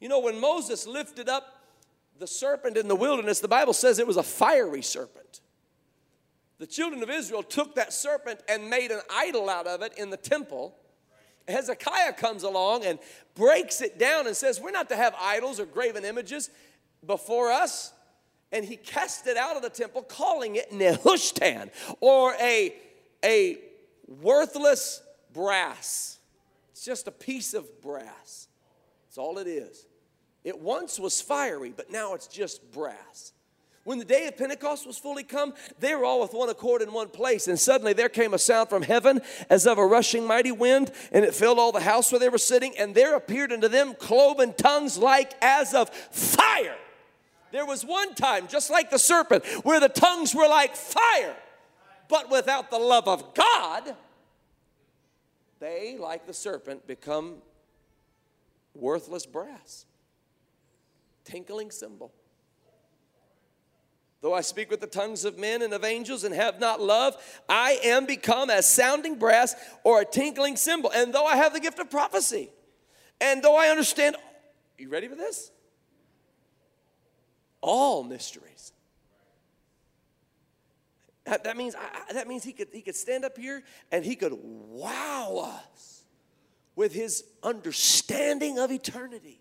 You 0.00 0.08
know, 0.08 0.20
when 0.20 0.40
Moses 0.40 0.86
lifted 0.86 1.28
up 1.28 1.64
the 2.18 2.26
serpent 2.26 2.76
in 2.76 2.88
the 2.88 2.96
wilderness, 2.96 3.40
the 3.40 3.48
Bible 3.48 3.72
says 3.72 3.98
it 3.98 4.06
was 4.06 4.16
a 4.16 4.22
fiery 4.22 4.82
serpent. 4.82 5.40
The 6.58 6.66
children 6.66 7.02
of 7.02 7.10
Israel 7.10 7.42
took 7.42 7.76
that 7.76 7.92
serpent 7.92 8.40
and 8.48 8.68
made 8.68 8.90
an 8.90 9.00
idol 9.10 9.48
out 9.48 9.66
of 9.66 9.82
it 9.82 9.92
in 9.96 10.10
the 10.10 10.16
temple. 10.16 10.74
Hezekiah 11.46 12.12
comes 12.14 12.42
along 12.42 12.84
and 12.84 12.98
breaks 13.34 13.80
it 13.80 13.98
down 13.98 14.26
and 14.26 14.36
says, 14.36 14.60
We're 14.60 14.72
not 14.72 14.88
to 14.90 14.96
have 14.96 15.14
idols 15.20 15.60
or 15.60 15.66
graven 15.66 16.04
images 16.04 16.50
before 17.06 17.50
us. 17.50 17.92
And 18.50 18.64
he 18.64 18.76
cast 18.76 19.26
it 19.26 19.36
out 19.36 19.56
of 19.56 19.62
the 19.62 19.70
temple, 19.70 20.02
calling 20.02 20.56
it 20.56 20.72
Nehushtan, 20.72 21.70
or 22.00 22.34
a, 22.40 22.74
a 23.24 23.58
worthless 24.08 25.02
brass. 25.32 26.18
It's 26.72 26.84
just 26.84 27.06
a 27.06 27.12
piece 27.12 27.54
of 27.54 27.80
brass. 27.80 28.48
That's 29.06 29.18
all 29.18 29.38
it 29.38 29.46
is. 29.46 29.86
It 30.44 30.58
once 30.58 30.98
was 30.98 31.20
fiery, 31.20 31.72
but 31.76 31.90
now 31.90 32.14
it's 32.14 32.26
just 32.26 32.72
brass. 32.72 33.32
When 33.84 33.98
the 33.98 34.04
day 34.04 34.26
of 34.26 34.36
Pentecost 34.36 34.86
was 34.86 34.98
fully 34.98 35.22
come, 35.22 35.54
they 35.80 35.94
were 35.94 36.04
all 36.04 36.20
with 36.20 36.34
one 36.34 36.50
accord 36.50 36.82
in 36.82 36.92
one 36.92 37.08
place. 37.08 37.48
And 37.48 37.58
suddenly 37.58 37.94
there 37.94 38.10
came 38.10 38.34
a 38.34 38.38
sound 38.38 38.68
from 38.68 38.82
heaven 38.82 39.22
as 39.48 39.66
of 39.66 39.78
a 39.78 39.86
rushing 39.86 40.26
mighty 40.26 40.52
wind, 40.52 40.92
and 41.10 41.24
it 41.24 41.34
filled 41.34 41.58
all 41.58 41.72
the 41.72 41.80
house 41.80 42.12
where 42.12 42.18
they 42.18 42.28
were 42.28 42.36
sitting. 42.36 42.76
And 42.78 42.94
there 42.94 43.16
appeared 43.16 43.50
unto 43.50 43.66
them 43.66 43.94
cloven 43.94 44.52
tongues 44.52 44.98
like 44.98 45.32
as 45.40 45.72
of 45.72 45.88
fire. 45.90 46.76
There 47.50 47.64
was 47.64 47.82
one 47.82 48.14
time, 48.14 48.46
just 48.46 48.68
like 48.68 48.90
the 48.90 48.98
serpent, 48.98 49.44
where 49.64 49.80
the 49.80 49.88
tongues 49.88 50.34
were 50.34 50.48
like 50.48 50.76
fire. 50.76 51.34
But 52.08 52.30
without 52.30 52.70
the 52.70 52.78
love 52.78 53.06
of 53.06 53.34
God, 53.34 53.94
they, 55.60 55.96
like 55.98 56.26
the 56.26 56.34
serpent, 56.34 56.86
become 56.86 57.36
worthless 58.74 59.26
brass, 59.26 59.86
tinkling 61.24 61.70
cymbal. 61.70 62.12
Though 64.20 64.34
I 64.34 64.40
speak 64.40 64.70
with 64.70 64.80
the 64.80 64.88
tongues 64.88 65.24
of 65.24 65.38
men 65.38 65.62
and 65.62 65.72
of 65.72 65.84
angels 65.84 66.24
and 66.24 66.34
have 66.34 66.58
not 66.58 66.80
love, 66.80 67.16
I 67.48 67.78
am 67.84 68.04
become 68.04 68.50
as 68.50 68.68
sounding 68.68 69.16
brass 69.16 69.54
or 69.84 70.00
a 70.00 70.04
tinkling 70.04 70.56
cymbal. 70.56 70.90
And 70.92 71.14
though 71.14 71.24
I 71.24 71.36
have 71.36 71.52
the 71.52 71.60
gift 71.60 71.78
of 71.78 71.88
prophecy, 71.88 72.50
and 73.20 73.42
though 73.42 73.56
I 73.56 73.68
understand, 73.68 74.16
you 74.76 74.88
ready 74.88 75.06
for 75.06 75.14
this? 75.14 75.52
All 77.60 78.02
mysteries 78.02 78.72
that, 81.28 81.44
that 81.44 81.56
means, 81.56 81.74
I, 81.74 82.12
that 82.12 82.28
means 82.28 82.44
he, 82.44 82.52
could, 82.52 82.68
he 82.72 82.80
could 82.80 82.96
stand 82.96 83.24
up 83.24 83.36
here 83.36 83.62
and 83.92 84.04
he 84.04 84.16
could 84.16 84.32
wow 84.42 85.60
us 85.64 86.02
with 86.74 86.92
his 86.92 87.24
understanding 87.42 88.58
of 88.58 88.70
eternity 88.70 89.40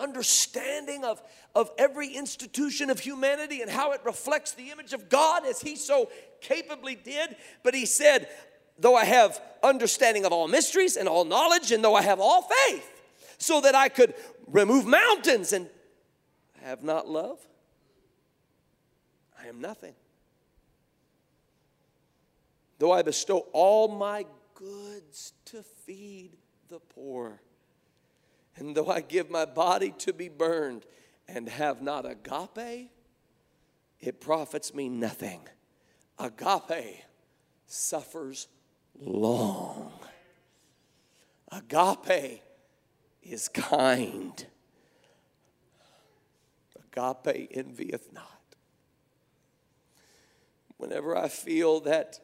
understanding 0.00 1.04
of, 1.04 1.22
of 1.54 1.70
every 1.78 2.08
institution 2.08 2.90
of 2.90 2.98
humanity 2.98 3.60
and 3.60 3.70
how 3.70 3.92
it 3.92 4.00
reflects 4.04 4.52
the 4.52 4.70
image 4.70 4.92
of 4.92 5.08
God 5.08 5.44
as 5.46 5.60
he 5.60 5.76
so 5.76 6.10
capably 6.40 6.94
did. 6.94 7.36
But 7.62 7.74
he 7.74 7.86
said, 7.86 8.28
though 8.78 8.96
I 8.96 9.04
have 9.04 9.40
understanding 9.62 10.24
of 10.24 10.32
all 10.32 10.48
mysteries 10.48 10.96
and 10.96 11.08
all 11.08 11.24
knowledge, 11.24 11.70
and 11.70 11.84
though 11.84 11.94
I 11.94 12.02
have 12.02 12.18
all 12.18 12.42
faith, 12.68 13.02
so 13.38 13.60
that 13.60 13.74
I 13.74 13.88
could 13.88 14.14
remove 14.46 14.86
mountains 14.86 15.52
and 15.52 15.68
have 16.62 16.82
not 16.82 17.08
love, 17.08 17.38
I 19.40 19.46
am 19.46 19.60
nothing. 19.60 19.94
Though 22.80 22.92
I 22.92 23.02
bestow 23.02 23.46
all 23.52 23.88
my 23.88 24.24
goods 24.54 25.34
to 25.44 25.62
feed 25.62 26.30
the 26.70 26.80
poor, 26.80 27.42
and 28.56 28.74
though 28.74 28.88
I 28.88 29.02
give 29.02 29.30
my 29.30 29.44
body 29.44 29.92
to 29.98 30.14
be 30.14 30.30
burned 30.30 30.86
and 31.28 31.46
have 31.46 31.82
not 31.82 32.06
agape, 32.06 32.90
it 34.00 34.18
profits 34.18 34.72
me 34.72 34.88
nothing. 34.88 35.42
Agape 36.18 37.04
suffers 37.66 38.48
long. 38.98 39.92
Agape 41.52 42.40
is 43.22 43.48
kind. 43.48 44.46
Agape 46.96 47.50
envieth 47.52 48.10
not. 48.14 48.56
Whenever 50.78 51.14
I 51.14 51.28
feel 51.28 51.80
that, 51.80 52.20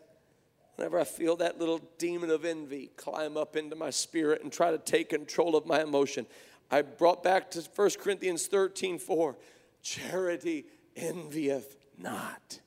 whenever 0.76 0.98
I 1.00 1.04
feel 1.04 1.36
that 1.36 1.58
little 1.58 1.80
demon 1.98 2.30
of 2.30 2.44
envy 2.44 2.90
climb 2.96 3.36
up 3.36 3.56
into 3.56 3.74
my 3.76 3.90
spirit 3.90 4.42
and 4.42 4.52
try 4.52 4.70
to 4.70 4.78
take 4.78 5.08
control 5.08 5.56
of 5.56 5.66
my 5.66 5.82
emotion, 5.82 6.26
I 6.70 6.82
brought 6.82 7.22
back 7.22 7.50
to 7.52 7.60
1 7.74 7.90
Corinthians 8.00 8.46
13 8.46 8.98
4. 8.98 9.36
Charity 9.82 10.66
envieth 10.94 11.76
not. 11.98 12.60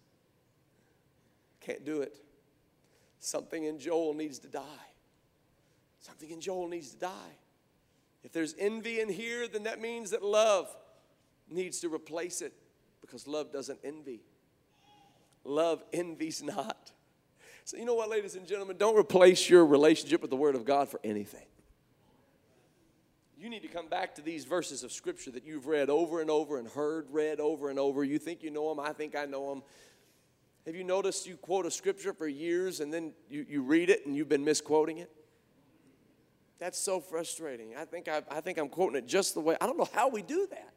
Can't 1.61 1.85
do 1.85 2.01
it. 2.01 2.17
Something 3.19 3.65
in 3.65 3.79
Joel 3.79 4.13
needs 4.13 4.39
to 4.39 4.47
die. 4.47 4.61
Something 5.99 6.31
in 6.31 6.41
Joel 6.41 6.67
needs 6.67 6.91
to 6.91 6.97
die. 6.97 7.37
If 8.23 8.31
there's 8.31 8.55
envy 8.57 8.99
in 8.99 9.09
here, 9.09 9.47
then 9.47 9.63
that 9.63 9.81
means 9.81 10.11
that 10.11 10.23
love 10.23 10.75
needs 11.49 11.79
to 11.81 11.93
replace 11.93 12.41
it 12.41 12.53
because 13.01 13.27
love 13.27 13.51
doesn't 13.51 13.79
envy. 13.83 14.21
Love 15.43 15.83
envies 15.93 16.41
not. 16.41 16.91
So, 17.69 17.77
you 17.77 17.85
know 17.85 17.93
what, 17.93 18.09
ladies 18.09 18.33
and 18.33 18.47
gentlemen, 18.47 18.77
don't 18.77 18.97
replace 18.97 19.47
your 19.47 19.63
relationship 19.63 20.21
with 20.21 20.31
the 20.31 20.35
Word 20.35 20.55
of 20.55 20.65
God 20.65 20.89
for 20.89 20.99
anything. 21.03 21.45
You 23.37 23.47
need 23.47 23.61
to 23.61 23.67
come 23.67 23.87
back 23.87 24.15
to 24.15 24.23
these 24.23 24.43
verses 24.43 24.81
of 24.83 24.91
Scripture 24.91 25.29
that 25.29 25.43
you've 25.43 25.67
read 25.67 25.87
over 25.87 26.19
and 26.19 26.31
over 26.31 26.57
and 26.57 26.67
heard 26.67 27.05
read 27.11 27.39
over 27.39 27.69
and 27.69 27.77
over. 27.77 28.03
You 28.03 28.17
think 28.17 28.41
you 28.41 28.49
know 28.49 28.69
them, 28.69 28.83
I 28.83 28.91
think 28.91 29.15
I 29.15 29.25
know 29.25 29.49
them. 29.49 29.61
Have 30.65 30.73
you 30.75 30.83
noticed 30.83 31.27
you 31.27 31.37
quote 31.37 31.67
a 31.67 31.69
scripture 31.69 32.11
for 32.11 32.27
years 32.27 32.79
and 32.79 32.91
then 32.91 33.13
you, 33.29 33.45
you 33.47 33.61
read 33.61 33.91
it 33.91 34.03
and 34.07 34.15
you've 34.15 34.29
been 34.29 34.43
misquoting 34.43 34.97
it? 34.97 35.11
That's 36.57 36.79
so 36.79 36.99
frustrating. 36.99 37.75
I 37.77 37.85
think, 37.85 38.07
I, 38.07 38.23
I 38.31 38.41
think 38.41 38.57
I'm 38.57 38.69
quoting 38.69 38.95
it 38.95 39.05
just 39.05 39.35
the 39.35 39.41
way, 39.41 39.57
I 39.61 39.67
don't 39.67 39.77
know 39.77 39.89
how 39.93 40.09
we 40.09 40.23
do 40.23 40.47
that. 40.49 40.73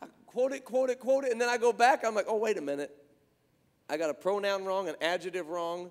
I 0.00 0.06
quote 0.26 0.52
it, 0.52 0.64
quote 0.64 0.90
it, 0.90 1.00
quote 1.00 1.24
it, 1.24 1.32
and 1.32 1.40
then 1.40 1.48
I 1.48 1.58
go 1.58 1.72
back, 1.72 2.04
I'm 2.04 2.14
like, 2.14 2.26
oh, 2.28 2.36
wait 2.36 2.56
a 2.56 2.62
minute. 2.62 2.96
I 3.90 3.96
got 3.96 4.08
a 4.08 4.14
pronoun 4.14 4.64
wrong, 4.64 4.88
an 4.88 4.94
adjective 5.00 5.48
wrong, 5.48 5.90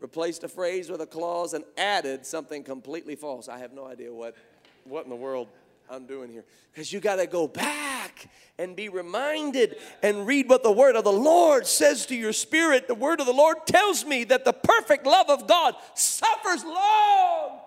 replaced 0.00 0.42
a 0.42 0.48
phrase 0.48 0.90
with 0.90 1.00
a 1.00 1.06
clause, 1.06 1.54
and 1.54 1.64
added 1.76 2.26
something 2.26 2.64
completely 2.64 3.14
false. 3.14 3.48
I 3.48 3.58
have 3.58 3.72
no 3.72 3.86
idea 3.86 4.12
what, 4.12 4.34
what 4.82 5.04
in 5.04 5.10
the 5.10 5.16
world 5.16 5.46
I'm 5.88 6.04
doing 6.04 6.32
here. 6.32 6.44
Because 6.72 6.92
you 6.92 6.98
got 6.98 7.16
to 7.16 7.28
go 7.28 7.46
back 7.46 8.28
and 8.58 8.74
be 8.74 8.88
reminded 8.88 9.76
and 10.02 10.26
read 10.26 10.48
what 10.48 10.64
the 10.64 10.72
word 10.72 10.96
of 10.96 11.04
the 11.04 11.12
Lord 11.12 11.64
says 11.64 12.06
to 12.06 12.16
your 12.16 12.32
spirit. 12.32 12.88
The 12.88 12.94
word 12.96 13.20
of 13.20 13.26
the 13.26 13.32
Lord 13.32 13.58
tells 13.66 14.04
me 14.04 14.24
that 14.24 14.44
the 14.44 14.52
perfect 14.52 15.06
love 15.06 15.30
of 15.30 15.46
God 15.46 15.76
suffers 15.94 16.64
long 16.64 17.60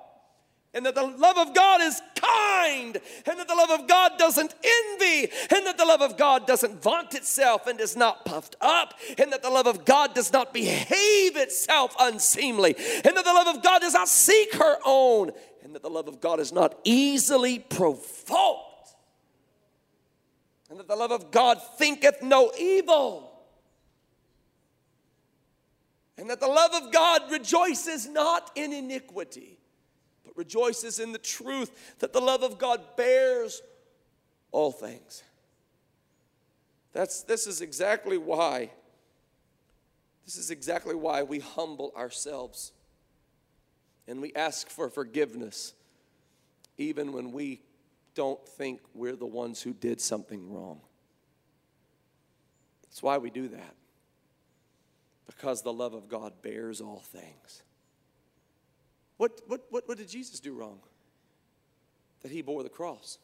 and 0.75 0.85
that 0.85 0.93
the 0.93 1.07
love 1.07 1.37
of 1.37 1.55
God 1.55 1.81
is 1.81 2.01
kind, 2.15 2.97
and 3.25 3.39
that 3.39 3.47
the 3.47 3.55
love 3.55 3.71
of 3.71 3.87
God 3.87 4.11
doesn't 4.17 4.53
envy, 4.63 5.31
and 5.55 5.65
that 5.65 5.77
the 5.77 5.85
love 5.85 6.01
of 6.01 6.17
God 6.17 6.45
doesn't 6.45 6.83
vaunt 6.83 7.15
itself 7.15 7.65
and 7.65 7.79
is 7.79 7.95
not 7.95 8.25
puffed 8.25 8.57
up, 8.59 8.93
and 9.17 9.31
that 9.31 9.41
the 9.41 9.49
love 9.49 9.67
of 9.67 9.85
God 9.85 10.13
does 10.13 10.33
not 10.33 10.53
behave 10.53 11.37
itself 11.37 11.95
unseemly, 11.99 12.75
and 12.77 13.17
that 13.17 13.25
the 13.25 13.33
love 13.33 13.55
of 13.55 13.63
God 13.63 13.79
does 13.79 13.93
not 13.93 14.09
seek 14.09 14.53
her 14.55 14.77
own, 14.85 15.31
and 15.63 15.73
that 15.73 15.81
the 15.81 15.89
love 15.89 16.09
of 16.09 16.19
God 16.19 16.41
is 16.41 16.51
not 16.51 16.77
easily 16.83 17.57
provoked, 17.57 18.89
and 20.69 20.77
that 20.77 20.89
the 20.89 20.95
love 20.95 21.11
of 21.11 21.31
God 21.31 21.59
thinketh 21.77 22.21
no 22.21 22.51
evil. 22.59 23.31
And 26.17 26.29
that 26.29 26.39
the 26.39 26.47
love 26.47 26.71
of 26.73 26.93
God 26.93 27.29
rejoices 27.29 28.07
not 28.07 28.49
in 28.55 28.71
iniquity, 28.71 29.59
rejoices 30.35 30.99
in 30.99 31.11
the 31.11 31.17
truth 31.17 31.95
that 31.99 32.13
the 32.13 32.21
love 32.21 32.43
of 32.43 32.57
God 32.57 32.81
bears 32.95 33.61
all 34.51 34.71
things. 34.71 35.23
That's, 36.93 37.23
this 37.23 37.47
is 37.47 37.61
exactly 37.61 38.17
why, 38.17 38.71
this 40.23 40.37
is 40.37 40.49
exactly 40.51 40.95
why 40.95 41.23
we 41.23 41.39
humble 41.39 41.93
ourselves 41.97 42.71
and 44.07 44.21
we 44.21 44.33
ask 44.33 44.69
for 44.69 44.89
forgiveness 44.89 45.73
even 46.77 47.11
when 47.11 47.31
we 47.31 47.61
don't 48.13 48.45
think 48.47 48.79
we're 48.93 49.15
the 49.15 49.25
ones 49.25 49.61
who 49.61 49.73
did 49.73 49.99
something 49.99 50.51
wrong. 50.51 50.79
That's 52.83 53.03
why 53.03 53.17
we 53.17 53.29
do 53.29 53.49
that. 53.49 53.75
Because 55.25 55.61
the 55.61 55.73
love 55.73 55.93
of 55.93 56.07
God 56.07 56.41
bears 56.41 56.79
all 56.79 57.01
things. 57.01 57.63
What, 59.17 59.41
what, 59.47 59.61
what, 59.69 59.87
what 59.87 59.97
did 59.97 60.09
Jesus 60.09 60.39
do 60.39 60.53
wrong? 60.53 60.79
That 62.21 62.31
he 62.31 62.41
bore 62.41 62.63
the 62.63 62.69
cross. 62.69 63.17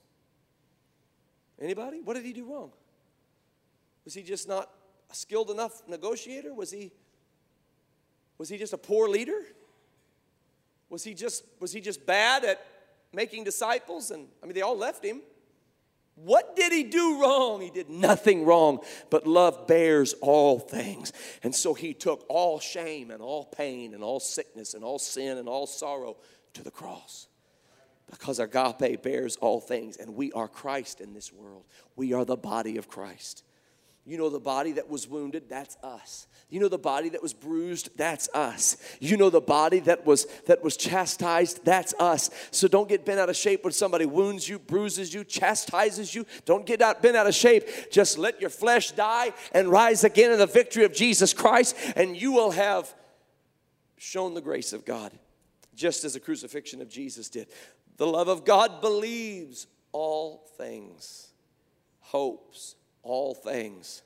Anybody? 1.60 2.02
What 2.04 2.16
did 2.16 2.26
he 2.26 2.34
do 2.34 2.46
wrong? 2.46 2.72
Was 4.06 4.14
he 4.14 4.24
just 4.24 4.48
not 4.48 4.70
a 5.12 5.16
skilled 5.16 5.52
enough 5.52 5.82
negotiator? 5.88 6.54
Was 6.54 6.72
he 6.72 6.92
was 8.38 8.50
he 8.50 8.58
just 8.58 8.74
a 8.74 8.78
poor 8.78 9.08
leader? 9.08 9.40
Was 10.90 11.04
he 11.04 11.14
just 11.14 11.44
was 11.60 11.72
he 11.72 11.82
just 11.82 12.06
bad 12.06 12.44
at 12.44 12.66
making 13.14 13.44
disciples 13.44 14.10
and 14.10 14.28
I 14.42 14.48
mean 14.48 14.56
they 14.56 14.62
all 14.62 14.78
left 14.78 15.06
him. 15.06 15.22
What 16.24 16.56
did 16.56 16.72
he 16.72 16.84
do 16.84 17.22
wrong? 17.22 17.62
He 17.62 17.70
did 17.70 17.90
nothing 17.90 18.46
wrong, 18.46 18.80
but 19.10 19.26
love 19.26 19.66
bears 19.68 20.14
all 20.22 20.60
things. 20.60 21.14
And 21.42 21.54
so 21.56 21.74
he 21.74 21.94
took 21.94 22.26
all 22.30 22.60
shame 22.60 23.10
and 23.10 23.22
all 23.22 23.46
pain 23.46 23.94
and 23.94 24.04
all 24.04 24.20
sickness 24.20 24.74
and 24.74 24.84
all 24.84 25.00
sin 25.00 25.38
and 25.38 25.50
all 25.50 25.66
sorrow 25.66 26.18
to 26.54 26.64
the 26.64 26.72
cross. 26.72 27.28
Because 28.10 28.40
agape 28.40 29.02
bears 29.02 29.38
all 29.38 29.62
things, 29.62 29.98
and 29.98 30.16
we 30.16 30.32
are 30.34 30.48
Christ 30.48 31.00
in 31.00 31.14
this 31.14 31.32
world. 31.32 31.64
We 31.96 32.14
are 32.14 32.26
the 32.26 32.36
body 32.36 32.78
of 32.78 32.88
Christ. 32.88 33.44
You 34.04 34.18
know, 34.18 34.30
the 34.30 34.40
body 34.40 34.72
that 34.74 34.90
was 34.90 35.08
wounded, 35.08 35.44
that's 35.48 35.78
us. 35.84 36.28
You 36.50 36.60
know 36.60 36.68
the 36.68 36.80
body 36.80 37.10
that 37.10 37.22
was 37.22 37.34
bruised, 37.34 37.96
that's 37.96 38.28
us. 38.34 38.76
You 39.00 39.16
know 39.16 39.30
the 39.30 39.40
body 39.40 39.80
that 39.82 40.06
was 40.06 40.26
that 40.48 40.64
was 40.64 40.76
chastised, 40.76 41.64
that's 41.64 41.94
us. 42.00 42.32
So 42.50 42.68
don't 42.68 42.90
get 42.90 43.06
bent 43.06 43.20
out 43.20 43.30
of 43.30 43.38
shape 43.38 43.64
when 43.64 43.72
somebody 43.72 44.06
wounds 44.06 44.50
you, 44.50 44.58
bruises 44.58 45.14
you, 45.14 45.24
chastises 45.24 46.14
you. 46.16 46.26
Don't 46.46 46.66
get 46.66 46.82
out 46.82 47.02
bent 47.02 47.16
out 47.16 47.28
of 47.28 47.36
shape. 47.36 47.92
Just 47.92 48.18
let 48.18 48.42
your 48.42 48.50
flesh 48.50 48.92
die 48.92 49.34
and 49.54 49.70
rise 49.70 50.04
again 50.04 50.32
in 50.32 50.40
the 50.40 50.48
victory 50.48 50.84
of 50.84 50.94
Jesus 50.94 51.32
Christ, 51.32 51.76
and 51.96 52.18
you 52.18 52.32
will 52.32 52.52
have 52.52 52.94
shown 53.98 54.34
the 54.34 54.42
grace 54.42 54.74
of 54.74 54.84
God, 54.84 55.12
just 55.76 56.04
as 56.04 56.16
the 56.16 56.20
crucifixion 56.20 56.82
of 56.82 56.90
Jesus 56.90 57.30
did. 57.30 57.48
The 57.98 58.08
love 58.08 58.28
of 58.28 58.46
God 58.46 58.82
believes 58.82 59.68
all 59.92 60.50
things, 60.58 61.30
hopes 62.00 62.76
all 63.04 63.34
things, 63.34 64.02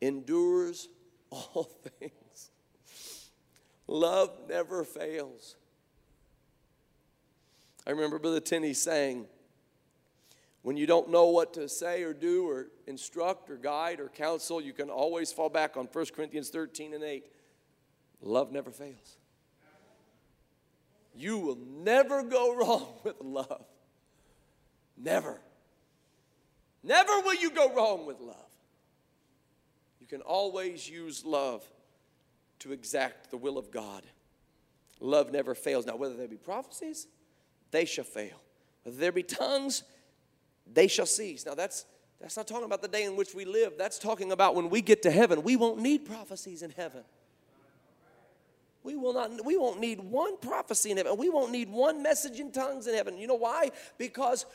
endures 0.00 0.88
all 1.30 1.70
things. 1.98 2.50
Love 3.86 4.30
never 4.48 4.84
fails. 4.84 5.56
I 7.86 7.90
remember 7.90 8.18
Brother 8.18 8.40
Tenney 8.40 8.74
saying, 8.74 9.26
when 10.62 10.76
you 10.76 10.86
don't 10.86 11.10
know 11.10 11.26
what 11.26 11.54
to 11.54 11.68
say 11.68 12.02
or 12.02 12.12
do 12.12 12.48
or 12.48 12.66
instruct 12.88 13.48
or 13.50 13.56
guide 13.56 14.00
or 14.00 14.08
counsel, 14.08 14.60
you 14.60 14.72
can 14.72 14.90
always 14.90 15.30
fall 15.30 15.48
back 15.48 15.76
on 15.76 15.86
1 15.92 16.06
Corinthians 16.06 16.50
13 16.50 16.92
and 16.94 17.04
8. 17.04 17.24
Love 18.20 18.50
never 18.50 18.72
fails. 18.72 19.18
You 21.14 21.38
will 21.38 21.58
never 21.84 22.24
go 22.24 22.56
wrong 22.56 22.88
with 23.04 23.20
love. 23.20 23.64
Never. 24.96 25.40
Never 26.86 27.20
will 27.24 27.34
you 27.34 27.50
go 27.50 27.74
wrong 27.74 28.06
with 28.06 28.20
love. 28.20 28.36
You 30.00 30.06
can 30.06 30.20
always 30.20 30.88
use 30.88 31.24
love 31.24 31.64
to 32.60 32.72
exact 32.72 33.32
the 33.32 33.36
will 33.36 33.58
of 33.58 33.72
God. 33.72 34.04
Love 35.00 35.32
never 35.32 35.56
fails. 35.56 35.84
Now, 35.84 35.96
whether 35.96 36.14
there 36.14 36.28
be 36.28 36.36
prophecies, 36.36 37.08
they 37.72 37.84
shall 37.84 38.04
fail. 38.04 38.40
Whether 38.84 38.98
there 38.98 39.10
be 39.10 39.24
tongues, 39.24 39.82
they 40.72 40.86
shall 40.86 41.06
cease. 41.06 41.44
Now, 41.44 41.54
that's 41.54 41.86
that's 42.20 42.36
not 42.36 42.46
talking 42.46 42.64
about 42.64 42.82
the 42.82 42.88
day 42.88 43.02
in 43.02 43.16
which 43.16 43.34
we 43.34 43.44
live. 43.44 43.74
That's 43.76 43.98
talking 43.98 44.30
about 44.30 44.54
when 44.54 44.70
we 44.70 44.80
get 44.80 45.02
to 45.02 45.10
heaven. 45.10 45.42
We 45.42 45.56
won't 45.56 45.80
need 45.80 46.06
prophecies 46.06 46.62
in 46.62 46.70
heaven. 46.70 47.02
We 48.86 48.94
will 48.94 49.14
not 49.14 49.44
we 49.44 49.56
won't 49.56 49.80
need 49.80 49.98
one 49.98 50.38
prophecy 50.38 50.92
in 50.92 50.96
heaven. 50.96 51.16
We 51.16 51.28
won't 51.28 51.50
need 51.50 51.68
one 51.68 52.04
message 52.04 52.38
in 52.38 52.52
tongues 52.52 52.86
in 52.86 52.94
heaven. 52.94 53.18
You 53.18 53.26
know 53.26 53.34
why? 53.34 53.72
Because 53.98 54.46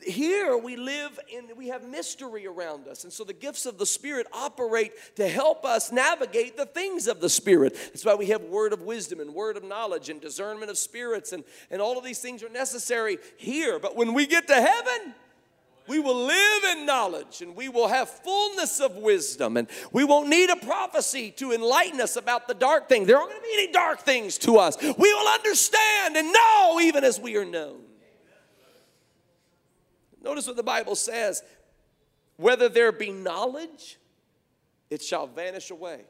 here 0.00 0.56
we 0.56 0.76
live 0.76 1.18
in 1.28 1.56
we 1.56 1.68
have 1.68 1.82
mystery 1.82 2.46
around 2.46 2.86
us. 2.86 3.02
And 3.02 3.12
so 3.12 3.24
the 3.24 3.32
gifts 3.32 3.66
of 3.66 3.78
the 3.78 3.86
Spirit 3.86 4.28
operate 4.32 4.92
to 5.16 5.28
help 5.28 5.64
us 5.64 5.90
navigate 5.90 6.56
the 6.56 6.66
things 6.66 7.08
of 7.08 7.20
the 7.20 7.28
Spirit. 7.28 7.74
That's 7.74 8.04
why 8.04 8.14
we 8.14 8.26
have 8.26 8.42
word 8.42 8.72
of 8.72 8.82
wisdom 8.82 9.18
and 9.18 9.34
word 9.34 9.56
of 9.56 9.64
knowledge 9.64 10.08
and 10.08 10.20
discernment 10.20 10.70
of 10.70 10.78
spirits 10.78 11.32
and, 11.32 11.42
and 11.68 11.82
all 11.82 11.98
of 11.98 12.04
these 12.04 12.20
things 12.20 12.44
are 12.44 12.48
necessary 12.48 13.18
here. 13.38 13.80
But 13.80 13.96
when 13.96 14.14
we 14.14 14.28
get 14.28 14.46
to 14.46 14.54
heaven, 14.54 15.14
We 15.90 15.98
will 15.98 16.24
live 16.24 16.64
in 16.76 16.86
knowledge 16.86 17.42
and 17.42 17.56
we 17.56 17.68
will 17.68 17.88
have 17.88 18.08
fullness 18.08 18.78
of 18.78 18.94
wisdom 18.94 19.56
and 19.56 19.66
we 19.90 20.04
won't 20.04 20.28
need 20.28 20.48
a 20.48 20.54
prophecy 20.54 21.32
to 21.32 21.50
enlighten 21.50 22.00
us 22.00 22.14
about 22.14 22.46
the 22.46 22.54
dark 22.54 22.88
things. 22.88 23.08
There 23.08 23.16
aren't 23.16 23.30
going 23.30 23.42
to 23.42 23.44
be 23.44 23.54
any 23.54 23.72
dark 23.72 23.98
things 24.02 24.38
to 24.38 24.58
us. 24.58 24.80
We 24.80 25.12
will 25.12 25.26
understand 25.26 26.16
and 26.16 26.32
know 26.32 26.78
even 26.80 27.02
as 27.02 27.18
we 27.18 27.36
are 27.38 27.44
known. 27.44 27.80
Notice 30.22 30.46
what 30.46 30.54
the 30.54 30.62
Bible 30.62 30.94
says 30.94 31.42
whether 32.36 32.68
there 32.68 32.92
be 32.92 33.10
knowledge, 33.10 33.98
it 34.90 35.02
shall 35.02 35.26
vanish 35.26 35.72
away. 35.72 36.02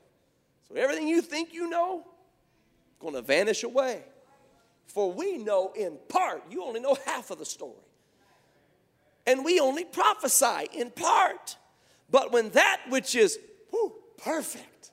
So 0.69 0.75
everything 0.75 1.09
you 1.09 1.23
think 1.23 1.55
you 1.55 1.71
know, 1.71 2.07
going 2.99 3.15
to 3.15 3.23
vanish 3.23 3.63
away. 3.63 4.03
For 4.89 5.11
we 5.11 5.39
know 5.39 5.73
in 5.75 5.97
part, 6.11 6.43
you 6.51 6.65
only 6.65 6.81
know 6.81 6.99
half 7.07 7.31
of 7.31 7.39
the 7.39 7.47
story. 7.47 7.81
And 9.27 9.45
we 9.45 9.61
only 9.61 9.85
prophesy 9.85 10.69
in 10.73 10.91
part. 10.91 11.57
But 12.11 12.33
when 12.33 12.51
that 12.51 12.81
which 12.89 13.15
is 13.15 13.39
whew, 13.71 13.95
perfect, 14.19 14.91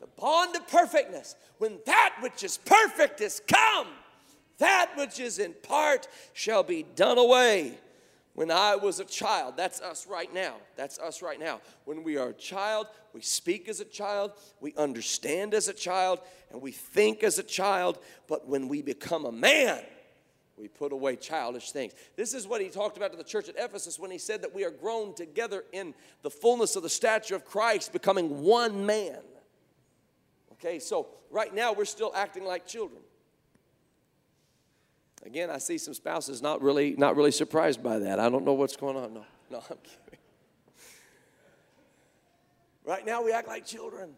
the 0.00 0.06
bond 0.16 0.56
of 0.56 0.66
perfectness, 0.68 1.34
when 1.58 1.78
that 1.86 2.16
which 2.20 2.42
is 2.42 2.58
perfect 2.58 3.20
is 3.20 3.42
come, 3.46 3.88
that 4.58 4.92
which 4.96 5.20
is 5.20 5.38
in 5.38 5.54
part 5.62 6.08
shall 6.32 6.62
be 6.62 6.84
done 6.94 7.18
away. 7.18 7.78
When 8.34 8.50
I 8.50 8.76
was 8.76 8.98
a 8.98 9.04
child, 9.04 9.54
that's 9.58 9.82
us 9.82 10.06
right 10.06 10.32
now. 10.32 10.54
That's 10.76 10.98
us 10.98 11.20
right 11.20 11.38
now. 11.38 11.60
When 11.84 12.02
we 12.02 12.16
are 12.16 12.28
a 12.28 12.34
child, 12.34 12.86
we 13.12 13.20
speak 13.20 13.68
as 13.68 13.80
a 13.80 13.84
child, 13.84 14.32
we 14.60 14.72
understand 14.76 15.52
as 15.52 15.68
a 15.68 15.74
child, 15.74 16.20
and 16.50 16.62
we 16.62 16.72
think 16.72 17.22
as 17.22 17.38
a 17.38 17.42
child. 17.42 17.98
But 18.28 18.48
when 18.48 18.68
we 18.68 18.80
become 18.80 19.26
a 19.26 19.32
man, 19.32 19.82
we 20.56 20.68
put 20.68 20.92
away 20.92 21.16
childish 21.16 21.72
things. 21.72 21.92
This 22.16 22.34
is 22.34 22.46
what 22.46 22.60
he 22.60 22.68
talked 22.68 22.96
about 22.96 23.10
to 23.12 23.16
the 23.16 23.24
church 23.24 23.48
at 23.48 23.56
Ephesus 23.56 23.98
when 23.98 24.10
he 24.10 24.18
said 24.18 24.42
that 24.42 24.54
we 24.54 24.64
are 24.64 24.70
grown 24.70 25.14
together 25.14 25.64
in 25.72 25.94
the 26.22 26.30
fullness 26.30 26.76
of 26.76 26.82
the 26.82 26.88
stature 26.88 27.34
of 27.34 27.44
Christ, 27.44 27.92
becoming 27.92 28.42
one 28.42 28.84
man. 28.84 29.20
Okay, 30.52 30.78
so 30.78 31.08
right 31.30 31.52
now 31.54 31.72
we're 31.72 31.84
still 31.84 32.12
acting 32.14 32.44
like 32.44 32.66
children. 32.66 33.00
Again, 35.24 35.50
I 35.50 35.58
see 35.58 35.78
some 35.78 35.94
spouses 35.94 36.42
not 36.42 36.62
really 36.62 36.94
not 36.96 37.16
really 37.16 37.30
surprised 37.30 37.82
by 37.82 38.00
that. 38.00 38.18
I 38.18 38.28
don't 38.28 38.44
know 38.44 38.54
what's 38.54 38.76
going 38.76 38.96
on. 38.96 39.14
No, 39.14 39.24
no, 39.50 39.58
I'm 39.58 39.76
kidding. 39.82 40.18
Right 42.84 43.06
now 43.06 43.22
we 43.22 43.32
act 43.32 43.46
like 43.46 43.64
children. 43.64 44.10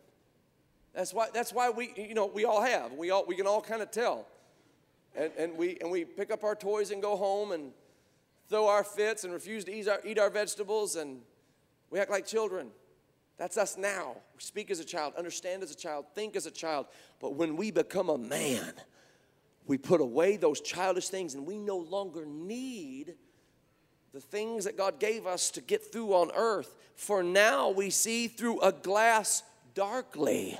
That's 0.94 1.12
why 1.12 1.28
that's 1.32 1.52
why 1.52 1.70
we 1.70 1.92
you 1.96 2.14
know 2.14 2.26
we 2.26 2.44
all 2.44 2.62
have. 2.62 2.92
We 2.92 3.10
all 3.10 3.24
we 3.26 3.36
can 3.36 3.46
all 3.46 3.60
kind 3.60 3.82
of 3.82 3.90
tell. 3.90 4.26
And, 5.14 5.30
and 5.38 5.56
we 5.56 5.78
and 5.80 5.90
we 5.90 6.04
pick 6.04 6.30
up 6.30 6.44
our 6.44 6.54
toys 6.54 6.90
and 6.90 7.00
go 7.00 7.16
home 7.16 7.52
and 7.52 7.72
throw 8.48 8.66
our 8.68 8.84
fits 8.84 9.24
and 9.24 9.32
refuse 9.32 9.64
to 9.64 9.72
eat 9.72 9.88
our, 9.88 10.00
eat 10.04 10.18
our 10.18 10.30
vegetables 10.30 10.96
and 10.96 11.20
we 11.90 11.98
act 11.98 12.10
like 12.10 12.26
children. 12.26 12.68
That's 13.36 13.56
us 13.56 13.76
now. 13.76 14.16
We 14.34 14.40
speak 14.40 14.70
as 14.70 14.80
a 14.80 14.84
child, 14.84 15.14
understand 15.16 15.62
as 15.62 15.70
a 15.70 15.76
child, 15.76 16.06
think 16.14 16.36
as 16.36 16.46
a 16.46 16.50
child. 16.50 16.86
But 17.20 17.34
when 17.34 17.56
we 17.56 17.70
become 17.70 18.08
a 18.08 18.18
man, 18.18 18.72
we 19.66 19.78
put 19.78 20.00
away 20.00 20.36
those 20.36 20.60
childish 20.60 21.08
things 21.08 21.34
and 21.34 21.46
we 21.46 21.58
no 21.58 21.76
longer 21.76 22.26
need 22.26 23.14
the 24.12 24.20
things 24.20 24.64
that 24.64 24.76
God 24.76 25.00
gave 25.00 25.26
us 25.26 25.50
to 25.52 25.60
get 25.60 25.92
through 25.92 26.14
on 26.14 26.30
earth. 26.34 26.76
For 26.94 27.22
now 27.22 27.70
we 27.70 27.90
see 27.90 28.28
through 28.28 28.60
a 28.60 28.70
glass 28.70 29.42
darkly, 29.74 30.56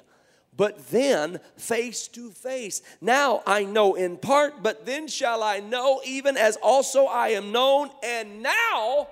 but 0.57 0.89
then 0.89 1.41
face 1.57 2.09
to 2.09 2.31
face. 2.31 2.83
Now 3.01 3.43
I 3.47 3.65
know 3.65 3.95
in 3.95 4.17
part, 4.17 4.63
but 4.63 4.87
then 4.87 5.09
shall 5.09 5.43
I 5.43 5.61
know, 5.61 6.01
even 6.05 6.37
as 6.37 6.57
also 6.57 7.07
I 7.07 7.29
am 7.31 7.53
known. 7.53 7.91
And 8.03 8.43
now 8.43 9.09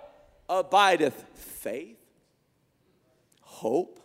abideth 0.49 1.25
faith, 1.35 1.99
hope, 3.41 4.01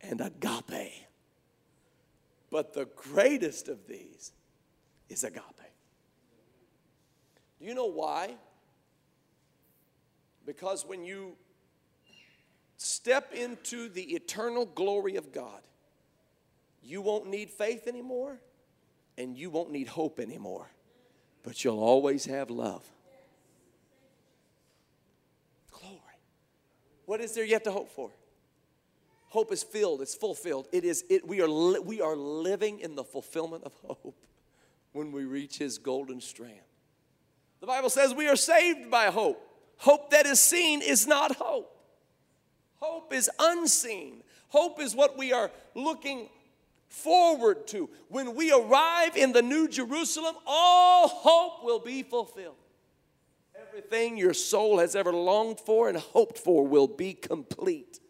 and 0.00 0.20
agape. 0.20 0.92
But 2.50 2.74
the 2.74 2.84
greatest 2.84 3.68
of 3.68 3.86
these 3.88 4.32
is 5.08 5.24
agape. 5.24 5.42
Do 7.58 7.66
you 7.66 7.74
know 7.74 7.86
why? 7.86 8.36
Because 10.46 10.84
when 10.86 11.04
you 11.04 11.36
step 12.76 13.32
into 13.32 13.88
the 13.88 14.02
eternal 14.14 14.66
glory 14.66 15.16
of 15.16 15.32
God, 15.32 15.62
you 16.84 17.00
won't 17.00 17.26
need 17.26 17.50
faith 17.50 17.86
anymore 17.86 18.38
and 19.16 19.36
you 19.36 19.50
won't 19.50 19.70
need 19.70 19.88
hope 19.88 20.20
anymore, 20.20 20.68
but 21.42 21.64
you'll 21.64 21.82
always 21.82 22.26
have 22.26 22.50
love. 22.50 22.84
Glory. 25.70 25.98
What 27.06 27.20
is 27.20 27.32
there 27.32 27.44
yet 27.44 27.64
to 27.64 27.70
hope 27.70 27.90
for? 27.90 28.10
Hope 29.28 29.52
is 29.52 29.62
filled, 29.62 30.00
it's 30.00 30.14
fulfilled. 30.14 30.68
It 30.72 30.84
is 30.84 31.04
it 31.08 31.26
we 31.26 31.40
are 31.40 31.48
li- 31.48 31.80
we 31.80 32.00
are 32.00 32.14
living 32.14 32.80
in 32.80 32.94
the 32.94 33.02
fulfillment 33.02 33.64
of 33.64 33.72
hope 33.84 34.26
when 34.92 35.10
we 35.10 35.24
reach 35.24 35.58
his 35.58 35.78
golden 35.78 36.20
strand. 36.20 36.60
The 37.60 37.66
Bible 37.66 37.90
says 37.90 38.14
we 38.14 38.28
are 38.28 38.36
saved 38.36 38.90
by 38.90 39.06
hope. 39.06 39.40
Hope 39.78 40.10
that 40.10 40.26
is 40.26 40.40
seen 40.40 40.82
is 40.82 41.06
not 41.06 41.34
hope. 41.36 41.70
Hope 42.76 43.12
is 43.12 43.28
unseen. 43.40 44.22
Hope 44.48 44.80
is 44.80 44.94
what 44.94 45.18
we 45.18 45.32
are 45.32 45.50
looking 45.74 46.28
forward 46.94 47.66
to. 47.68 47.90
When 48.08 48.34
we 48.34 48.52
arrive 48.52 49.16
in 49.16 49.32
the 49.32 49.42
New 49.42 49.68
Jerusalem, 49.68 50.36
all 50.46 51.08
hope 51.08 51.64
will 51.64 51.80
be 51.80 52.02
fulfilled. 52.02 52.56
Everything 53.68 54.16
your 54.16 54.34
soul 54.34 54.78
has 54.78 54.94
ever 54.94 55.12
longed 55.12 55.60
for 55.60 55.88
and 55.88 55.98
hoped 55.98 56.38
for 56.38 56.66
will 56.66 56.86
be 56.86 57.12
complete. 57.12 58.00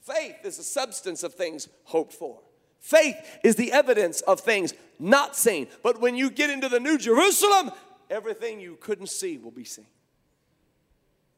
Faith 0.00 0.36
is 0.44 0.56
the 0.56 0.62
substance 0.62 1.22
of 1.22 1.34
things 1.34 1.68
hoped 1.84 2.12
for. 2.12 2.40
Faith 2.80 3.16
is 3.44 3.56
the 3.56 3.72
evidence 3.72 4.20
of 4.22 4.40
things 4.40 4.74
not 4.98 5.36
seen. 5.36 5.68
But 5.82 6.00
when 6.00 6.16
you 6.16 6.30
get 6.30 6.50
into 6.50 6.68
the 6.68 6.80
New 6.80 6.98
Jerusalem, 6.98 7.70
everything 8.10 8.60
you 8.60 8.76
couldn't 8.80 9.08
see 9.08 9.38
will 9.38 9.50
be 9.50 9.64
seen. 9.64 9.86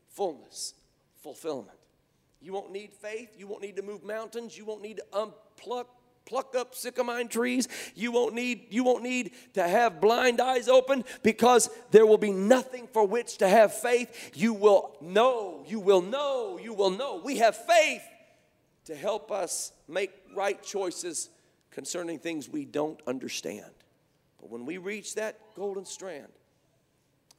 Fullness, 0.08 0.74
fulfillment. 1.22 1.78
You 2.40 2.52
won't 2.52 2.72
need 2.72 2.92
faith. 2.92 3.30
You 3.36 3.46
won't 3.46 3.62
need 3.62 3.76
to 3.76 3.82
move 3.82 4.04
mountains. 4.04 4.56
You 4.56 4.64
won't 4.64 4.82
need 4.82 4.98
to 4.98 5.04
unpluck 5.12 5.86
pluck 6.30 6.54
up 6.56 6.74
sycamine 6.74 7.28
trees 7.28 7.68
you 7.94 8.12
won't 8.12 8.34
need 8.34 8.66
you 8.70 8.84
won't 8.84 9.02
need 9.02 9.32
to 9.52 9.66
have 9.66 10.00
blind 10.00 10.40
eyes 10.40 10.68
open 10.68 11.04
because 11.22 11.68
there 11.90 12.06
will 12.06 12.18
be 12.18 12.32
nothing 12.32 12.88
for 12.92 13.04
which 13.06 13.36
to 13.36 13.48
have 13.48 13.74
faith 13.74 14.30
you 14.34 14.54
will 14.54 14.96
know 15.00 15.62
you 15.66 15.80
will 15.80 16.00
know 16.00 16.58
you 16.62 16.72
will 16.72 16.90
know 16.90 17.20
we 17.22 17.36
have 17.38 17.56
faith 17.56 18.02
to 18.84 18.94
help 18.94 19.30
us 19.30 19.72
make 19.88 20.10
right 20.34 20.62
choices 20.62 21.30
concerning 21.70 22.18
things 22.18 22.48
we 22.48 22.64
don't 22.64 23.00
understand. 23.06 23.70
But 24.40 24.50
when 24.50 24.66
we 24.66 24.78
reach 24.78 25.14
that 25.14 25.38
golden 25.54 25.84
strand, 25.84 26.32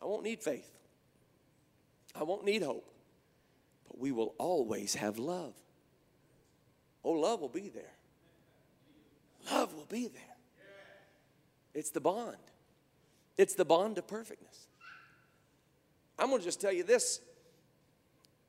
I 0.02 0.06
won't 0.06 0.24
need 0.24 0.42
faith. 0.42 0.70
I 2.16 2.24
won't 2.24 2.46
need 2.46 2.64
hope. 2.64 2.90
But 3.88 4.00
we 4.00 4.12
will 4.12 4.34
always 4.38 4.96
have 4.96 5.20
love. 5.20 5.54
Oh, 7.04 7.12
love 7.12 7.42
will 7.42 7.50
be 7.50 7.70
there. 7.70 7.94
Love 9.50 9.74
will 9.74 9.86
be 9.86 10.08
there. 10.08 10.22
It's 11.74 11.90
the 11.90 12.02
bond. 12.02 12.38
It's 13.38 13.56
the 13.56 13.66
bond 13.66 13.98
of 13.98 14.08
perfectness. 14.08 14.68
I'm 16.20 16.28
going 16.28 16.40
to 16.40 16.46
just 16.46 16.62
tell 16.62 16.72
you 16.72 16.84
this. 16.84 17.22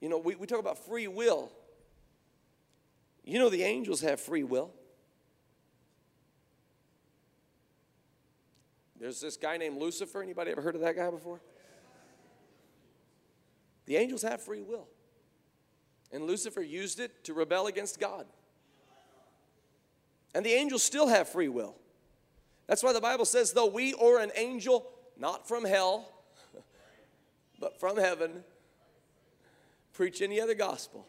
You 0.00 0.08
know, 0.08 0.18
we, 0.18 0.34
we 0.34 0.46
talk 0.46 0.58
about 0.58 0.84
free 0.84 1.06
will. 1.06 1.50
You 3.24 3.38
know, 3.38 3.48
the 3.48 3.62
angels 3.62 4.00
have 4.00 4.20
free 4.20 4.42
will. 4.42 4.70
There's 8.98 9.20
this 9.20 9.36
guy 9.36 9.56
named 9.56 9.78
Lucifer. 9.78 10.22
Anybody 10.22 10.50
ever 10.50 10.60
heard 10.60 10.74
of 10.74 10.80
that 10.82 10.96
guy 10.96 11.10
before? 11.10 11.40
The 13.86 13.96
angels 13.96 14.22
have 14.22 14.42
free 14.42 14.62
will. 14.62 14.88
And 16.12 16.24
Lucifer 16.24 16.62
used 16.62 17.00
it 17.00 17.24
to 17.24 17.34
rebel 17.34 17.66
against 17.66 17.98
God. 17.98 18.26
And 20.34 20.44
the 20.44 20.52
angels 20.52 20.82
still 20.82 21.08
have 21.08 21.28
free 21.28 21.48
will. 21.48 21.74
That's 22.66 22.82
why 22.82 22.92
the 22.92 23.00
Bible 23.00 23.24
says, 23.24 23.52
though 23.52 23.66
we 23.66 23.92
or 23.94 24.20
an 24.20 24.30
angel, 24.36 24.88
not 25.18 25.46
from 25.46 25.64
hell, 25.64 26.08
but 27.60 27.78
from 27.78 27.96
heaven, 27.96 28.44
preach 29.92 30.22
any 30.22 30.40
other 30.40 30.54
gospel, 30.54 31.06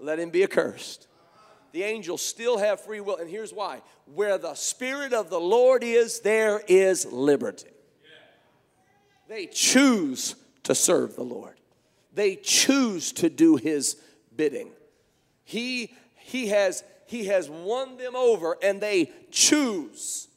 let 0.00 0.18
him 0.18 0.30
be 0.30 0.42
accursed 0.42 1.06
the 1.72 1.82
angels 1.82 2.22
still 2.22 2.58
have 2.58 2.80
free 2.80 3.00
will. 3.00 3.16
And 3.16 3.28
here's 3.28 3.52
why 3.52 3.82
where 4.06 4.38
the 4.38 4.54
Spirit 4.54 5.12
of 5.12 5.30
the 5.30 5.40
Lord 5.40 5.82
is, 5.82 6.20
there 6.20 6.62
is 6.68 7.10
liberty. 7.10 7.68
They 9.28 9.46
choose 9.46 10.36
to 10.64 10.74
serve 10.74 11.16
the 11.16 11.24
Lord, 11.24 11.58
they 12.12 12.36
choose 12.36 13.12
to 13.12 13.28
do 13.28 13.56
His 13.56 13.96
bidding. 14.36 14.70
He, 15.44 15.92
he, 16.16 16.48
has, 16.48 16.84
he 17.06 17.26
has 17.26 17.48
won 17.50 17.96
them 17.96 18.16
over, 18.16 18.56
and 18.62 18.80
they 18.80 19.10
choose 19.30 20.28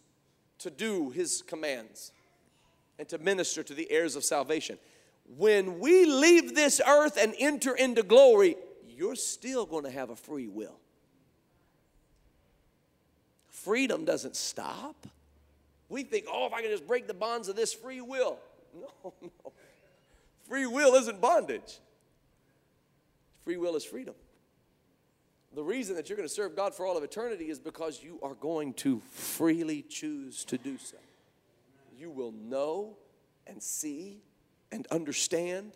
to 0.59 0.70
do 0.70 1.09
His 1.11 1.41
commands 1.41 2.11
and 2.97 3.07
to 3.09 3.18
minister 3.18 3.63
to 3.63 3.74
the 3.74 3.91
heirs 3.91 4.16
of 4.16 4.24
salvation. 4.24 4.78
when 5.38 5.80
we 5.80 6.05
leave 6.05 6.53
this 6.53 6.80
earth 6.88 7.18
and 7.20 7.34
enter 7.39 7.76
into 7.76 8.03
glory, 8.03 8.55
you're 8.88 9.16
still 9.16 9.66
going 9.66 9.84
to 9.84 9.89
have 9.89 10.09
a 10.09 10.16
free 10.16 10.47
will. 10.47 10.80
Freedom 13.47 14.05
doesn't 14.05 14.36
stop. 14.36 15.07
We 15.89 16.03
think, 16.03 16.26
oh, 16.32 16.45
if 16.45 16.53
I 16.53 16.61
can 16.61 16.70
just 16.70 16.86
break 16.88 17.07
the 17.07 17.13
bonds 17.13 17.47
of 17.49 17.55
this 17.55 17.74
free 17.74 18.01
will. 18.01 18.38
No, 19.03 19.13
no. 19.22 19.53
Free 20.49 20.66
will 20.66 20.95
isn't 20.95 21.22
bondage, 21.22 21.80
free 23.45 23.55
will 23.55 23.76
is 23.78 23.86
freedom. 23.86 24.13
The 25.55 25.63
reason 25.63 25.95
that 25.95 26.09
you're 26.09 26.17
going 26.17 26.27
to 26.27 26.33
serve 26.33 26.53
God 26.53 26.75
for 26.75 26.85
all 26.85 26.97
of 26.97 27.03
eternity 27.03 27.45
is 27.49 27.59
because 27.59 28.03
you 28.03 28.19
are 28.21 28.33
going 28.33 28.73
to 28.73 29.01
freely 29.11 29.83
choose 29.83 30.43
to 30.45 30.57
do 30.57 30.77
so. 30.77 30.97
You 31.97 32.11
will 32.11 32.33
know 32.33 32.97
and 33.47 33.63
see 33.63 34.19
and 34.69 34.85
understand 34.91 35.71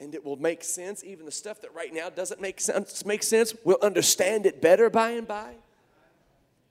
and 0.00 0.14
it 0.14 0.24
will 0.24 0.36
make 0.36 0.64
sense. 0.64 1.04
Even 1.04 1.26
the 1.26 1.30
stuff 1.30 1.60
that 1.60 1.74
right 1.74 1.92
now 1.92 2.08
doesn't 2.08 2.40
make 2.40 2.58
sense 2.58 3.04
make 3.04 3.22
sense 3.22 3.54
we'll 3.64 3.76
understand 3.82 4.46
it 4.46 4.62
better 4.62 4.88
by 4.88 5.10
and 5.10 5.28
by. 5.28 5.56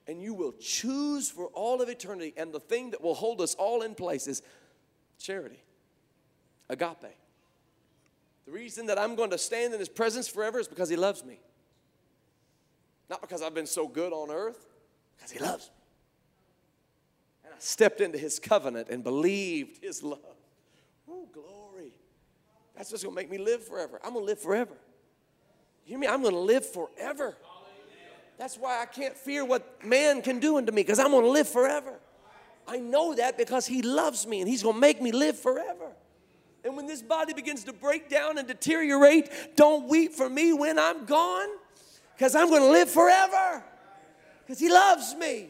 And 0.08 0.20
you 0.20 0.34
will 0.34 0.52
choose 0.60 1.30
for 1.30 1.46
all 1.46 1.80
of 1.80 1.88
eternity. 1.88 2.34
And 2.36 2.52
the 2.52 2.58
thing 2.58 2.90
that 2.90 3.00
will 3.00 3.14
hold 3.14 3.40
us 3.40 3.54
all 3.54 3.82
in 3.82 3.94
place 3.94 4.26
is 4.26 4.42
charity 5.16 5.62
agape. 6.68 7.14
The 8.46 8.52
reason 8.52 8.86
that 8.86 8.98
i'm 8.98 9.14
going 9.14 9.30
to 9.30 9.38
stand 9.38 9.72
in 9.72 9.78
his 9.78 9.88
presence 9.88 10.26
forever 10.26 10.58
is 10.58 10.66
because 10.66 10.88
he 10.88 10.96
loves 10.96 11.24
me 11.24 11.38
not 13.12 13.20
because 13.20 13.42
i've 13.42 13.52
been 13.52 13.66
so 13.66 13.86
good 13.86 14.10
on 14.10 14.30
earth 14.30 14.66
because 15.14 15.30
he 15.30 15.38
loves 15.38 15.66
me. 15.66 15.74
And 17.44 17.52
i 17.52 17.56
stepped 17.58 18.00
into 18.00 18.16
his 18.16 18.38
covenant 18.38 18.88
and 18.88 19.04
believed 19.04 19.84
his 19.84 20.02
love. 20.02 20.18
Oh 21.06 21.28
glory. 21.30 21.92
That's 22.74 22.90
what's 22.90 23.04
going 23.04 23.14
to 23.14 23.20
make 23.20 23.30
me 23.30 23.36
live 23.36 23.62
forever. 23.66 24.00
I'm 24.02 24.14
going 24.14 24.24
to 24.24 24.26
live 24.26 24.40
forever. 24.40 24.72
You 25.84 25.90
hear 25.90 25.98
me 25.98 26.06
i'm 26.06 26.22
going 26.22 26.32
to 26.32 26.40
live 26.40 26.66
forever? 26.66 27.36
That's 28.38 28.56
why 28.56 28.80
I 28.80 28.86
can't 28.86 29.14
fear 29.14 29.44
what 29.44 29.84
man 29.84 30.22
can 30.22 30.40
do 30.40 30.56
unto 30.56 30.72
me 30.72 30.80
because 30.82 30.98
I'm 30.98 31.10
going 31.10 31.24
to 31.24 31.30
live 31.30 31.48
forever. 31.48 32.00
I 32.66 32.78
know 32.78 33.14
that 33.14 33.36
because 33.36 33.66
he 33.66 33.82
loves 33.82 34.26
me 34.26 34.40
and 34.40 34.48
he's 34.48 34.62
going 34.62 34.76
to 34.76 34.80
make 34.80 35.02
me 35.02 35.12
live 35.12 35.38
forever. 35.38 35.92
And 36.64 36.76
when 36.76 36.86
this 36.86 37.02
body 37.02 37.34
begins 37.34 37.64
to 37.64 37.74
break 37.74 38.08
down 38.08 38.38
and 38.38 38.48
deteriorate, 38.48 39.28
don't 39.54 39.86
weep 39.86 40.14
for 40.14 40.30
me 40.30 40.54
when 40.54 40.78
I'm 40.78 41.04
gone 41.04 41.48
because 42.22 42.36
I'm 42.36 42.50
going 42.50 42.62
to 42.62 42.70
live 42.70 42.88
forever 42.88 43.64
because 44.46 44.60
he 44.60 44.72
loves 44.72 45.16
me. 45.16 45.48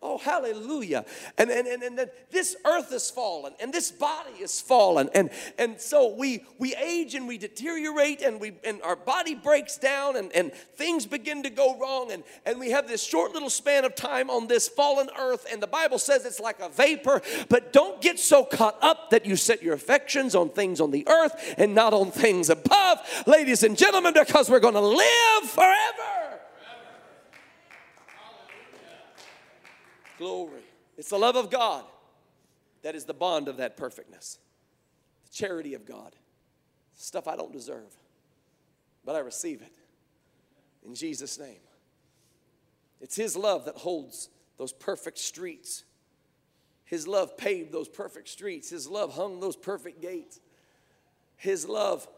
Oh, 0.00 0.16
hallelujah. 0.16 1.04
And, 1.38 1.50
and, 1.50 1.66
and, 1.66 1.82
and 1.82 2.10
this 2.30 2.54
earth 2.64 2.92
is 2.92 3.10
fallen 3.10 3.54
and 3.58 3.72
this 3.72 3.90
body 3.90 4.34
is 4.40 4.60
fallen. 4.60 5.10
And, 5.12 5.30
and 5.58 5.80
so 5.80 6.14
we, 6.14 6.44
we 6.56 6.76
age 6.76 7.16
and 7.16 7.26
we 7.26 7.36
deteriorate 7.36 8.22
and, 8.22 8.40
we, 8.40 8.52
and 8.62 8.80
our 8.82 8.94
body 8.94 9.34
breaks 9.34 9.76
down 9.76 10.14
and, 10.16 10.30
and 10.32 10.52
things 10.52 11.04
begin 11.04 11.42
to 11.42 11.50
go 11.50 11.76
wrong. 11.80 12.12
And, 12.12 12.22
and 12.46 12.60
we 12.60 12.70
have 12.70 12.86
this 12.86 13.02
short 13.02 13.32
little 13.32 13.50
span 13.50 13.84
of 13.84 13.96
time 13.96 14.30
on 14.30 14.46
this 14.46 14.68
fallen 14.68 15.08
earth. 15.18 15.46
And 15.50 15.60
the 15.60 15.66
Bible 15.66 15.98
says 15.98 16.24
it's 16.24 16.38
like 16.38 16.60
a 16.60 16.68
vapor. 16.68 17.20
But 17.48 17.72
don't 17.72 18.00
get 18.00 18.20
so 18.20 18.44
caught 18.44 18.78
up 18.80 19.10
that 19.10 19.26
you 19.26 19.34
set 19.34 19.64
your 19.64 19.74
affections 19.74 20.36
on 20.36 20.50
things 20.50 20.80
on 20.80 20.92
the 20.92 21.08
earth 21.08 21.54
and 21.58 21.74
not 21.74 21.92
on 21.92 22.12
things 22.12 22.50
above, 22.50 22.98
ladies 23.26 23.64
and 23.64 23.76
gentlemen, 23.76 24.14
because 24.14 24.48
we're 24.48 24.60
going 24.60 24.74
to 24.74 24.80
live 24.80 25.50
forever. 25.50 26.27
Glory. 30.18 30.62
It's 30.96 31.10
the 31.10 31.18
love 31.18 31.36
of 31.36 31.48
God 31.48 31.84
that 32.82 32.94
is 32.94 33.04
the 33.04 33.14
bond 33.14 33.48
of 33.48 33.58
that 33.58 33.76
perfectness, 33.76 34.38
the 35.24 35.32
charity 35.32 35.74
of 35.74 35.86
God. 35.86 36.14
Stuff 36.96 37.28
I 37.28 37.36
don't 37.36 37.52
deserve, 37.52 37.96
but 39.04 39.14
I 39.14 39.20
receive 39.20 39.62
it 39.62 39.72
in 40.84 40.94
Jesus' 40.94 41.38
name. 41.38 41.60
It's 43.00 43.14
His 43.14 43.36
love 43.36 43.64
that 43.66 43.76
holds 43.76 44.28
those 44.58 44.72
perfect 44.72 45.18
streets. 45.18 45.84
His 46.84 47.06
love 47.06 47.36
paved 47.36 47.70
those 47.70 47.88
perfect 47.88 48.28
streets. 48.28 48.70
His 48.70 48.88
love 48.88 49.14
hung 49.14 49.40
those 49.40 49.56
perfect 49.56 50.02
gates. 50.02 50.40
His 51.36 51.68
love 51.68 52.08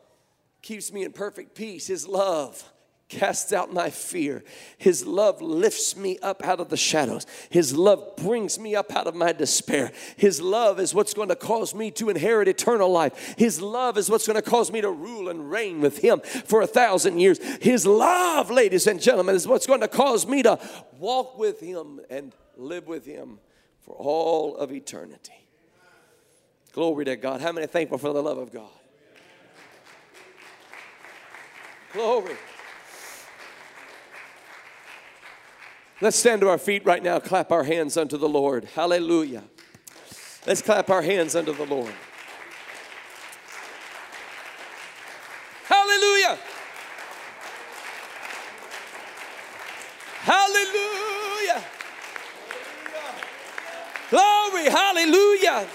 keeps 0.63 0.93
me 0.93 1.03
in 1.05 1.13
perfect 1.13 1.55
peace. 1.55 1.87
His 1.87 2.09
love 2.09 2.65
casts 3.11 3.53
out 3.53 3.73
my 3.73 3.91
fear. 3.91 4.43
His 4.79 5.05
love 5.05 5.43
lifts 5.43 5.97
me 5.97 6.19
up 6.23 6.43
out 6.45 6.61
of 6.61 6.69
the 6.71 6.77
shadows. 6.77 7.27
His 7.51 7.77
love 7.77 8.17
brings 8.17 8.59
me 8.59 8.75
up 8.75 8.95
out 8.95 9.07
of 9.07 9.15
my 9.15 9.33
despair. 9.33 9.93
His 10.17 10.41
love 10.41 10.81
is 10.81 10.95
what's 10.95 11.13
going 11.13 11.29
to 11.29 11.37
cause 11.37 11.75
me 11.75 11.91
to 11.93 12.09
inherit 12.09 12.49
eternal 12.49 12.91
life. 12.91 13.35
His 13.37 13.61
love 13.61 13.99
is 13.99 14.09
what's 14.09 14.27
going 14.27 14.41
to 14.41 14.49
cause 14.49 14.73
me 14.73 14.81
to 14.81 14.91
rule 14.91 15.29
and 15.29 15.51
reign 15.51 15.81
with 15.81 15.99
Him 15.99 16.21
for 16.21 16.63
a 16.63 16.67
thousand 16.67 17.19
years. 17.19 17.39
His 17.61 17.85
love, 17.85 18.51
ladies 18.51 18.87
and 18.87 19.01
gentlemen, 19.01 19.35
is 19.35 19.47
what's 19.47 19.67
going 19.67 19.81
to 19.81 19.89
cause 19.89 20.27
me 20.27 20.43
to 20.45 20.59
walk 20.99 21.37
with 21.37 21.61
Him 21.61 22.01
and 22.09 22.33
live 22.57 22.87
with 22.87 23.05
Him 23.05 23.41
for 23.81 23.95
all 23.97 24.57
of 24.57 24.73
eternity. 24.73 25.49
Glory 26.73 27.05
to 27.07 27.17
God. 27.17 27.41
How 27.41 27.51
many 27.51 27.67
thankful 27.67 27.99
for 27.99 28.13
the 28.13 28.23
love 28.23 28.39
of 28.39 28.53
God? 28.53 28.71
Glory. 31.93 32.37
Let's 36.03 36.17
stand 36.17 36.41
to 36.41 36.49
our 36.49 36.57
feet 36.57 36.87
right 36.87 37.03
now, 37.03 37.19
clap 37.19 37.53
our 37.53 37.65
hands 37.65 37.99
unto 37.99 38.17
the 38.17 38.29
Lord. 38.29 38.65
Hallelujah. 38.75 39.43
Let's 40.47 40.63
clap 40.63 40.89
our 40.89 41.03
hands 41.03 41.37
unto 41.37 41.53
the 41.53 41.67
Lord. 41.67 41.93
Hallelujah. 45.65 46.39
Hallelujah. 50.21 51.65
Glory, 54.09 54.71
hallelujah. 54.71 55.67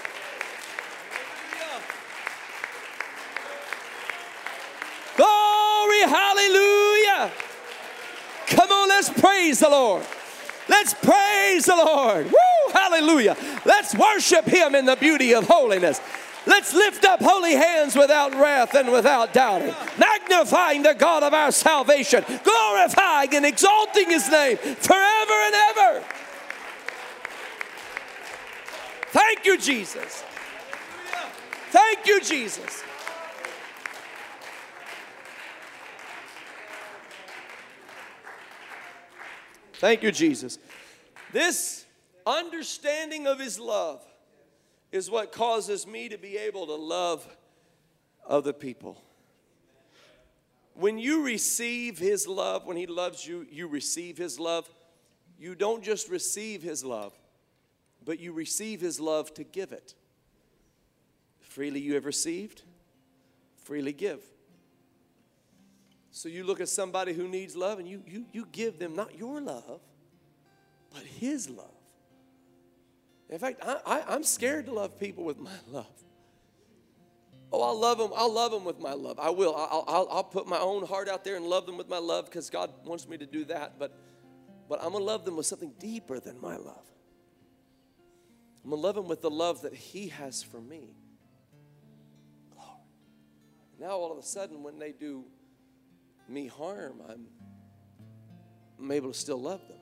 Praise 9.26 9.58
the 9.58 9.68
Lord. 9.68 10.04
Let's 10.68 10.94
praise 10.94 11.64
the 11.64 11.76
Lord. 11.76 12.26
Woo, 12.26 12.72
hallelujah. 12.72 13.36
Let's 13.64 13.94
worship 13.94 14.44
Him 14.44 14.74
in 14.74 14.84
the 14.84 14.96
beauty 14.96 15.34
of 15.34 15.46
holiness. 15.46 16.00
Let's 16.46 16.72
lift 16.72 17.04
up 17.04 17.20
holy 17.20 17.54
hands 17.54 17.96
without 17.96 18.32
wrath 18.34 18.74
and 18.74 18.92
without 18.92 19.32
doubting, 19.32 19.74
magnifying 19.98 20.82
the 20.82 20.94
God 20.94 21.24
of 21.24 21.34
our 21.34 21.50
salvation, 21.50 22.24
glorifying 22.44 23.34
and 23.34 23.44
exalting 23.44 24.10
His 24.10 24.28
name 24.30 24.56
forever 24.58 25.32
and 25.32 25.54
ever. 25.54 26.04
Thank 29.10 29.44
you, 29.44 29.58
Jesus. 29.58 30.22
Thank 31.70 32.06
you, 32.06 32.20
Jesus. 32.20 32.84
Thank 39.78 40.02
you, 40.02 40.10
Jesus. 40.10 40.58
This 41.32 41.84
understanding 42.26 43.26
of 43.26 43.38
His 43.38 43.58
love 43.58 44.02
is 44.90 45.10
what 45.10 45.32
causes 45.32 45.86
me 45.86 46.08
to 46.08 46.16
be 46.16 46.38
able 46.38 46.66
to 46.66 46.74
love 46.74 47.26
other 48.26 48.52
people. 48.52 49.02
When 50.74 50.98
you 50.98 51.24
receive 51.24 51.98
His 51.98 52.26
love, 52.26 52.66
when 52.66 52.76
He 52.76 52.86
loves 52.86 53.26
you, 53.26 53.46
you 53.50 53.66
receive 53.66 54.16
His 54.16 54.40
love. 54.40 54.68
You 55.38 55.54
don't 55.54 55.84
just 55.84 56.08
receive 56.08 56.62
His 56.62 56.84
love, 56.84 57.12
but 58.04 58.18
you 58.18 58.32
receive 58.32 58.80
His 58.80 58.98
love 58.98 59.34
to 59.34 59.44
give 59.44 59.72
it. 59.72 59.94
Freely 61.40 61.80
you 61.80 61.94
have 61.94 62.06
received, 62.06 62.62
freely 63.56 63.92
give. 63.92 64.22
So 66.16 66.30
you 66.30 66.44
look 66.44 66.62
at 66.62 66.70
somebody 66.70 67.12
who 67.12 67.28
needs 67.28 67.54
love 67.54 67.78
and 67.78 67.86
you, 67.86 68.02
you, 68.06 68.24
you 68.32 68.48
give 68.50 68.78
them 68.78 68.96
not 68.96 69.18
your 69.18 69.38
love, 69.38 69.82
but 70.90 71.02
His 71.02 71.50
love. 71.50 71.74
In 73.28 73.38
fact, 73.38 73.60
I, 73.62 73.80
I, 74.08 74.14
am 74.14 74.22
scared 74.22 74.64
to 74.64 74.72
love 74.72 74.98
people 74.98 75.24
with 75.24 75.38
my 75.38 75.50
love. 75.68 75.92
Oh, 77.52 77.60
I'll 77.60 77.78
love 77.78 77.98
them. 77.98 78.12
I'll 78.16 78.32
love 78.32 78.50
them 78.50 78.64
with 78.64 78.80
my 78.80 78.94
love. 78.94 79.18
I 79.18 79.28
will. 79.28 79.54
I'll, 79.54 79.84
I'll, 79.86 80.08
I'll 80.10 80.24
put 80.24 80.46
my 80.46 80.56
own 80.58 80.86
heart 80.86 81.06
out 81.10 81.22
there 81.22 81.36
and 81.36 81.44
love 81.44 81.66
them 81.66 81.76
with 81.76 81.90
my 81.90 81.98
love 81.98 82.24
because 82.24 82.48
God 82.48 82.72
wants 82.86 83.06
me 83.06 83.18
to 83.18 83.26
do 83.26 83.44
that. 83.44 83.78
But, 83.78 83.94
but 84.70 84.82
I'm 84.82 84.92
going 84.92 85.02
to 85.02 85.06
love 85.06 85.26
them 85.26 85.36
with 85.36 85.44
something 85.44 85.74
deeper 85.78 86.18
than 86.18 86.40
my 86.40 86.56
love. 86.56 86.86
I'm 88.64 88.70
going 88.70 88.80
to 88.80 88.86
love 88.86 88.94
them 88.94 89.06
with 89.06 89.20
the 89.20 89.30
love 89.30 89.60
that 89.62 89.74
He 89.74 90.08
has 90.08 90.42
for 90.42 90.62
me. 90.62 90.96
Now, 93.78 93.90
all 93.90 94.12
of 94.12 94.16
a 94.16 94.22
sudden, 94.22 94.62
when 94.62 94.78
they 94.78 94.92
do 94.92 95.26
me 96.28 96.46
harm, 96.46 97.00
I'm, 97.08 97.26
I'm 98.78 98.90
able 98.92 99.12
to 99.12 99.18
still 99.18 99.40
love 99.40 99.66
them. 99.68 99.78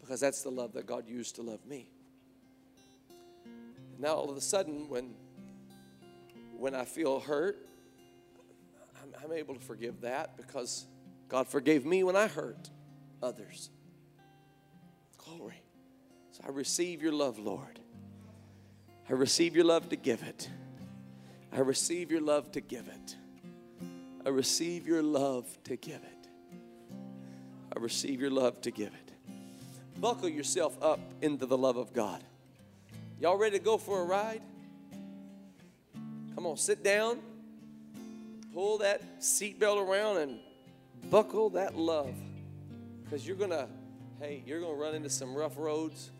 Because 0.00 0.20
that's 0.20 0.42
the 0.42 0.50
love 0.50 0.72
that 0.72 0.86
God 0.86 1.06
used 1.06 1.36
to 1.36 1.42
love 1.42 1.64
me. 1.66 1.90
Now, 3.98 4.14
all 4.14 4.30
of 4.30 4.36
a 4.36 4.40
sudden, 4.40 4.88
when 4.88 5.14
when 6.60 6.74
I 6.74 6.84
feel 6.84 7.20
hurt, 7.20 7.66
I'm, 9.02 9.24
I'm 9.24 9.32
able 9.32 9.54
to 9.54 9.60
forgive 9.60 10.02
that 10.02 10.36
because 10.36 10.84
God 11.28 11.48
forgave 11.48 11.86
me 11.86 12.04
when 12.04 12.16
I 12.16 12.26
hurt 12.26 12.68
others. 13.22 13.70
Glory. 15.16 15.62
So 16.32 16.42
I 16.46 16.50
receive 16.50 17.02
your 17.02 17.12
love, 17.12 17.38
Lord. 17.38 17.80
I 19.08 19.14
receive 19.14 19.56
your 19.56 19.64
love 19.64 19.88
to 19.88 19.96
give 19.96 20.22
it. 20.22 20.50
I 21.50 21.60
receive 21.60 22.10
your 22.10 22.20
love 22.20 22.52
to 22.52 22.60
give 22.60 22.88
it. 22.88 23.16
I 24.24 24.28
receive 24.28 24.86
your 24.86 25.02
love 25.02 25.46
to 25.64 25.76
give 25.76 26.02
it. 26.02 26.28
I 27.74 27.80
receive 27.80 28.20
your 28.20 28.30
love 28.30 28.60
to 28.62 28.70
give 28.70 28.88
it. 28.88 29.12
Buckle 29.98 30.28
yourself 30.28 30.76
up 30.82 31.00
into 31.22 31.46
the 31.46 31.56
love 31.56 31.76
of 31.76 31.92
God. 31.92 32.22
Y'all 33.18 33.36
ready 33.36 33.58
to 33.58 33.64
go 33.64 33.78
for 33.78 34.00
a 34.00 34.04
ride? 34.04 34.42
Come 36.34 36.46
on, 36.46 36.56
sit 36.56 36.82
down, 36.82 37.18
pull 38.54 38.78
that 38.78 39.20
seatbelt 39.20 39.86
around, 39.86 40.18
and 40.18 40.38
buckle 41.10 41.50
that 41.50 41.76
love. 41.76 42.14
Because 43.04 43.26
you're 43.26 43.36
going 43.36 43.50
to, 43.50 43.68
hey, 44.20 44.42
you're 44.46 44.60
going 44.60 44.74
to 44.74 44.80
run 44.80 44.94
into 44.94 45.10
some 45.10 45.34
rough 45.34 45.56
roads. 45.56 46.10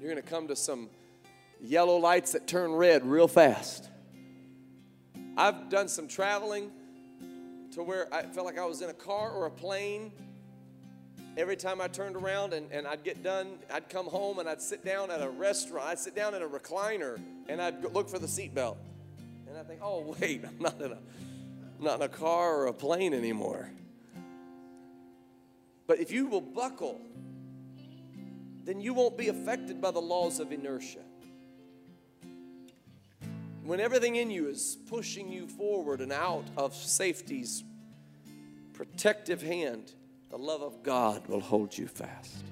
You're 0.00 0.10
going 0.10 0.22
to 0.22 0.28
come 0.28 0.48
to 0.48 0.56
some 0.56 0.90
yellow 1.60 1.96
lights 1.96 2.32
that 2.32 2.46
turn 2.46 2.72
red 2.72 3.04
real 3.04 3.28
fast. 3.28 3.88
I've 5.36 5.70
done 5.70 5.88
some 5.88 6.08
traveling 6.08 6.70
to 7.72 7.82
where 7.82 8.12
I 8.12 8.22
felt 8.22 8.44
like 8.44 8.58
I 8.58 8.66
was 8.66 8.82
in 8.82 8.90
a 8.90 8.94
car 8.94 9.30
or 9.30 9.46
a 9.46 9.50
plane. 9.50 10.12
Every 11.38 11.56
time 11.56 11.80
I 11.80 11.88
turned 11.88 12.16
around 12.16 12.52
and, 12.52 12.70
and 12.70 12.86
I'd 12.86 13.02
get 13.02 13.22
done, 13.22 13.58
I'd 13.72 13.88
come 13.88 14.06
home 14.06 14.38
and 14.38 14.48
I'd 14.48 14.60
sit 14.60 14.84
down 14.84 15.10
at 15.10 15.22
a 15.22 15.30
restaurant. 15.30 15.88
I'd 15.88 15.98
sit 15.98 16.14
down 16.14 16.34
in 16.34 16.42
a 16.42 16.46
recliner 16.46 17.18
and 17.48 17.62
I'd 17.62 17.82
look 17.94 18.10
for 18.10 18.18
the 18.18 18.26
seatbelt. 18.26 18.76
And 19.48 19.56
I 19.56 19.62
think, 19.62 19.80
oh, 19.82 20.14
wait, 20.20 20.44
I'm 20.44 20.58
not 20.60 20.80
in 20.82 20.92
a, 20.92 20.98
I'm 21.78 21.84
not 21.84 21.96
in 21.96 22.02
a 22.02 22.08
car 22.08 22.56
or 22.56 22.66
a 22.66 22.74
plane 22.74 23.14
anymore. 23.14 23.70
But 25.86 25.98
if 25.98 26.10
you 26.10 26.26
will 26.26 26.42
buckle, 26.42 27.00
then 28.64 28.80
you 28.82 28.92
won't 28.92 29.16
be 29.16 29.28
affected 29.28 29.80
by 29.80 29.90
the 29.90 30.00
laws 30.00 30.40
of 30.40 30.52
inertia 30.52 31.00
when 33.64 33.80
everything 33.80 34.16
in 34.16 34.30
you 34.30 34.48
is 34.48 34.76
pushing 34.88 35.30
you 35.30 35.46
forward 35.46 36.00
and 36.00 36.12
out 36.12 36.44
of 36.56 36.74
safety's 36.74 37.62
protective 38.72 39.42
hand, 39.42 39.92
the 40.30 40.38
love 40.38 40.62
of 40.62 40.82
God 40.82 41.26
will 41.28 41.40
hold 41.40 41.76
you 41.76 41.86
fast. 41.86 42.44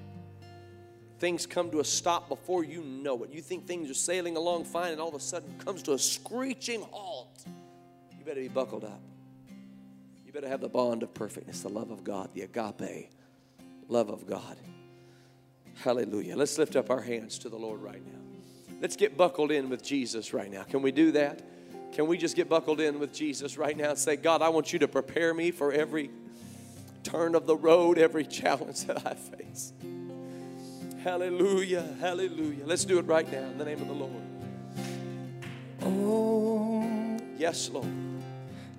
Things 1.19 1.45
come 1.45 1.69
to 1.71 1.79
a 1.79 1.83
stop 1.83 2.29
before 2.29 2.63
you 2.63 2.83
know 2.83 3.23
it. 3.23 3.31
You 3.31 3.41
think 3.41 3.67
things 3.67 3.89
are 3.89 3.95
sailing 3.95 4.37
along 4.37 4.65
fine, 4.65 4.91
and 4.91 5.01
all 5.01 5.09
of 5.09 5.15
a 5.15 5.19
sudden 5.19 5.53
comes 5.59 5.83
to 5.83 5.93
a 5.93 5.99
screeching 5.99 6.81
halt. 6.91 7.43
You 8.17 8.25
better 8.25 8.41
be 8.41 8.47
buckled 8.47 8.83
up. 8.83 9.01
You 10.25 10.31
better 10.31 10.47
have 10.47 10.61
the 10.61 10.69
bond 10.69 11.03
of 11.03 11.13
perfectness, 11.13 11.61
the 11.61 11.69
love 11.69 11.91
of 11.91 12.03
God, 12.03 12.29
the 12.33 12.41
agape 12.41 13.09
love 13.87 14.09
of 14.09 14.25
God. 14.25 14.57
Hallelujah. 15.75 16.35
Let's 16.35 16.57
lift 16.57 16.75
up 16.75 16.89
our 16.89 17.01
hands 17.01 17.37
to 17.39 17.49
the 17.49 17.57
Lord 17.57 17.81
right 17.81 18.01
now. 18.05 18.30
Let's 18.81 18.95
get 18.95 19.15
buckled 19.15 19.51
in 19.51 19.69
with 19.69 19.83
Jesus 19.83 20.33
right 20.33 20.51
now. 20.51 20.63
Can 20.63 20.81
we 20.81 20.91
do 20.91 21.11
that? 21.11 21.41
Can 21.93 22.07
we 22.07 22.17
just 22.17 22.35
get 22.35 22.49
buckled 22.49 22.79
in 22.79 22.99
with 22.99 23.13
Jesus 23.13 23.57
right 23.57 23.77
now 23.77 23.91
and 23.91 23.99
say, 23.99 24.15
God, 24.15 24.41
I 24.41 24.49
want 24.49 24.73
you 24.73 24.79
to 24.79 24.87
prepare 24.87 25.33
me 25.33 25.51
for 25.51 25.71
every 25.71 26.09
turn 27.03 27.35
of 27.35 27.45
the 27.45 27.55
road, 27.55 27.97
every 27.97 28.25
challenge 28.25 28.85
that 28.85 29.05
I 29.05 29.13
face. 29.13 29.73
Hallelujah, 31.03 31.95
hallelujah. 31.99 32.65
Let's 32.65 32.85
do 32.85 32.97
it 32.99 33.05
right 33.05 33.29
now 33.31 33.43
in 33.43 33.57
the 33.57 33.65
name 33.65 33.81
of 33.81 33.87
the 33.87 33.93
Lord. 33.93 34.23
Oh, 35.83 37.17
yes, 37.37 37.69
Lord. 37.69 37.87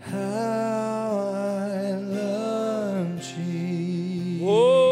How 0.01 0.19
I 0.19 1.93
love 1.93 3.21
Jesus. 3.21 4.43
Oh, 4.45 4.92